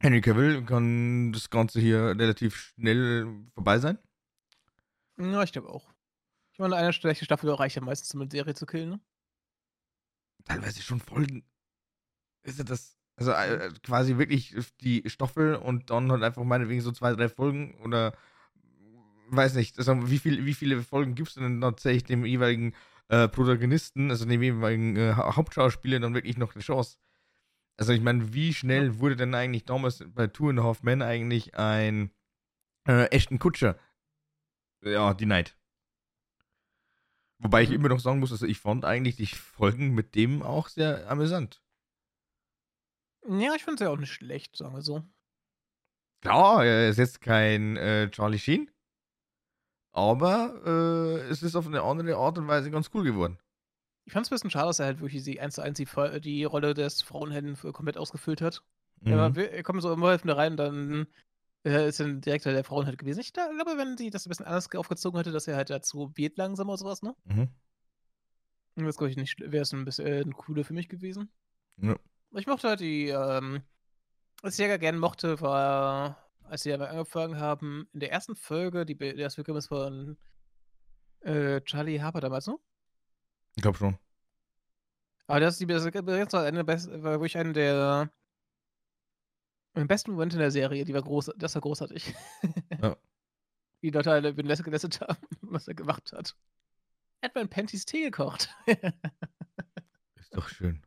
Henry 0.00 0.20
Cavill 0.20 0.64
kann 0.64 1.32
das 1.32 1.50
Ganze 1.50 1.80
hier 1.80 2.16
relativ 2.18 2.56
schnell 2.56 3.26
vorbei 3.54 3.78
sein. 3.78 3.98
Ja, 5.18 5.42
ich 5.42 5.52
glaube 5.52 5.70
auch. 5.70 5.88
Ich 6.58 6.60
meine, 6.60 6.74
eine 6.74 6.92
schlechte 6.92 7.24
Staffel 7.24 7.50
reicht 7.52 7.76
ja 7.76 7.82
meistens, 7.82 8.12
um 8.14 8.20
eine 8.20 8.30
Serie 8.32 8.52
zu 8.52 8.66
killen, 8.66 8.90
ne? 8.90 9.00
Teilweise 10.44 10.82
schon 10.82 10.98
Folgen. 10.98 11.44
Ist 12.42 12.58
ja 12.58 12.64
das. 12.64 12.96
Also 13.14 13.30
äh, 13.30 13.70
quasi 13.84 14.18
wirklich 14.18 14.56
die 14.80 15.08
Staffel 15.08 15.54
und 15.54 15.90
dann 15.90 16.10
halt 16.10 16.24
einfach 16.24 16.42
meinetwegen 16.42 16.80
so 16.80 16.90
zwei, 16.90 17.12
drei 17.12 17.28
Folgen 17.28 17.80
oder 17.84 18.12
weiß 19.28 19.54
nicht, 19.54 19.78
also 19.78 20.10
wie, 20.10 20.18
viel, 20.18 20.46
wie 20.46 20.54
viele 20.54 20.82
Folgen 20.82 21.14
gibst 21.14 21.36
du 21.36 21.40
denn 21.42 21.60
tatsächlich 21.60 22.04
dem 22.04 22.24
jeweiligen 22.24 22.74
äh, 23.08 23.28
Protagonisten, 23.28 24.10
also 24.10 24.24
dem 24.24 24.42
jeweiligen 24.42 24.96
äh, 24.96 25.14
Ha- 25.14 25.36
Hauptschauspieler 25.36 26.00
dann 26.00 26.14
wirklich 26.14 26.38
noch 26.38 26.54
eine 26.56 26.62
Chance? 26.64 26.96
Also 27.76 27.92
ich 27.92 28.00
meine, 28.00 28.34
wie 28.34 28.54
schnell 28.54 28.98
wurde 28.98 29.16
denn 29.16 29.34
eigentlich 29.34 29.64
damals 29.64 30.04
bei 30.08 30.26
Two 30.26 30.48
and 30.50 30.60
a 30.60 30.64
Half 30.64 30.82
Men 30.82 31.02
eigentlich 31.02 31.56
ein 31.56 32.10
äh, 32.88 33.06
Ashton 33.14 33.38
Kutscher 33.38 33.78
ja, 34.82 35.12
denied? 35.12 35.57
Wobei 37.40 37.62
ich 37.62 37.68
Mhm. 37.68 37.74
immer 37.76 37.88
noch 37.88 38.00
sagen 38.00 38.18
muss, 38.20 38.32
also 38.32 38.46
ich 38.46 38.58
fand 38.58 38.84
eigentlich 38.84 39.16
die 39.16 39.26
Folgen 39.26 39.94
mit 39.94 40.14
dem 40.14 40.42
auch 40.42 40.68
sehr 40.68 41.08
amüsant. 41.10 41.62
Ja, 43.28 43.54
ich 43.54 43.62
finde 43.64 43.74
es 43.74 43.80
ja 43.80 43.90
auch 43.90 43.98
nicht 43.98 44.12
schlecht, 44.12 44.56
sagen 44.56 44.74
wir 44.74 44.82
so. 44.82 45.04
Klar, 46.20 46.64
er 46.64 46.88
ist 46.88 46.98
jetzt 46.98 47.20
kein 47.20 47.76
äh, 47.76 48.10
Charlie 48.10 48.38
Sheen, 48.38 48.70
aber 49.92 50.62
äh, 50.66 51.28
es 51.28 51.42
ist 51.42 51.54
auf 51.54 51.66
eine 51.66 51.82
andere 51.82 52.16
Art 52.16 52.38
und 52.38 52.48
Weise 52.48 52.70
ganz 52.70 52.90
cool 52.94 53.04
geworden. 53.04 53.38
Ich 54.04 54.12
fand 54.14 54.24
es 54.26 54.32
ein 54.32 54.34
bisschen 54.36 54.50
schade, 54.50 54.66
dass 54.68 54.78
er 54.78 54.86
halt 54.86 55.00
wirklich 55.00 55.22
die 55.22 55.38
1 55.40 55.54
zu 55.56 55.62
1 55.62 55.76
die, 55.76 56.20
die 56.20 56.44
Rolle 56.44 56.74
des 56.74 57.02
Frauenhelden 57.02 57.56
komplett 57.72 57.98
ausgefüllt 57.98 58.40
hat. 58.40 58.62
Ja, 59.04 59.28
Mhm. 59.28 59.36
wir 59.36 59.62
kommen 59.62 59.80
so 59.80 59.92
immer 59.92 60.16
da 60.16 60.34
rein, 60.34 60.56
dann 60.56 61.06
äh, 61.64 61.88
ist 61.88 62.00
dann 62.00 62.20
Direktor 62.20 62.52
der 62.52 62.64
Frauen 62.64 62.86
halt 62.86 62.98
gewesen. 62.98 63.20
Ich 63.20 63.32
glaube, 63.32 63.52
wenn 63.76 63.96
sie 63.96 64.10
das 64.10 64.26
ein 64.26 64.28
bisschen 64.30 64.46
anders 64.46 64.68
aufgezogen 64.74 65.18
hätte, 65.18 65.32
dass 65.32 65.48
er 65.48 65.56
halt 65.56 65.70
dazu 65.70 66.12
wird 66.14 66.36
langsam 66.38 66.68
oder 66.68 66.78
sowas, 66.78 67.02
ne? 67.02 67.14
Mhm. 67.24 67.48
Das 68.76 68.96
glaube 68.96 69.10
ich 69.10 69.16
nicht, 69.16 69.40
wäre 69.40 69.62
es 69.62 69.72
ein 69.72 69.84
bisschen 69.84 70.06
äh, 70.06 70.34
cooler 70.34 70.64
für 70.64 70.72
mich 70.74 70.88
gewesen. 70.88 71.30
Ja. 71.78 71.96
Ich 72.32 72.46
mochte 72.46 72.68
halt 72.68 72.80
die, 72.80 73.08
ähm, 73.08 73.62
was 74.42 74.52
ich 74.52 74.56
sehr 74.56 74.78
gerne 74.78 74.98
mochte, 74.98 75.40
war, 75.40 76.28
als 76.44 76.62
sie 76.62 76.72
aber 76.72 76.90
angefangen 76.90 77.40
haben, 77.40 77.88
in 77.92 78.00
der 78.00 78.12
ersten 78.12 78.36
Folge, 78.36 78.86
die 78.86 78.96
das 79.16 79.36
Willkommen 79.36 79.58
ist 79.58 79.66
von 79.68 80.16
äh, 81.20 81.60
Charlie 81.62 82.00
Harper 82.00 82.20
damals, 82.20 82.46
ne? 82.46 82.56
Ich 83.56 83.62
glaube 83.62 83.78
schon. 83.78 83.98
Aber 85.26 85.40
das 85.40 85.54
ist 85.54 85.60
die 85.60 85.66
das 85.66 85.84
ist 85.84 86.34
eine 86.34 86.52
der 86.52 86.64
best- 86.64 86.90
war 86.90 87.12
wirklich 87.12 87.36
eine 87.36 87.52
der 87.52 88.10
äh, 89.82 89.84
besten 89.86 90.12
Momente 90.12 90.36
in 90.36 90.40
der 90.40 90.50
Serie. 90.50 90.84
Die 90.84 90.94
war 90.94 91.02
groß, 91.02 91.32
das 91.36 91.54
war 91.54 91.62
großartig. 91.62 92.14
Ja. 92.80 92.96
Die 93.82 93.90
Leute 93.90 94.10
alle 94.10 94.34
den 94.34 94.46
Lesser 94.46 94.64
gelästet 94.64 95.00
haben, 95.00 95.16
was 95.40 95.68
er 95.68 95.74
gemacht 95.74 96.12
hat. 96.12 96.36
Er 97.20 97.28
hat 97.28 97.34
mal 97.36 97.46
Panties 97.46 97.84
Tee 97.84 98.02
gekocht. 98.02 98.48
Ist 100.16 100.34
doch 100.36 100.48
schön. 100.48 100.82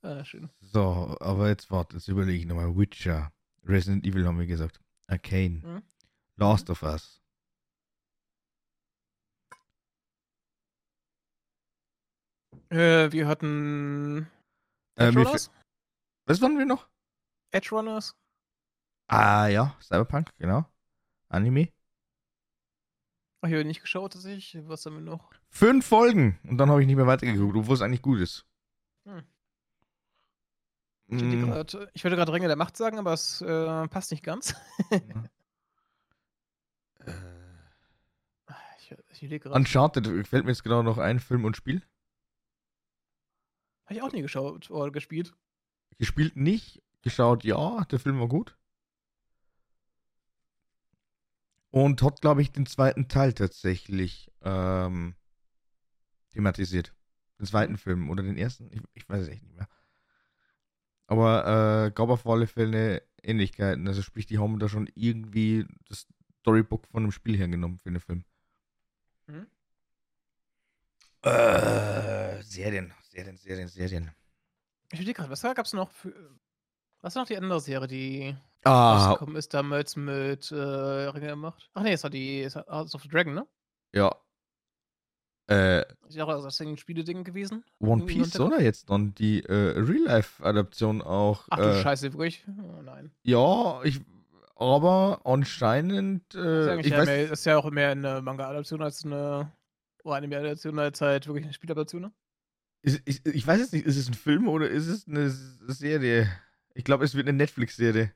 ah, 0.00 0.24
schön. 0.24 0.50
So, 0.60 1.16
aber 1.20 1.48
jetzt 1.48 1.70
warte, 1.70 1.96
jetzt 1.96 2.08
überlege 2.08 2.38
ich 2.38 2.46
nochmal. 2.46 2.74
Witcher, 2.76 3.30
Resident 3.62 4.06
Evil 4.06 4.26
haben 4.26 4.38
wir 4.38 4.46
gesagt. 4.46 4.80
Arcane, 5.06 5.60
Mhm. 5.62 5.82
Last 6.36 6.70
of 6.70 6.82
Us. 6.82 7.20
Äh, 12.70 13.12
wir 13.12 13.28
hatten 13.28 14.28
Äh, 14.96 15.14
Was 15.14 16.40
waren 16.40 16.58
wir 16.58 16.66
noch? 16.66 16.88
Edge 17.56 17.70
Runners. 17.70 18.14
Ah 19.08 19.46
ja, 19.46 19.74
Cyberpunk, 19.80 20.30
genau. 20.38 20.66
Anime. 21.28 21.72
Ach, 23.40 23.48
ich 23.48 23.54
habe 23.54 23.64
nicht 23.64 23.80
geschaut, 23.80 24.14
dass 24.14 24.26
ich. 24.26 24.58
Was 24.68 24.84
haben 24.84 24.96
wir 24.96 25.00
noch? 25.00 25.30
Fünf 25.48 25.86
Folgen 25.86 26.38
und 26.44 26.58
dann 26.58 26.70
habe 26.70 26.82
ich 26.82 26.86
nicht 26.86 26.96
mehr 26.96 27.06
weitergeguckt, 27.06 27.56
obwohl 27.56 27.74
es 27.74 27.80
eigentlich 27.80 28.02
gut 28.02 28.20
ist. 28.20 28.44
Hm. 29.04 29.22
Ich, 31.08 31.22
Mm, 31.22 31.50
grad, 31.50 31.78
ich 31.94 32.02
wollte 32.02 32.16
gerade 32.16 32.32
Ringe 32.32 32.48
der 32.48 32.56
Macht 32.56 32.76
sagen, 32.76 32.98
aber 32.98 33.12
es 33.12 33.40
äh, 33.40 33.88
passt 33.88 34.10
nicht 34.10 34.24
ganz. 34.24 34.54
äh, 34.90 35.00
ich 39.12 39.22
ich. 39.22 39.46
Uncharted 39.46 40.26
fällt 40.26 40.44
mir 40.44 40.50
jetzt 40.50 40.64
genau 40.64 40.82
noch 40.82 40.98
ein, 40.98 41.20
Film 41.20 41.44
und 41.44 41.56
Spiel. 41.56 41.82
Habe 43.84 43.94
ich 43.94 44.02
auch 44.02 44.12
nie 44.12 44.22
geschaut 44.22 44.70
oder 44.70 44.90
gespielt. 44.90 45.32
Gespielt 45.98 46.36
nicht, 46.36 46.82
geschaut 47.06 47.44
ja, 47.44 47.84
der 47.84 48.00
Film 48.00 48.18
war 48.18 48.26
gut. 48.26 48.58
Und 51.70 52.02
hat, 52.02 52.20
glaube 52.20 52.42
ich, 52.42 52.50
den 52.50 52.66
zweiten 52.66 53.06
Teil 53.06 53.32
tatsächlich 53.32 54.32
ähm, 54.42 55.14
thematisiert. 56.30 56.92
Den 57.38 57.46
zweiten 57.46 57.76
Film 57.76 58.10
oder 58.10 58.24
den 58.24 58.36
ersten, 58.36 58.72
ich, 58.72 58.80
ich 58.94 59.08
weiß 59.08 59.22
es 59.22 59.28
echt 59.28 59.44
nicht 59.44 59.54
mehr. 59.54 59.68
Aber 61.06 61.86
äh, 61.86 61.90
gab 61.92 62.08
auf 62.08 62.26
alle 62.26 62.48
Fälle 62.48 63.06
Ähnlichkeiten. 63.22 63.86
Also 63.86 64.02
sprich, 64.02 64.26
die 64.26 64.40
haben 64.40 64.58
da 64.58 64.68
schon 64.68 64.90
irgendwie 64.96 65.64
das 65.88 66.08
Storybook 66.40 66.88
von 66.88 67.04
dem 67.04 67.12
Spiel 67.12 67.38
hergenommen 67.38 67.78
für 67.78 67.92
den 67.92 68.00
Film. 68.00 68.24
Mhm. 69.28 69.46
Äh, 71.22 72.42
Serien, 72.42 72.92
Serien, 73.04 73.36
Serien, 73.36 73.68
Serien. 73.68 74.10
Ich 74.90 74.98
überlege 74.98 75.18
gerade, 75.18 75.30
was 75.30 75.42
gab 75.42 75.66
es 75.66 75.72
noch 75.72 75.92
für. 75.92 76.12
Was 77.02 77.14
war 77.14 77.22
noch 77.22 77.28
die 77.28 77.36
andere 77.36 77.60
Serie, 77.60 77.86
die 77.88 78.36
Ah, 78.64 79.06
rausgekommen 79.06 79.36
ist 79.36 79.54
damals 79.54 79.94
mit 79.96 80.50
äh, 80.50 80.56
Ringe 80.56 81.26
der 81.26 81.36
Macht? 81.36 81.70
Ach 81.74 81.82
nee, 81.82 81.92
es 81.92 82.02
war 82.02 82.10
die 82.10 82.42
es 82.42 82.56
war 82.56 82.66
House 82.66 82.94
of 82.94 83.02
the 83.02 83.08
Dragon, 83.08 83.34
ne? 83.34 83.46
ja. 83.94 84.14
Äh, 85.48 85.82
Ist 86.08 86.16
ja 86.16 86.24
auch 86.24 86.42
das 86.42 86.56
Spiele-Ding 86.56 87.22
gewesen. 87.22 87.64
One 87.78 88.04
Piece, 88.06 88.40
oder? 88.40 88.60
Jetzt 88.60 88.90
dann 88.90 89.14
die 89.14 89.44
äh, 89.44 89.78
Real-Life-Adaption 89.78 91.02
auch. 91.02 91.46
Ach 91.50 91.58
du 91.58 91.70
äh, 91.70 91.82
Scheiße, 91.82 92.12
wirklich? 92.12 92.44
Oh 92.48 92.82
nein. 92.82 93.12
Ja, 93.22 93.80
ich. 93.84 94.00
Aber 94.56 95.20
anscheinend. 95.22 96.34
Das 96.34 96.42
ist, 96.44 96.68
Äh, 96.68 96.80
ich 96.80 96.86
ja 96.88 96.98
weiß, 96.98 97.06
mehr, 97.06 97.30
ist 97.30 97.46
ja 97.46 97.58
auch 97.58 97.70
mehr 97.70 97.90
eine 97.90 98.22
Manga-Adaption 98.22 98.82
als 98.82 99.04
eine. 99.04 99.52
Oder 100.02 100.16
eine 100.16 100.36
Adaption 100.36 100.80
als 100.80 101.00
halt 101.00 101.28
wirklich 101.28 101.44
eine 101.44 101.52
Spieladaption, 101.52 102.02
ne? 102.02 102.12
ich, 102.82 103.00
ich, 103.04 103.26
ich 103.26 103.46
weiß 103.46 103.60
jetzt 103.60 103.72
nicht, 103.72 103.86
ist 103.86 103.96
es 103.96 104.08
ein 104.08 104.14
Film 104.14 104.48
oder 104.48 104.68
ist 104.68 104.86
es 104.88 105.06
eine 105.06 105.30
Serie? 105.30 106.28
Ich 106.76 106.84
glaube, 106.84 107.04
es 107.06 107.14
wird 107.14 107.26
eine 107.26 107.36
Netflix-Serie. 107.38 108.12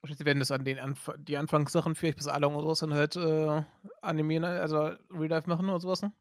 Wahrscheinlich 0.00 0.24
werden 0.26 0.38
das 0.38 0.50
an 0.52 0.64
den 0.64 0.78
Anf 0.78 1.10
die 1.16 1.36
Anfangssachen 1.36 1.94
vielleicht 1.94 2.18
bis 2.18 2.28
Along 2.28 2.54
oder 2.54 2.62
sowas 2.64 2.78
dann 2.80 2.94
halt 2.94 3.16
äh, 3.16 3.62
animieren, 4.00 4.44
also 4.44 4.92
Real 5.10 5.28
Life 5.28 5.48
machen 5.48 5.68
oder 5.68 5.80
sowas, 5.80 6.02
ne? 6.02 6.12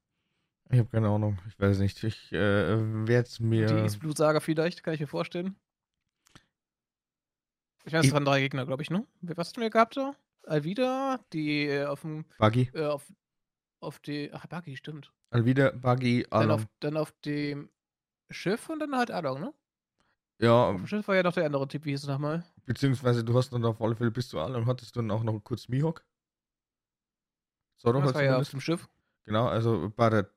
Ich 0.72 0.80
habe 0.80 0.89
keine 0.89 1.09
Ahnung. 1.09 1.38
Ich 1.47 1.59
weiß 1.59 1.78
nicht. 1.80 2.01
Ich 2.03 2.32
äh, 2.32 2.38
werde 3.07 3.28
es 3.28 3.39
mir. 3.39 3.68
Die 3.68 3.74
East 3.76 3.99
Blue 3.99 4.16
Saga 4.16 4.39
vielleicht, 4.39 4.82
kann 4.84 4.93
ich 4.93 5.01
mir 5.01 5.07
vorstellen. 5.07 5.55
Ich 7.86 7.91
meine, 7.91 7.99
es 8.01 8.07
Ich- 8.07 8.14
waren 8.14 8.26
drei 8.26 8.39
Gegner, 8.39 8.66
glaube 8.66 8.82
ich, 8.82 8.89
ne? 8.89 9.05
Was 9.22 9.49
hatten 9.49 9.61
wir 9.61 9.70
gehabt 9.70 9.97
da? 9.97 10.16
Alvida, 10.47 11.20
die 11.34 11.68
äh, 11.68 11.86
auf 11.86 12.01
dem, 12.01 12.26
Buggy. 12.39 12.72
äh, 12.74 12.86
auf, 12.86 13.05
auf 13.82 13.99
die, 13.99 14.32
ach, 14.34 14.47
Buggy, 14.47 14.76
stimmt. 14.78 15.11
Alvida, 15.30 15.72
Buggy, 15.72 16.26
Dann 16.30 16.39
Alon. 16.43 16.51
auf, 16.51 16.68
dann 16.80 16.97
auf 16.97 17.11
dem 17.26 17.70
Schiff 18.34 18.70
und 18.70 18.80
dann 18.80 18.96
halt 18.96 19.12
Along, 19.12 19.40
ne? 19.40 19.54
Ja, 20.40 20.70
Auf 20.70 20.76
dem 20.78 20.88
Schiff 20.88 21.08
war 21.08 21.16
ja 21.16 21.24
noch 21.24 21.34
der 21.34 21.46
andere 21.46 21.68
Typ, 21.68 21.86
wie 21.86 21.92
hieß 21.92 22.04
es 22.04 22.10
nochmal? 22.10 22.44
beziehungsweise 22.66 23.24
du 23.24 23.38
hast 23.38 23.52
dann 23.52 23.66
auf 23.66 23.82
alle 23.82 23.96
Fälle 23.96 24.12
bis 24.12 24.30
zu 24.30 24.40
Alon 24.40 24.66
hattest 24.66 24.96
du 24.96 25.02
dann 25.02 25.12
auch 25.12 25.24
noch 25.24 25.40
kurz 25.40 25.68
Mihawk. 25.68 26.06
So, 27.78 27.92
doch, 27.92 28.04
Das 28.04 28.14
war 28.14 28.24
ja 28.24 28.38
auf 28.38 28.50
dem 28.50 28.62
Schiff. 28.62 28.88
Genau, 29.26 29.48
also 29.48 29.92
bei 29.96 30.10
der 30.10 30.30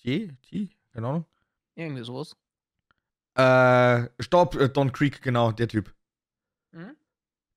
T, 0.00 0.36
T, 0.42 0.70
keine 0.92 1.08
Ahnung. 1.08 1.26
Irgendwie 1.74 2.02
sowas. 2.02 2.36
Äh, 3.34 4.08
Stopp, 4.20 4.54
äh, 4.56 4.68
Don 4.68 4.92
Creek, 4.92 5.22
genau, 5.22 5.52
der 5.52 5.68
Typ. 5.68 5.94
Mhm. 6.72 6.96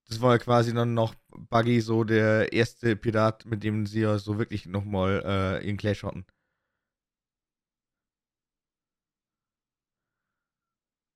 Das 0.08 0.22
war 0.22 0.34
ja 0.34 0.38
quasi 0.40 0.74
dann 0.74 0.94
noch 0.94 1.16
Buggy, 1.50 1.80
so 1.82 2.04
der 2.04 2.52
erste 2.52 2.96
Pirat, 2.96 3.46
mit 3.46 3.64
dem 3.64 3.86
sie 3.86 4.02
ja 4.02 4.18
so 4.20 4.38
wirklich 4.38 4.66
nochmal 4.66 5.24
äh, 5.26 5.68
in 5.70 5.78
Clash 5.78 6.04
hatten. 6.04 6.26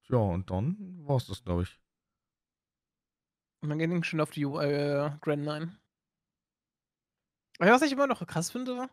Ja, 0.10 0.18
und 0.18 0.50
dann 0.50 0.78
war's 1.08 1.28
das, 1.28 1.44
glaube 1.44 1.64
ich. 1.64 1.80
Und 3.62 3.70
dann 3.70 3.80
ging 3.80 4.04
schon 4.04 4.22
auf 4.22 4.30
die 4.30 4.44
äh, 4.44 5.10
Grand 5.22 5.44
Nine. 5.44 5.80
Aber 7.60 7.72
was 7.72 7.82
ich 7.82 7.92
immer 7.92 8.08
noch 8.08 8.26
krass 8.28 8.52
finde, 8.52 8.90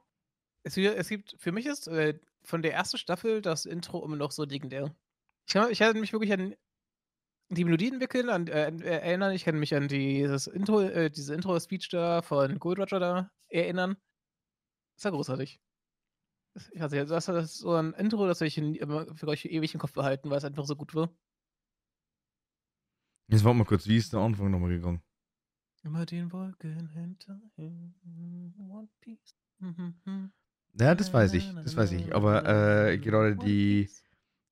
es, 0.62 0.76
es 0.76 1.08
gibt, 1.08 1.34
für 1.38 1.52
mich 1.52 1.66
ist 1.66 1.88
äh, 1.88 2.18
von 2.44 2.62
der 2.62 2.72
ersten 2.72 2.96
Staffel 2.98 3.42
das 3.42 3.66
Intro 3.66 4.04
immer 4.04 4.16
noch 4.16 4.30
so 4.32 4.44
legendär. 4.44 4.94
Ich 5.46 5.54
kann, 5.54 5.70
ich 5.70 5.80
kann 5.80 5.98
mich 5.98 6.12
wirklich 6.12 6.32
an 6.32 6.54
die 7.50 7.64
Melodie 7.64 7.88
entwickeln, 7.88 8.28
äh, 8.28 8.64
an- 8.64 8.80
äh, 8.80 8.98
erinnern. 9.00 9.32
Ich 9.32 9.44
kann 9.44 9.58
mich 9.58 9.74
an 9.74 9.88
dieses 9.88 10.46
Intro, 10.46 10.80
äh, 10.80 11.10
diese 11.10 11.34
Intro-Speech 11.34 11.88
da 11.90 12.22
von 12.22 12.58
Gold 12.58 12.78
Roger 12.78 13.00
da 13.00 13.30
erinnern. 13.48 13.96
Das 14.96 15.04
war 15.04 15.12
großartig. 15.12 15.60
Das- 16.54 16.68
Ich 16.70 16.80
weiß 16.80 16.92
nicht, 16.92 17.10
das 17.10 17.28
ist 17.28 17.58
so 17.58 17.74
ein 17.74 17.92
Intro, 17.94 18.26
das 18.26 18.40
ich 18.42 18.54
für 18.56 19.28
euch 19.28 19.44
ewig 19.46 19.74
im 19.74 19.80
Kopf 19.80 19.92
behalten, 19.92 20.30
weil 20.30 20.38
es 20.38 20.44
einfach 20.44 20.66
so 20.66 20.76
gut 20.76 20.94
war. 20.94 21.10
Jetzt 23.28 23.44
warte 23.44 23.58
mal 23.58 23.64
kurz, 23.64 23.86
wie 23.86 23.96
ist 23.96 24.12
der 24.12 24.20
Anfang 24.20 24.50
nochmal 24.50 24.70
gegangen? 24.70 25.02
Immer 25.84 26.04
den 26.06 26.30
Wolken 26.32 26.88
hinterher. 26.90 27.92
One 28.58 28.88
Piece. 29.00 29.34
Mhm. 29.58 30.32
Ja, 30.78 30.94
das 30.94 31.12
weiß 31.12 31.34
ich, 31.34 31.52
das 31.54 31.76
weiß 31.76 31.92
ich. 31.92 32.14
Aber 32.14 32.44
äh, 32.88 32.98
gerade 32.98 33.36
die, 33.36 33.90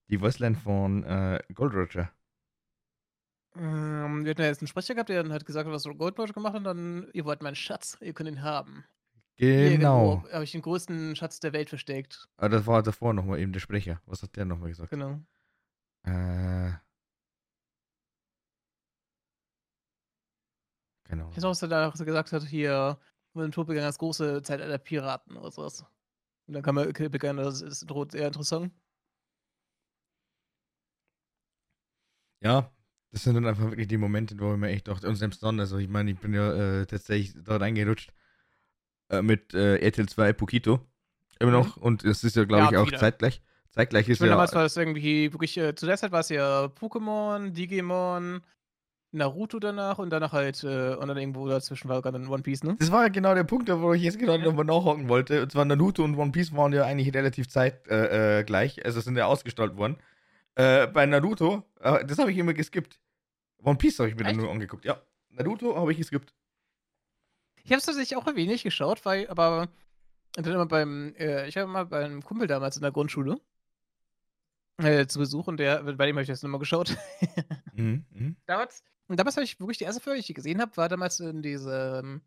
die 0.08 0.20
Voiceline 0.20 0.56
von 0.56 1.04
äh, 1.04 1.40
Gold 1.54 1.74
Roger. 1.74 2.10
Ähm, 3.56 4.24
wir 4.24 4.30
hatten 4.30 4.40
ja 4.42 4.46
jetzt 4.48 4.60
einen 4.62 4.68
Sprecher 4.68 4.94
gehabt, 4.94 5.08
der 5.08 5.22
dann 5.22 5.32
halt 5.32 5.44
gesagt 5.44 5.66
hat, 5.66 5.72
was 5.74 5.84
Gold 5.84 6.18
Roger 6.18 6.32
gemacht 6.32 6.52
hat, 6.54 6.58
und 6.58 6.64
dann, 6.64 7.10
ihr 7.12 7.24
wollt 7.24 7.42
meinen 7.42 7.56
Schatz, 7.56 7.98
ihr 8.00 8.12
könnt 8.12 8.28
ihn 8.30 8.42
haben. 8.42 8.84
Genau. 9.36 10.24
Habe 10.32 10.44
ich 10.44 10.52
den 10.52 10.62
größten 10.62 11.16
Schatz 11.16 11.40
der 11.40 11.52
Welt 11.52 11.70
versteckt. 11.70 12.28
Aber 12.36 12.50
das 12.50 12.66
war 12.66 12.82
davor 12.82 13.14
nochmal 13.14 13.38
eben 13.38 13.52
der 13.52 13.60
Sprecher. 13.60 14.02
Was 14.06 14.22
hat 14.22 14.36
der 14.36 14.44
nochmal 14.44 14.68
gesagt? 14.68 14.90
Genau. 14.90 15.20
Äh. 16.04 16.72
Genau. 21.08 21.28
Ich 21.30 21.36
weiß 21.36 21.44
auch, 21.44 21.50
was 21.50 21.62
er 21.62 21.68
da 21.68 21.90
gesagt 21.90 22.32
hat, 22.32 22.44
hier, 22.44 22.98
mit 23.34 23.44
dem 23.44 23.52
Tod 23.52 23.66
begann 23.66 23.84
das 23.84 23.98
große 23.98 24.42
Zeitalter 24.42 24.68
der 24.68 24.78
Piraten 24.78 25.36
oder 25.36 25.50
sowas. 25.50 25.84
Und 26.46 26.54
dann 26.54 26.76
er 26.76 26.88
okay, 26.88 27.08
begann 27.08 27.36
das 27.36 27.62
ist 27.62 27.88
droht 27.90 28.12
sehr 28.12 28.26
interessant. 28.26 28.72
Ja, 32.42 32.72
das 33.12 33.24
sind 33.24 33.34
dann 33.34 33.46
einfach 33.46 33.64
wirklich 33.64 33.88
die 33.88 33.98
Momente, 33.98 34.38
wo 34.38 34.52
ich 34.54 34.58
mir 34.58 34.68
echt 34.70 34.88
dachte, 34.88 35.08
und 35.08 35.16
selbst 35.16 35.42
dann, 35.42 35.60
also 35.60 35.76
ich 35.78 35.88
meine, 35.88 36.10
ich 36.10 36.18
bin 36.18 36.32
ja 36.32 36.80
äh, 36.80 36.86
tatsächlich 36.86 37.34
da 37.44 37.56
reingerutscht 37.56 38.12
äh, 39.10 39.22
mit 39.22 39.52
äh, 39.54 39.76
RTL 39.76 40.08
2 40.08 40.32
Pokito. 40.32 40.80
Immer 41.38 41.50
Mhm. 41.52 41.56
noch, 41.58 41.76
und 41.76 42.04
es 42.04 42.24
ist 42.24 42.36
ja, 42.36 42.44
glaube 42.44 42.64
Ja, 42.64 42.70
ich, 42.70 42.76
auch 42.78 42.86
wieder. 42.86 42.98
zeitgleich. 42.98 43.40
Zeitgleich 43.70 44.06
Ich 44.06 44.10
ist 44.14 44.20
meine, 44.20 44.30
ja. 44.30 44.36
damals 44.36 44.54
war 44.54 44.62
das 44.64 44.76
irgendwie 44.76 45.32
wirklich, 45.32 45.56
äh, 45.56 45.74
zu 45.74 45.86
der 45.86 45.96
Zeit 45.96 46.12
war 46.12 46.20
es 46.20 46.28
ja 46.28 46.64
Pokémon, 46.66 47.50
Digimon, 47.50 48.42
Naruto 49.12 49.58
danach 49.58 49.98
und 49.98 50.10
danach 50.10 50.32
halt, 50.32 50.62
äh, 50.64 50.94
und 50.94 51.08
dann 51.08 51.16
irgendwo 51.16 51.48
dazwischen 51.48 51.88
war 51.88 52.00
dann 52.02 52.28
One 52.28 52.42
Piece, 52.42 52.62
ne? 52.62 52.76
Das 52.78 52.92
war 52.92 53.02
ja 53.04 53.08
genau 53.08 53.34
der 53.34 53.44
Punkt, 53.44 53.68
wo 53.68 53.92
ich 53.92 54.02
jetzt 54.02 54.18
gerade 54.18 54.38
Ja. 54.42 54.44
nochmal 54.48 54.64
nachhaken 54.64 55.08
wollte. 55.08 55.42
Und 55.42 55.50
zwar 55.52 55.64
Naruto 55.64 56.04
und 56.04 56.16
One 56.16 56.30
Piece 56.30 56.52
waren 56.54 56.72
ja 56.72 56.84
eigentlich 56.84 57.12
relativ 57.14 57.48
zeitgleich, 57.48 58.78
äh, 58.78 58.80
äh, 58.80 58.84
also 58.84 59.00
sind 59.00 59.16
ja 59.16 59.26
ausgestrahlt 59.26 59.76
worden. 59.76 59.96
Äh, 60.54 60.86
bei 60.88 61.06
Naruto, 61.06 61.64
äh, 61.80 62.04
das 62.04 62.18
habe 62.18 62.30
ich 62.30 62.38
immer 62.38 62.52
geskippt. 62.54 63.00
One 63.62 63.76
Piece 63.78 63.98
habe 63.98 64.08
ich 64.08 64.14
mir 64.14 64.22
dann 64.24 64.32
Echt? 64.32 64.40
nur 64.40 64.50
angeguckt, 64.50 64.84
ja. 64.84 65.00
Naruto 65.30 65.76
habe 65.76 65.90
ich 65.92 65.98
geskippt. 65.98 66.32
Ich 67.70 67.72
habe 67.72 67.78
es 67.78 67.86
tatsächlich 67.86 68.16
auch 68.16 68.26
ein 68.26 68.34
wenig 68.34 68.64
geschaut, 68.64 69.04
weil 69.04 69.28
aber 69.28 69.68
dann 70.32 70.44
immer 70.44 70.66
beim, 70.66 71.14
äh, 71.16 71.46
ich 71.46 71.54
war 71.54 71.62
immer 71.62 71.84
beim 71.84 72.20
Kumpel 72.20 72.48
damals 72.48 72.74
in 72.74 72.82
der 72.82 72.90
Grundschule 72.90 73.40
äh, 74.78 75.06
zu 75.06 75.20
Besuch 75.20 75.46
und 75.46 75.58
der, 75.58 75.84
bei 75.84 76.06
dem 76.06 76.16
habe 76.16 76.22
ich 76.22 76.28
das 76.28 76.42
immer 76.42 76.58
geschaut. 76.58 76.96
Mhm, 77.72 78.04
mhm. 78.10 78.36
damals, 78.46 78.82
und 79.06 79.20
damals 79.20 79.36
habe 79.36 79.44
ich 79.44 79.60
wirklich 79.60 79.78
die 79.78 79.84
erste 79.84 80.02
Folge, 80.02 80.20
die 80.20 80.28
ich 80.28 80.34
gesehen 80.34 80.60
habe, 80.60 80.76
war 80.76 80.88
damals 80.88 81.20
in 81.20 81.40
diesem 81.42 82.22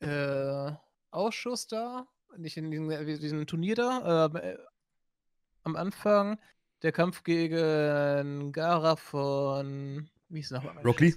äh, 0.00 0.72
Ausschuss 1.10 1.66
da, 1.66 2.06
nicht 2.36 2.58
in 2.58 2.70
diesem, 2.70 2.90
diesem 3.06 3.46
Turnier 3.46 3.74
da, 3.74 4.26
ähm, 4.26 4.36
äh, 4.36 4.58
am 5.62 5.76
Anfang 5.76 6.38
der 6.82 6.92
Kampf 6.92 7.22
gegen 7.24 8.52
Gara 8.52 8.96
von, 8.96 10.10
wie 10.28 10.36
hieß 10.40 10.52
es 10.52 10.62
nochmal? 10.62 10.84
Rock 10.84 11.00
Lee? 11.00 11.14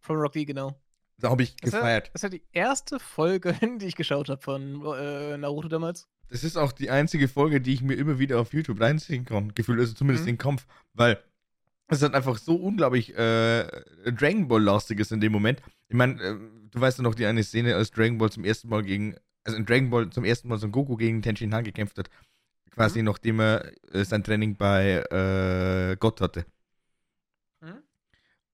Von 0.00 0.16
Rock 0.16 0.34
Lee, 0.34 0.46
genau. 0.46 0.74
Da 1.18 1.30
habe 1.30 1.42
ich 1.42 1.56
Das 1.56 1.72
war, 1.72 1.80
gefeiert. 1.80 2.10
das 2.12 2.22
war 2.24 2.30
die 2.30 2.42
erste 2.52 2.98
Folge, 3.00 3.54
die 3.80 3.86
ich 3.86 3.96
geschaut 3.96 4.28
habe 4.28 4.42
von 4.42 4.84
äh, 4.96 5.36
Naruto 5.38 5.68
damals. 5.68 6.08
Das 6.28 6.42
ist 6.44 6.56
auch 6.56 6.72
die 6.72 6.90
einzige 6.90 7.28
Folge, 7.28 7.60
die 7.60 7.72
ich 7.72 7.82
mir 7.82 7.94
immer 7.94 8.18
wieder 8.18 8.40
auf 8.40 8.52
YouTube 8.52 8.80
reinziehen 8.80 9.24
kann. 9.24 9.54
Gefühl, 9.54 9.78
also 9.80 9.94
zumindest 9.94 10.24
Mhm. 10.24 10.30
den 10.30 10.38
Kampf, 10.38 10.66
weil 10.92 11.22
es 11.88 12.02
halt 12.02 12.14
einfach 12.14 12.36
so 12.36 12.56
unglaublich 12.56 13.16
äh, 13.16 13.64
Dragon 14.10 14.48
Ball-lastig 14.48 14.98
ist 14.98 15.12
in 15.12 15.20
dem 15.20 15.30
Moment. 15.32 15.62
Ich 15.88 15.94
meine, 15.94 16.20
äh, 16.20 16.36
du 16.70 16.80
weißt 16.80 16.98
ja 16.98 17.04
noch 17.04 17.14
die 17.14 17.26
eine 17.26 17.44
Szene, 17.44 17.76
als 17.76 17.92
Dragon 17.92 18.18
Ball 18.18 18.30
zum 18.30 18.44
ersten 18.44 18.68
Mal 18.68 18.82
gegen, 18.82 19.14
also 19.44 19.56
in 19.56 19.64
Dragon 19.64 19.88
Ball 19.90 20.10
zum 20.10 20.24
ersten 20.24 20.48
Mal 20.48 20.58
Son 20.58 20.72
Goku 20.72 20.96
gegen 20.96 21.22
Tenshin 21.22 21.54
Han 21.54 21.62
gekämpft 21.64 21.96
hat. 21.96 22.10
Quasi 22.72 23.02
nachdem 23.02 23.40
er 23.40 23.72
äh, 23.94 24.04
sein 24.04 24.22
Training 24.24 24.56
bei 24.56 24.96
äh, 25.10 25.96
Gott 25.98 26.20
hatte. 26.20 26.44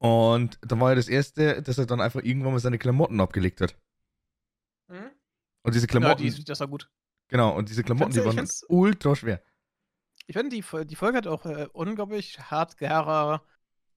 Und 0.02 0.58
da 0.62 0.80
war 0.80 0.90
ja 0.90 0.96
das 0.96 1.08
erste, 1.08 1.62
dass 1.62 1.78
er 1.78 1.86
dann 1.86 2.00
einfach 2.00 2.22
irgendwann 2.22 2.52
mal 2.52 2.58
seine 2.58 2.78
Klamotten 2.78 3.20
abgelegt 3.20 3.60
hat. 3.60 3.76
Mhm. 4.88 5.10
Und 5.62 5.74
diese 5.74 5.86
Ja, 5.86 5.90
Klamotten, 5.90 6.22
die, 6.22 6.44
das 6.44 6.58
war 6.60 6.66
gut. 6.68 6.90
genau, 7.28 7.56
und 7.56 7.68
diese 7.68 7.84
Klamotten, 7.84 8.12
die 8.12 8.24
waren 8.24 8.48
ultra 8.68 9.14
schwer. 9.14 9.42
Ich 10.26 10.36
finde, 10.36 10.56
die, 10.56 10.64
die 10.86 10.96
Folge 10.96 11.18
hat 11.18 11.26
auch 11.26 11.44
äh, 11.46 11.68
unglaublich 11.72 12.38
hart 12.40 12.78
Gara 12.78 13.42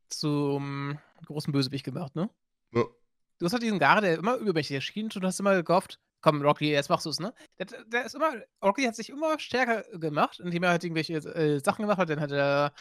zum 0.10 1.00
großen 1.26 1.52
Bösewicht 1.52 1.86
gemacht, 1.86 2.16
ne? 2.16 2.30
Ja. 2.72 2.84
Du 3.40 3.46
hast 3.46 3.54
halt 3.54 3.64
diesen 3.64 3.80
Gara, 3.80 4.02
der 4.02 4.18
immer 4.18 4.36
übermächtig 4.36 4.76
erschien 4.76 5.06
und 5.06 5.16
du 5.16 5.28
hast 5.28 5.40
immer 5.40 5.62
gehofft, 5.64 6.00
komm, 6.22 6.42
Rocky, 6.42 6.72
jetzt 6.72 6.90
machst 6.90 7.06
du 7.06 7.10
es, 7.10 7.20
ne? 7.20 7.34
Der, 7.58 7.66
der 7.86 8.06
ist 8.06 8.16
immer, 8.16 8.32
Rocky 8.64 8.84
hat 8.84 8.96
sich 8.96 9.10
immer 9.10 9.40
stärker 9.40 9.84
gemacht, 9.98 10.40
indem 10.40 10.64
er 10.64 10.70
halt 10.70 10.84
irgendwelche 10.84 11.16
äh, 11.16 11.60
Sachen 11.60 11.82
gemacht 11.84 11.98
hat, 11.98 12.10
dann 12.10 12.20
hat 12.22 12.32
er 12.32 12.74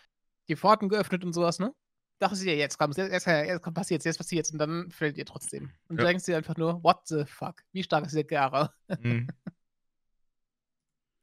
die 0.49 0.57
Pforten 0.57 0.89
geöffnet 0.91 1.25
und 1.25 1.33
sowas, 1.33 1.59
ne? 1.59 1.75
Dachte 2.18 2.36
sie 2.36 2.46
dir, 2.46 2.56
jetzt 2.56 2.78
komm, 2.78 2.92
jetzt, 2.92 3.10
jetzt, 3.10 3.26
jetzt 3.26 3.62
komm, 3.62 3.74
passiert's, 3.74 4.04
jetzt 4.04 4.18
passiert's 4.18 4.50
und 4.52 4.58
dann 4.58 4.90
fällt 4.90 5.18
ihr 5.18 5.26
trotzdem. 5.26 5.72
Und 5.88 5.96
Ja. 5.96 6.04
du 6.04 6.08
denkst 6.08 6.24
dir 6.24 6.36
einfach 6.36 6.56
nur, 6.56 6.82
what 6.82 7.06
the 7.08 7.24
fuck? 7.26 7.62
Wie 7.72 7.82
stark 7.82 8.06
ist 8.06 8.14
der 8.14 8.24
Gara? 8.24 8.72
Mhm. 9.00 9.28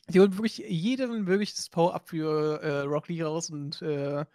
Die 0.09 0.19
holt 0.19 0.35
wirklich 0.35 0.57
jedem 0.57 1.23
mögliches 1.23 1.69
Power-Up 1.69 2.09
für 2.09 2.61
äh, 2.61 2.81
Rock 2.81 3.07
Lee 3.07 3.21
raus 3.23 3.49
und 3.49 3.81
äh, 3.81 4.25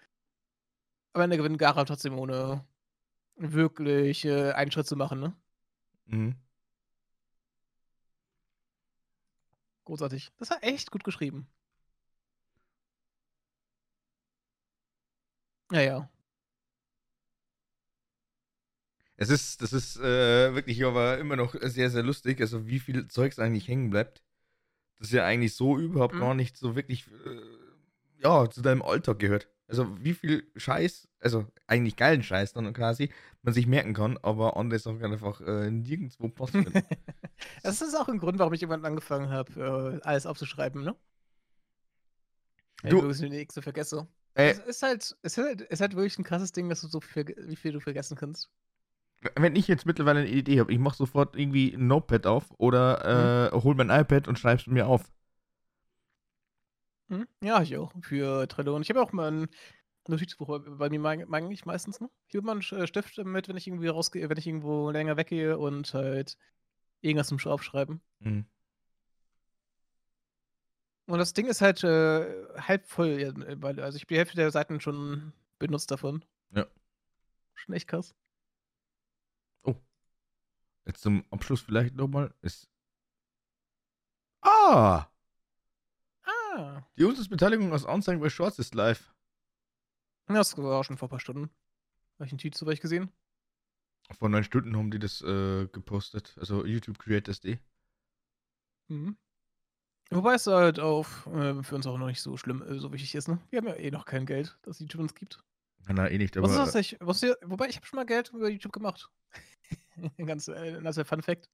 am 1.13 1.21
Ende 1.21 1.37
gewinnt 1.37 1.59
Gara 1.59 1.85
trotzdem 1.85 2.19
ohne 2.19 2.65
wirklich 3.37 4.25
äh, 4.25 4.53
einen 4.53 4.71
Schritt 4.73 4.87
zu 4.87 4.97
machen, 4.97 5.21
ne? 5.21 5.37
Mhm. 6.07 6.37
Großartig. 9.85 10.33
Das 10.39 10.51
war 10.51 10.63
echt 10.65 10.91
gut 10.91 11.05
geschrieben. 11.05 11.47
Ja, 15.73 15.81
ja. 15.81 16.11
Es 19.17 19.31
ist, 19.31 19.63
das 19.63 19.73
ist 19.73 19.97
äh, 19.97 20.55
wirklich 20.55 20.85
aber 20.85 21.19
immer 21.19 21.37
noch 21.37 21.55
sehr, 21.63 21.91
sehr 21.91 22.03
lustig, 22.03 22.41
also 22.41 22.67
wie 22.67 22.79
viel 22.81 23.09
Zeugs 23.09 23.39
eigentlich 23.39 23.67
hängen 23.69 23.91
bleibt. 23.91 24.23
Das 24.99 25.11
ja 25.13 25.25
eigentlich 25.25 25.55
so 25.55 25.79
überhaupt 25.79 26.15
Mhm. 26.15 26.21
gar 26.21 26.35
nicht 26.35 26.57
so 26.57 26.77
wirklich, 26.77 27.07
äh, 27.27 28.23
ja, 28.23 28.49
zu 28.51 28.63
deinem 28.63 28.83
Alltag 28.83 29.19
gehört. 29.19 29.49
Also 29.69 29.97
wie 30.03 30.15
viel 30.15 30.51
Scheiß, 30.57 31.09
also 31.21 31.47
eigentlich 31.67 31.97
geilen 31.97 32.23
Scheiß 32.23 32.53
dann 32.53 32.73
quasi, 32.73 33.11
man 33.43 33.53
sich 33.55 33.67
merken 33.67 33.95
kann, 33.95 34.19
aber 34.23 34.57
andere 34.57 34.79
Sachen 34.79 35.03
einfach 35.05 35.41
äh, 35.41 35.71
nirgendwo 35.71 36.29
finden. 36.47 36.73
Das 37.63 37.83
ist 37.83 37.95
auch 37.95 38.09
ein 38.09 38.19
Grund, 38.19 38.39
warum 38.39 38.55
ich 38.55 38.63
irgendwann 38.63 38.85
angefangen 38.85 39.29
habe, 39.31 40.01
äh, 40.03 40.07
alles 40.07 40.25
aufzuschreiben, 40.27 40.83
ne? 40.83 40.97
Du- 42.83 42.99
ich 42.99 43.03
wirklich 43.03 43.31
nichts 43.31 43.55
so 43.55 43.63
vergesse. 43.63 44.07
Äh, 44.35 44.51
Es 44.53 44.59
ist 44.61 44.83
halt, 44.83 45.03
es 45.23 45.37
ist 45.37 45.39
halt, 45.45 45.61
es 45.63 45.69
ist 45.71 45.81
halt 45.81 45.95
wirklich 45.97 46.19
ein 46.19 46.25
krasses 46.25 46.53
Ding, 46.53 46.69
dass 46.69 46.81
du 46.81 46.89
so 46.89 47.01
viel, 47.01 47.27
wie 47.49 47.57
viel 47.57 47.73
du 47.73 47.81
vergessen 47.81 48.17
kannst. 48.17 48.51
Wenn 49.35 49.57
ich 49.57 49.67
jetzt 49.69 49.87
mittlerweile 49.87 50.21
eine 50.21 50.29
Idee 50.29 50.61
habe, 50.61 50.73
ich 50.73 50.79
mache 50.79 50.97
sofort 50.97 51.37
irgendwie 51.37 51.75
ein 51.75 51.87
Notepad 51.87 52.27
auf 52.27 52.45
oder 52.59 53.51
äh, 53.53 53.61
hol 53.63 53.75
mein 53.75 53.91
iPad 53.91 54.29
und 54.29 54.39
schreib's 54.39 54.67
mir 54.67 54.87
auf. 54.87 55.11
Hm? 57.09 57.27
Ja, 57.43 57.63
ich 57.63 57.77
auch. 57.77 57.93
Für 58.03 58.47
Trello. 58.49 58.75
Und 58.75 58.83
ich 58.83 58.91
habe 58.91 59.01
auch 59.01 59.13
mal 59.13 59.31
ein 59.31 59.49
Notizbuch 60.09 60.61
bei- 60.79 60.89
mir 60.91 61.01
mag, 61.01 61.51
ich 61.51 61.65
meistens, 61.67 62.01
ne? 62.01 62.09
Ich 62.29 62.37
habe 62.37 62.47
mal 62.47 62.53
einen 62.53 62.63
Sch- 62.63 62.87
Stift 62.87 63.17
mit, 63.19 63.49
wenn 63.49 63.57
ich 63.57 63.67
irgendwie 63.67 63.89
rausgehe, 63.89 64.29
wenn 64.29 64.39
ich 64.39 64.47
irgendwo 64.47 64.91
länger 64.91 65.17
weggehe 65.17 65.59
und 65.59 65.93
halt 65.95 66.37
irgendwas 67.01 67.29
zum 67.29 67.39
Aufschreiben. 67.51 68.01
Mhm. 68.21 68.47
Und 71.07 71.19
das 71.19 71.33
Ding 71.33 71.47
ist 71.47 71.61
halt 71.61 71.85
äh, 71.85 72.27
halb 72.59 72.87
voll, 72.87 73.23
also 73.63 73.97
ich 73.97 74.03
habe 74.03 74.07
die 74.09 74.17
Hälfte 74.19 74.37
der 74.37 74.51
Seiten 74.51 74.81
schon 74.81 75.33
benutzt 75.59 75.91
davon. 75.93 76.25
Ja. 76.51 76.67
Schon 77.55 77.75
echt 77.75 77.87
krass. 77.89 78.15
Jetzt 80.87 81.03
zum 81.03 81.25
Abschluss 81.31 81.61
vielleicht 81.61 81.95
nochmal 81.97 82.33
ist. 82.43 82.69
Ah! 84.41 85.07
Ah. 86.25 86.83
Die 86.97 87.05
Unzugsbeteiligung 87.05 87.73
aus 87.73 87.85
Anzeigen 87.85 88.21
bei 88.21 88.31
Shorts 88.31 88.59
ist 88.59 88.75
live. 88.75 89.13
Das 90.27 90.57
war 90.57 90.79
auch 90.79 90.85
schon 90.85 90.97
vor 90.97 91.09
ein 91.09 91.11
paar 91.11 91.21
Stunden. 91.21 91.51
Habe 92.15 92.27
ich 92.27 92.33
einen 92.33 92.39
Tweet 92.39 92.55
zu 92.55 92.67
euch 92.67 92.81
gesehen? 92.81 93.11
Vor 94.19 94.29
neun 94.29 94.45
Stunden 94.45 94.77
haben 94.77 94.91
die 94.91 94.99
das 94.99 95.21
äh, 95.23 95.67
gepostet. 95.67 96.37
Also 96.39 96.65
YouTube 96.65 96.99
Creators 96.99 97.41
D. 97.41 97.59
Mhm. 98.89 99.17
Wobei 100.11 100.35
es 100.35 100.47
halt 100.47 100.79
auf, 100.79 101.27
äh, 101.27 101.63
für 101.65 101.75
uns 101.75 101.87
auch 101.87 101.99
noch 101.99 102.07
nicht 102.07 102.23
so 102.23 102.37
schlimm, 102.37 102.63
äh, 102.63 102.79
so 102.79 102.93
wichtig 102.93 103.17
ist, 103.17 103.27
ne? 103.27 103.41
Wir 103.51 103.59
haben 103.59 103.67
ja 103.67 103.75
eh 103.75 103.91
noch 103.91 104.05
kein 104.05 104.25
Geld, 104.25 104.57
das 104.63 104.79
YouTube 104.79 105.01
uns 105.01 105.15
gibt. 105.15 105.43
Na, 105.89 106.09
eh 106.09 106.19
nicht, 106.19 106.37
Was 106.37 106.51
ist 106.51 106.57
aber. 106.57 106.67
das 106.67 106.75
nicht? 106.75 106.97
Was 107.01 107.23
wobei, 107.23 107.69
ich 107.69 107.77
habe 107.77 107.87
schon 107.87 107.97
mal 107.97 108.07
Geld 108.07 108.31
über 108.33 108.49
YouTube 108.49 108.73
gemacht. 108.73 109.11
Ganz, 110.27 110.49
äh, 110.49 110.81
also 110.85 111.05
Fun 111.05 111.23
Fact. 111.23 111.49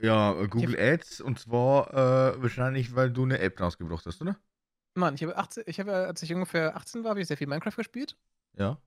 Ja, 0.00 0.40
äh, 0.40 0.48
Google 0.48 0.78
Ads 0.78 1.20
und 1.20 1.38
zwar 1.38 1.92
äh, 1.92 2.42
wahrscheinlich, 2.42 2.94
weil 2.94 3.10
du 3.10 3.24
eine 3.24 3.38
App 3.38 3.60
rausgebracht 3.60 4.04
hast, 4.06 4.20
oder? 4.20 4.38
Mann, 4.94 5.14
ich 5.14 5.22
habe 5.22 5.36
18, 5.36 5.64
ich 5.66 5.80
habe, 5.80 5.92
als 5.92 6.22
ich 6.22 6.32
ungefähr 6.32 6.76
18 6.76 7.02
war, 7.04 7.10
habe 7.10 7.20
ich 7.20 7.26
sehr 7.26 7.36
viel 7.36 7.46
Minecraft 7.48 7.76
gespielt 7.76 8.16
Ja. 8.56 8.80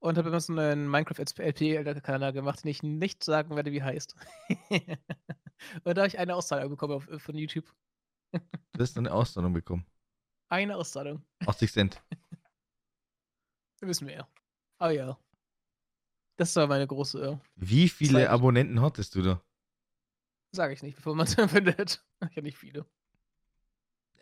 und 0.00 0.18
habe 0.18 0.28
immer 0.28 0.40
so 0.40 0.52
einen 0.52 0.90
Minecraft 0.90 1.24
LP-Kanal 1.38 2.32
gemacht, 2.32 2.64
den 2.64 2.70
ich 2.70 2.82
nicht 2.82 3.22
sagen 3.24 3.54
werde, 3.54 3.70
wie 3.72 3.82
heißt. 3.82 4.14
und 4.70 5.96
da 5.96 6.02
habe 6.02 6.08
ich 6.08 6.18
eine 6.18 6.34
Auszahlung 6.34 6.70
bekommen 6.70 6.94
auf, 6.94 7.08
von 7.22 7.36
YouTube. 7.36 7.72
Du 8.32 8.80
hast 8.80 8.96
eine 8.96 9.12
Auszahlung 9.12 9.52
bekommen. 9.52 9.86
Eine 10.48 10.76
Auszahlung. 10.76 11.24
80 11.46 11.72
Cent. 11.72 12.02
Wissen 13.80 14.06
wir 14.06 14.14
ja. 14.14 14.28
Oh 14.80 14.88
ja. 14.88 15.18
Das 16.42 16.56
war 16.56 16.66
meine 16.66 16.86
große, 16.88 17.40
Wie 17.56 17.88
viele 17.88 18.20
Zeit. 18.20 18.28
Abonnenten 18.28 18.80
hattest 18.80 19.14
du 19.14 19.22
da? 19.22 19.40
sage 20.52 20.74
ich 20.74 20.82
nicht, 20.82 20.96
bevor 20.96 21.14
man 21.14 21.26
es 21.26 21.34
findet. 21.50 22.04
Ich 22.30 22.36
habe 22.36 22.42
nicht 22.42 22.58
viele. 22.58 22.86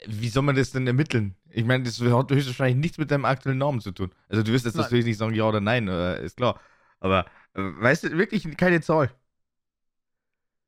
Wie 0.07 0.29
soll 0.29 0.43
man 0.43 0.57
das 0.57 0.71
denn 0.71 0.87
ermitteln? 0.87 1.37
Ich 1.51 1.65
meine, 1.65 1.85
das 1.85 2.01
hat 2.01 2.31
höchstwahrscheinlich 2.31 2.77
nichts 2.77 2.99
mit 2.99 3.11
deinem 3.11 3.27
aktuellen 3.27 3.59
Namen 3.59 3.81
zu 3.81 3.93
tun. 3.93 4.13
Also 4.29 4.43
du 4.43 4.53
wirst 4.53 4.65
jetzt 4.65 4.75
Nein. 4.75 4.85
natürlich 4.85 5.05
nicht 5.05 5.19
sagen 5.19 5.35
ja 5.35 5.45
oder 5.45 5.61
nein, 5.61 5.89
äh, 5.89 6.25
ist 6.25 6.37
klar. 6.37 6.59
Aber 7.01 7.27
äh, 7.55 7.61
weißt 7.61 8.05
du, 8.05 8.17
wirklich 8.17 8.57
keine 8.57 8.81
Zahl. 8.81 9.11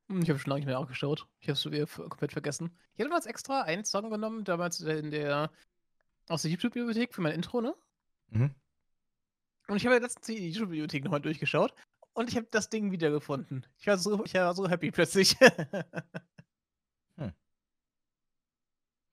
Hm, 0.09 0.23
Ich 0.23 0.29
habe 0.29 0.39
schon 0.39 0.51
lange 0.51 0.61
nicht 0.61 0.67
mehr 0.67 0.79
nachgeschaut. 0.79 1.27
Ich 1.41 1.49
habe 1.49 1.55
es 1.55 1.65
wieder 1.65 1.87
komplett 1.87 2.33
vergessen. 2.33 2.77
Ich 2.95 3.01
hatte 3.01 3.09
damals 3.09 3.27
extra 3.27 3.63
einen 3.63 3.85
Song 3.85 4.11
genommen, 4.11 4.45
damals 4.45 4.81
in 4.81 5.11
der 5.11 5.51
aus 6.29 6.43
der 6.43 6.51
YouTube-Bibliothek 6.51 7.15
für 7.15 7.23
mein 7.23 7.33
Intro, 7.33 7.61
ne? 7.61 7.75
Mhm. 8.31 8.55
Und 9.73 9.79
ich 9.79 9.87
habe 9.87 9.99
letztens 9.99 10.27
die 10.27 10.51
YouTube-Bibliothek 10.51 11.03
nochmal 11.03 11.23
durchgeschaut 11.23 11.73
und 12.13 12.29
ich 12.29 12.37
habe 12.37 12.47
das 12.51 12.69
Ding 12.69 12.93
wiedergefunden. 12.93 13.65
Ich 13.79 13.87
war 13.87 13.97
so, 13.97 14.23
ich 14.23 14.35
war 14.35 14.55
so 14.55 14.69
happy 14.69 14.91
plötzlich. 14.91 15.35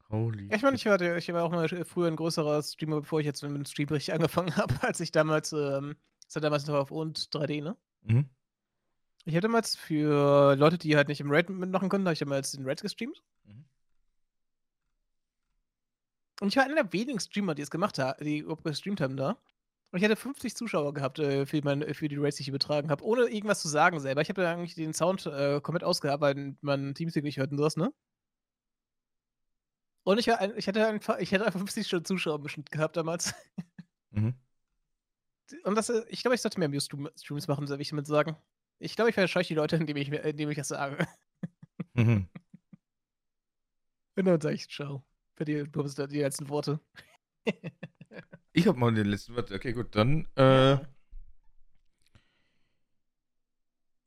Holy. 0.10 0.49
Ja, 0.49 0.57
ich 0.57 0.62
meine, 0.62 0.76
ich 0.76 0.86
war, 0.86 0.99
ich 0.99 1.32
war 1.32 1.45
auch 1.45 1.51
mal 1.51 1.70
früher 1.86 2.07
ein 2.07 2.18
größerer 2.18 2.62
Streamer, 2.62 2.99
bevor 2.99 3.22
ich 3.22 3.26
jetzt 3.26 3.41
mit 3.41 3.55
dem 3.55 3.64
Stream 3.64 3.88
richtig 3.88 4.14
angefangen 4.14 4.53
habe, 4.57 4.76
als 4.82 4.99
ich 4.99 5.14
damals, 5.14 5.53
ähm, 5.53 5.95
das 6.26 6.36
war 6.36 6.41
damals 6.41 6.68
noch 6.68 6.76
auf 6.76 6.91
und 6.91 7.18
3D, 7.18 7.64
ne? 7.64 7.78
Mhm. 8.01 8.30
Ich 9.24 9.36
habe 9.36 9.41
damals 9.41 9.78
für 9.78 10.57
Leute, 10.57 10.78
die 10.78 10.97
halt 10.97 11.07
nicht 11.07 11.22
im 11.22 11.32
Raid 11.32 11.49
mitmachen 11.49 11.88
konnten, 11.88 12.05
habe 12.05 12.14
ich 12.14 12.20
damals 12.20 12.51
den 12.51 12.66
Raid 12.66 12.82
gestreamt. 12.82 13.24
Mhm. 13.45 13.64
Und 16.41 16.49
ich 16.49 16.57
war 16.57 16.66
einer 16.66 16.76
der 16.76 16.91
wenigen 16.91 17.22
Streamer, 17.22 17.55
die 17.55 17.62
es 17.62 17.72
gemacht 17.72 17.97
haben, 17.97 18.22
die 18.26 18.39
überhaupt 18.39 18.66
gestreamt 18.66 18.99
haben 18.99 19.16
da. 19.16 19.38
Und 19.92 19.98
ich 19.98 20.06
hatte 20.06 20.16
50 20.16 20.56
Zuschauer 20.56 20.94
gehabt 20.94 21.18
äh, 21.20 21.46
für, 21.46 21.62
mein, 21.64 21.94
für 21.96 22.08
die 22.08 22.18
Raids, 22.18 22.38
die 22.38 22.44
ich 22.44 22.50
übertragen 22.50 22.92
habe, 22.92 23.04
ohne 23.04 23.24
irgendwas 23.24 23.62
zu 23.62 23.68
sagen 23.68 24.00
selber. 24.00 24.22
Ich 24.22 24.30
habe 24.30 24.42
da 24.42 24.54
eigentlich 24.54 24.76
den 24.76 24.94
Sound 24.94 25.26
äh, 25.26 25.60
komplett 25.62 25.84
ausgehabt, 25.84 26.22
weil 26.22 26.56
man 26.62 26.94
Teamspeak 26.94 27.24
nicht 27.24 27.38
hört 27.38 27.52
und 27.52 27.58
sowas, 27.58 27.76
ne? 27.76 27.92
Und 30.04 30.18
ich, 30.20 30.28
ich, 30.28 30.68
hatte 30.68 30.88
einfach, 30.88 31.20
ich 31.20 31.34
einfach 31.34 31.52
50 31.60 31.88
Stunden 31.88 32.06
Zuschauer 32.06 32.40
bestimmt 32.40 32.72
gehabt 32.72 32.98
damals. 32.98 33.34
Mhm. 34.12 34.36
Und 35.64 35.76
das, 35.76 35.90
äh, 35.90 36.04
ich 36.10 36.22
glaube, 36.22 36.36
ich 36.36 36.42
sollte 36.42 36.60
mehr 36.60 36.70
Muse-Streams 36.70 37.48
machen, 37.48 37.66
soll 37.66 37.82
ich 37.82 37.90
damit 37.90 38.06
sagen. 38.06 38.38
Ich 38.78 38.96
glaube, 38.96 39.10
ich 39.10 39.16
verscheuche 39.16 39.48
die 39.48 39.56
Leute, 39.56 39.76
indem 39.78 39.98
ich, 39.98 40.12
indem 40.12 40.50
ich 40.52 40.58
das 40.58 40.68
sage. 40.68 41.08
Mhm. 41.94 42.28
Und 44.16 44.26
dann 44.26 44.42
sage 44.42 44.56
ich 44.56 44.70
Ciao. 44.70 45.04
Für 45.36 45.46
die, 45.46 45.64
die 45.64 46.20
letzten 46.20 46.50
Worte. 46.50 46.80
Ich 48.53 48.67
habe 48.67 48.80
mal 48.80 48.93
den 48.93 49.07
letzten 49.07 49.36
Wort. 49.36 49.51
Okay, 49.51 49.74
gut, 49.74 49.95
dann. 49.95 50.28
Äh, 50.36 50.78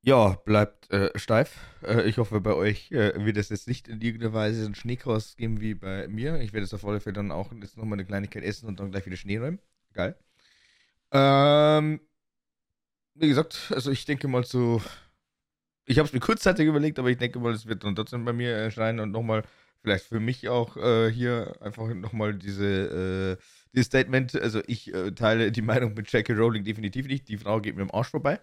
ja. 0.02 0.30
bleibt 0.44 0.90
äh, 0.90 1.16
steif. 1.18 1.56
Äh, 1.82 2.08
ich 2.08 2.18
hoffe, 2.18 2.40
bei 2.40 2.54
euch 2.54 2.90
äh, 2.92 3.24
wird 3.24 3.36
es 3.36 3.50
jetzt 3.50 3.68
nicht 3.68 3.88
in 3.88 4.00
irgendeiner 4.00 4.32
Weise 4.32 4.64
einen 4.64 4.74
Schneechaos 4.74 5.36
geben 5.36 5.60
wie 5.60 5.74
bei 5.74 6.08
mir. 6.08 6.40
Ich 6.40 6.52
werde 6.52 6.64
es 6.64 6.74
auf 6.74 6.84
alle 6.84 7.00
Fälle 7.00 7.14
dann 7.14 7.32
auch 7.32 7.52
jetzt 7.52 7.76
nochmal 7.76 7.96
eine 7.96 8.04
Kleinigkeit 8.06 8.42
essen 8.42 8.66
und 8.66 8.80
dann 8.80 8.90
gleich 8.90 9.06
wieder 9.06 9.16
Schnee 9.16 9.38
räumen. 9.38 9.60
Geil. 9.92 10.16
Ähm, 11.12 12.00
wie 13.14 13.28
gesagt, 13.28 13.70
also 13.74 13.90
ich 13.90 14.04
denke 14.04 14.28
mal 14.28 14.44
so. 14.44 14.82
Ich 15.84 15.98
habe 15.98 16.06
es 16.06 16.12
mir 16.12 16.20
kurzzeitig 16.20 16.66
überlegt, 16.66 16.98
aber 16.98 17.10
ich 17.10 17.18
denke 17.18 17.38
mal, 17.40 17.52
es 17.52 17.66
wird 17.66 17.84
dann 17.84 17.94
trotzdem 17.96 18.24
bei 18.24 18.32
mir 18.32 18.50
erscheinen 18.50 19.00
und 19.00 19.10
nochmal 19.10 19.42
vielleicht 19.82 20.06
für 20.06 20.20
mich 20.20 20.48
auch 20.48 20.76
äh, 20.76 21.10
hier 21.10 21.56
einfach 21.60 21.92
nochmal 21.94 22.34
diese 22.34 23.38
äh, 23.38 23.42
dieses 23.74 23.86
Statement. 23.86 24.34
Also 24.34 24.62
ich 24.66 24.94
äh, 24.94 25.12
teile 25.12 25.52
die 25.52 25.62
Meinung 25.62 25.94
mit 25.94 26.10
Jackie 26.10 26.32
Rowling 26.32 26.64
definitiv 26.64 27.06
nicht. 27.06 27.28
Die 27.28 27.38
Frau 27.38 27.60
geht 27.60 27.76
mir 27.76 27.82
im 27.82 27.94
Arsch 27.94 28.10
vorbei. 28.10 28.40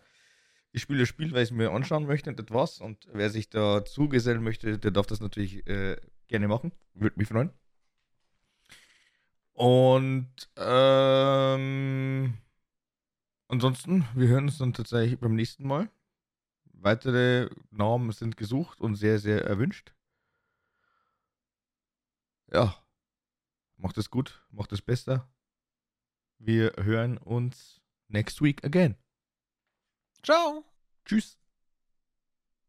Ich 0.72 0.84
spiele 0.84 1.00
das 1.00 1.10
Spiel, 1.10 1.32
weil 1.32 1.44
ich 1.44 1.50
es 1.50 1.56
mir 1.56 1.72
anschauen 1.72 2.06
möchte 2.06 2.30
und 2.30 2.40
das 2.40 2.52
war's. 2.52 2.80
Und 2.80 3.08
wer 3.12 3.30
sich 3.30 3.50
da 3.50 3.84
zugesellen 3.86 4.44
möchte, 4.44 4.78
der 4.78 4.92
darf 4.92 5.08
das 5.08 5.20
natürlich 5.20 5.66
äh, 5.68 5.98
gerne 6.28 6.48
machen. 6.48 6.72
Würde 6.94 7.18
mich 7.18 7.28
freuen. 7.28 7.52
Und 9.54 10.32
ähm, 10.56 12.38
ansonsten, 13.48 14.06
wir 14.16 14.28
hören 14.28 14.46
uns 14.46 14.60
dann 14.60 14.74
tatsächlich 14.74 15.20
beim 15.20 15.36
nächsten 15.36 15.68
Mal. 15.68 15.90
Weitere 16.66 17.50
Namen 17.72 18.12
sind 18.12 18.38
gesucht 18.38 18.80
und 18.80 18.96
sehr, 18.96 19.20
sehr 19.20 19.44
erwünscht. 19.44 19.94
Ja, 22.52 22.84
macht 23.78 23.97
es 23.97 24.10
gut, 24.10 24.43
macht 24.50 24.72
es 24.72 24.82
besser. 24.82 25.30
Wir 26.39 26.74
hören 26.78 27.18
uns 27.18 27.82
next 28.08 28.41
week 28.41 28.64
again. 28.64 28.95
Ciao. 30.24 30.66
Tschüss. 31.06 31.39